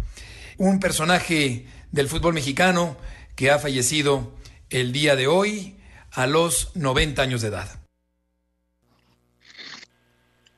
Un 0.57 0.80
personaje 0.80 1.66
del 1.94 2.10
fútbol 2.10 2.34
mexicano 2.34 2.98
que 3.36 3.52
ha 3.52 3.60
fallecido 3.60 4.34
el 4.70 4.91
día 4.91 5.16
de 5.16 5.28
hoy 5.28 5.80
a 6.12 6.28
los 6.28 6.76
90 6.76 7.22
años 7.22 7.41
de 7.41 7.48
edad. 7.50 7.70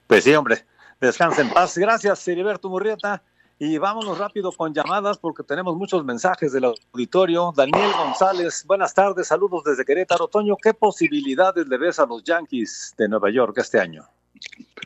Pues 0.08 0.24
sí, 0.24 0.34
hombre, 0.34 0.66
descansa 1.00 1.42
en 1.42 1.50
paz. 1.50 1.78
Gracias, 1.78 2.26
Heriberto 2.28 2.70
Murrieta. 2.70 3.22
Y 3.60 3.78
vámonos 3.78 4.18
rápido 4.18 4.52
con 4.52 4.74
llamadas 4.74 5.18
porque 5.18 5.44
tenemos 5.44 5.76
muchos 5.76 6.04
mensajes 6.04 6.52
del 6.54 6.66
auditorio. 6.66 7.54
Daniel 7.56 7.92
González, 7.98 8.66
buenas 8.66 8.94
tardes, 8.94 9.28
saludos 9.28 9.64
desde 9.64 9.86
Querétaro. 9.86 10.28
Toño, 10.28 10.56
¿qué 10.62 10.74
posibilidades 10.74 11.68
le 11.68 11.78
ves 11.78 12.00
a 12.00 12.06
los 12.06 12.24
Yankees 12.24 12.94
de 12.98 13.08
Nueva 13.08 13.30
York 13.30 13.58
este 13.58 13.80
año? 13.80 14.06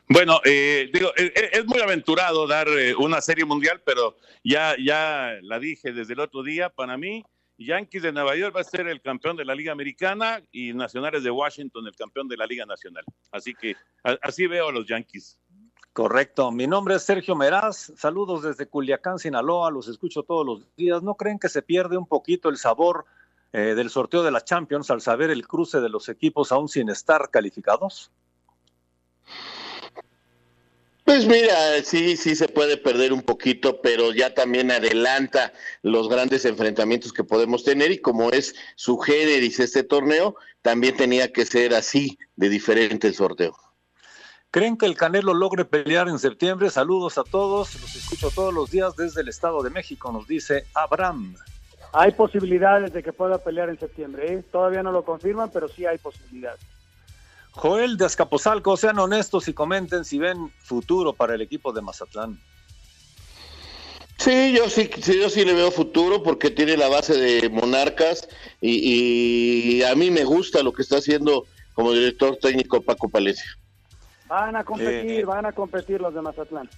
Bueno, 0.08 0.42
eh, 0.44 0.90
digo, 0.92 1.12
es, 1.16 1.32
es, 1.36 1.66
muy 1.66 1.80
aventurado 1.80 2.48
dar 2.48 2.68
eh, 2.68 2.96
una 2.96 3.22
serie 3.22 3.46
mundial, 3.46 3.82
pero 3.86 4.18
ya, 4.44 4.76
ya 4.84 5.34
la 5.42 5.60
dije 5.60 5.92
desde 5.92 6.14
el 6.14 6.20
otro 6.20 6.42
día, 6.42 6.70
para 6.70 6.98
mí, 6.98 7.24
Yankees 7.60 8.04
de 8.04 8.12
Nueva 8.12 8.36
York 8.36 8.56
va 8.56 8.62
a 8.62 8.64
ser 8.64 8.88
el 8.88 9.02
campeón 9.02 9.36
de 9.36 9.46
la 9.46 9.54
Liga 9.54 9.72
Americana 9.72 10.42
y 10.52 10.74
Nacionales 10.74 11.24
de 11.24 11.32
Washington 11.32 11.86
el 11.86 11.96
campeón 11.96 12.28
de 12.28 12.38
la 12.38 12.46
Liga 12.46 12.66
Nacional. 12.66 13.04
Así 13.32 13.54
que 13.54 13.76
así 14.22 14.48
veo 14.48 14.70
a 14.70 14.72
los 14.72 14.88
Yankees. 14.88 15.38
Correcto. 15.92 16.52
Mi 16.52 16.68
nombre 16.68 16.96
es 16.96 17.04
Sergio 17.04 17.36
Meraz. 17.36 17.92
Saludos 17.98 18.44
desde 18.44 18.68
Culiacán, 18.68 19.20
Sinaloa. 19.20 19.70
Los 19.72 19.90
escucho 19.90 20.24
todos 20.24 20.46
los 20.46 20.76
días. 20.78 21.04
¿No 21.04 21.16
creen 21.16 21.38
que 21.38 21.50
se 21.50 21.62
pierde 21.62 21.98
un 21.98 22.08
poquito 22.08 22.48
el 22.48 22.58
sabor 22.58 23.06
eh, 23.52 23.74
del 23.76 23.90
sorteo 23.90 24.24
de 24.24 24.32
la 24.32 24.42
Champions 24.42 24.90
al 24.92 25.02
saber 25.02 25.30
el 25.30 25.46
cruce 25.46 25.82
de 25.82 25.90
los 25.90 26.08
equipos 26.08 26.54
aún 26.54 26.70
sin 26.70 26.88
estar 26.90 27.30
calificados? 27.30 28.12
Pues 31.10 31.26
mira, 31.26 31.84
sí, 31.84 32.16
sí 32.16 32.36
se 32.36 32.48
puede 32.48 32.78
perder 32.78 33.14
un 33.14 33.24
poquito, 33.24 33.82
pero 33.82 34.14
ya 34.14 34.36
también 34.36 34.70
adelanta 34.70 35.52
los 35.82 36.08
grandes 36.08 36.46
enfrentamientos 36.46 37.12
que 37.12 37.24
podemos 37.24 37.64
tener 37.64 37.90
y 37.92 37.98
como 37.98 38.30
es 38.30 38.54
su 38.76 39.00
generis 39.00 39.60
este 39.60 39.82
torneo, 39.82 40.36
también 40.62 40.96
tenía 40.96 41.34
que 41.34 41.48
ser 41.48 41.74
así 41.74 42.20
de 42.36 42.50
diferente 42.50 43.08
el 43.08 43.16
sorteo. 43.16 43.58
¿Creen 44.52 44.78
que 44.78 44.86
el 44.86 44.96
Canelo 44.96 45.34
logre 45.34 45.66
pelear 45.66 46.10
en 46.10 46.20
septiembre? 46.20 46.70
Saludos 46.70 47.18
a 47.18 47.24
todos, 47.24 47.74
los 47.82 47.96
escucho 47.96 48.30
todos 48.30 48.54
los 48.54 48.70
días 48.70 48.96
desde 48.96 49.22
el 49.22 49.30
Estado 49.30 49.64
de 49.64 49.72
México, 49.72 50.12
nos 50.12 50.28
dice 50.28 50.66
Abraham. 50.76 51.36
Hay 51.92 52.12
posibilidades 52.12 52.94
de 52.94 53.02
que 53.02 53.14
pueda 53.14 53.40
pelear 53.40 53.70
en 53.70 53.80
septiembre, 53.80 54.32
¿eh? 54.32 54.44
todavía 54.52 54.84
no 54.84 54.92
lo 54.92 55.04
confirman, 55.04 55.50
pero 55.52 55.68
sí 55.68 55.88
hay 55.88 55.98
posibilidades. 55.98 56.62
Joel 57.60 57.98
de 57.98 58.06
Azcapotzalco, 58.06 58.78
sean 58.78 59.00
honestos 59.00 59.50
y 59.50 59.54
comenten 59.54 60.06
si 60.06 60.18
ven 60.18 60.50
futuro 60.60 61.12
para 61.14 61.36
el 61.36 61.42
equipo 61.42 61.74
de 61.74 61.82
Mazatlán. 61.82 62.40
Sí, 64.18 64.54
yo 64.56 64.70
sí, 64.70 64.90
sí, 65.02 65.20
yo 65.20 65.30
sí 65.30 65.44
le 65.44 65.54
veo 65.54 65.70
futuro 65.70 66.24
porque 66.24 66.52
tiene 66.52 66.78
la 66.78 66.88
base 66.88 67.18
de 67.18 67.50
Monarcas 67.50 68.30
y, 68.62 69.78
y 69.78 69.84
a 69.84 69.94
mí 69.96 70.10
me 70.10 70.24
gusta 70.24 70.64
lo 70.64 70.72
que 70.72 70.84
está 70.84 70.98
haciendo 70.98 71.48
como 71.74 71.92
director 71.92 72.38
técnico 72.38 72.82
Paco 72.82 73.10
Palencia. 73.10 73.50
Van 74.28 74.56
a 74.56 74.64
competir, 74.64 75.22
eh, 75.22 75.26
van 75.26 75.46
a 75.46 75.52
competir 75.52 76.00
los 76.00 76.14
de 76.14 76.22
Mazatlán. 76.22 76.70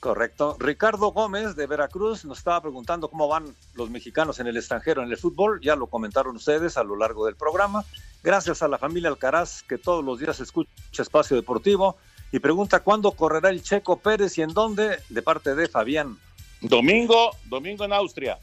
Correcto. 0.00 0.56
Ricardo 0.58 1.12
Gómez 1.12 1.54
de 1.56 1.66
Veracruz 1.66 2.24
nos 2.24 2.38
estaba 2.38 2.62
preguntando 2.62 3.10
cómo 3.10 3.28
van 3.28 3.54
los 3.74 3.90
mexicanos 3.90 4.40
en 4.40 4.46
el 4.46 4.56
extranjero 4.56 5.02
en 5.02 5.10
el 5.10 5.18
fútbol. 5.18 5.60
Ya 5.62 5.76
lo 5.76 5.88
comentaron 5.88 6.36
ustedes 6.36 6.78
a 6.78 6.84
lo 6.84 6.96
largo 6.96 7.26
del 7.26 7.36
programa. 7.36 7.84
Gracias 8.22 8.62
a 8.62 8.68
la 8.68 8.78
familia 8.78 9.10
Alcaraz 9.10 9.62
que 9.62 9.76
todos 9.76 10.02
los 10.02 10.18
días 10.18 10.40
escucha 10.40 10.70
Espacio 10.98 11.36
Deportivo 11.36 11.98
y 12.32 12.38
pregunta 12.38 12.80
cuándo 12.80 13.12
correrá 13.12 13.50
el 13.50 13.62
Checo 13.62 13.98
Pérez 13.98 14.38
y 14.38 14.42
en 14.42 14.54
dónde 14.54 15.00
de 15.10 15.22
parte 15.22 15.54
de 15.54 15.68
Fabián. 15.68 16.18
Domingo, 16.62 17.36
domingo 17.44 17.84
en 17.84 17.92
Austria. 17.92 18.38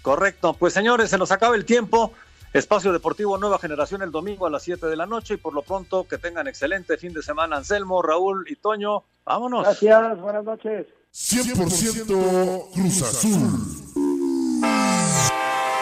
Correcto. 0.00 0.54
Pues 0.54 0.72
señores, 0.72 1.10
se 1.10 1.18
nos 1.18 1.30
acaba 1.32 1.54
el 1.54 1.66
tiempo. 1.66 2.14
Espacio 2.52 2.92
Deportivo 2.92 3.36
Nueva 3.36 3.58
Generación 3.58 4.02
el 4.02 4.10
domingo 4.10 4.46
a 4.46 4.50
las 4.50 4.62
7 4.62 4.86
de 4.86 4.96
la 4.96 5.06
noche 5.06 5.34
y 5.34 5.36
por 5.36 5.52
lo 5.52 5.62
pronto 5.62 6.08
que 6.08 6.18
tengan 6.18 6.48
excelente 6.48 6.96
fin 6.96 7.12
de 7.12 7.22
semana 7.22 7.56
Anselmo, 7.56 8.00
Raúl 8.02 8.46
y 8.48 8.56
Toño. 8.56 9.04
Vámonos. 9.24 9.64
Gracias, 9.64 10.20
buenas 10.20 10.44
noches. 10.44 10.86
100% 11.12 12.70
Cruz 12.72 13.02
Azul. 13.02 13.88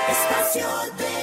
Espacio 0.08 0.66
de 0.98 1.16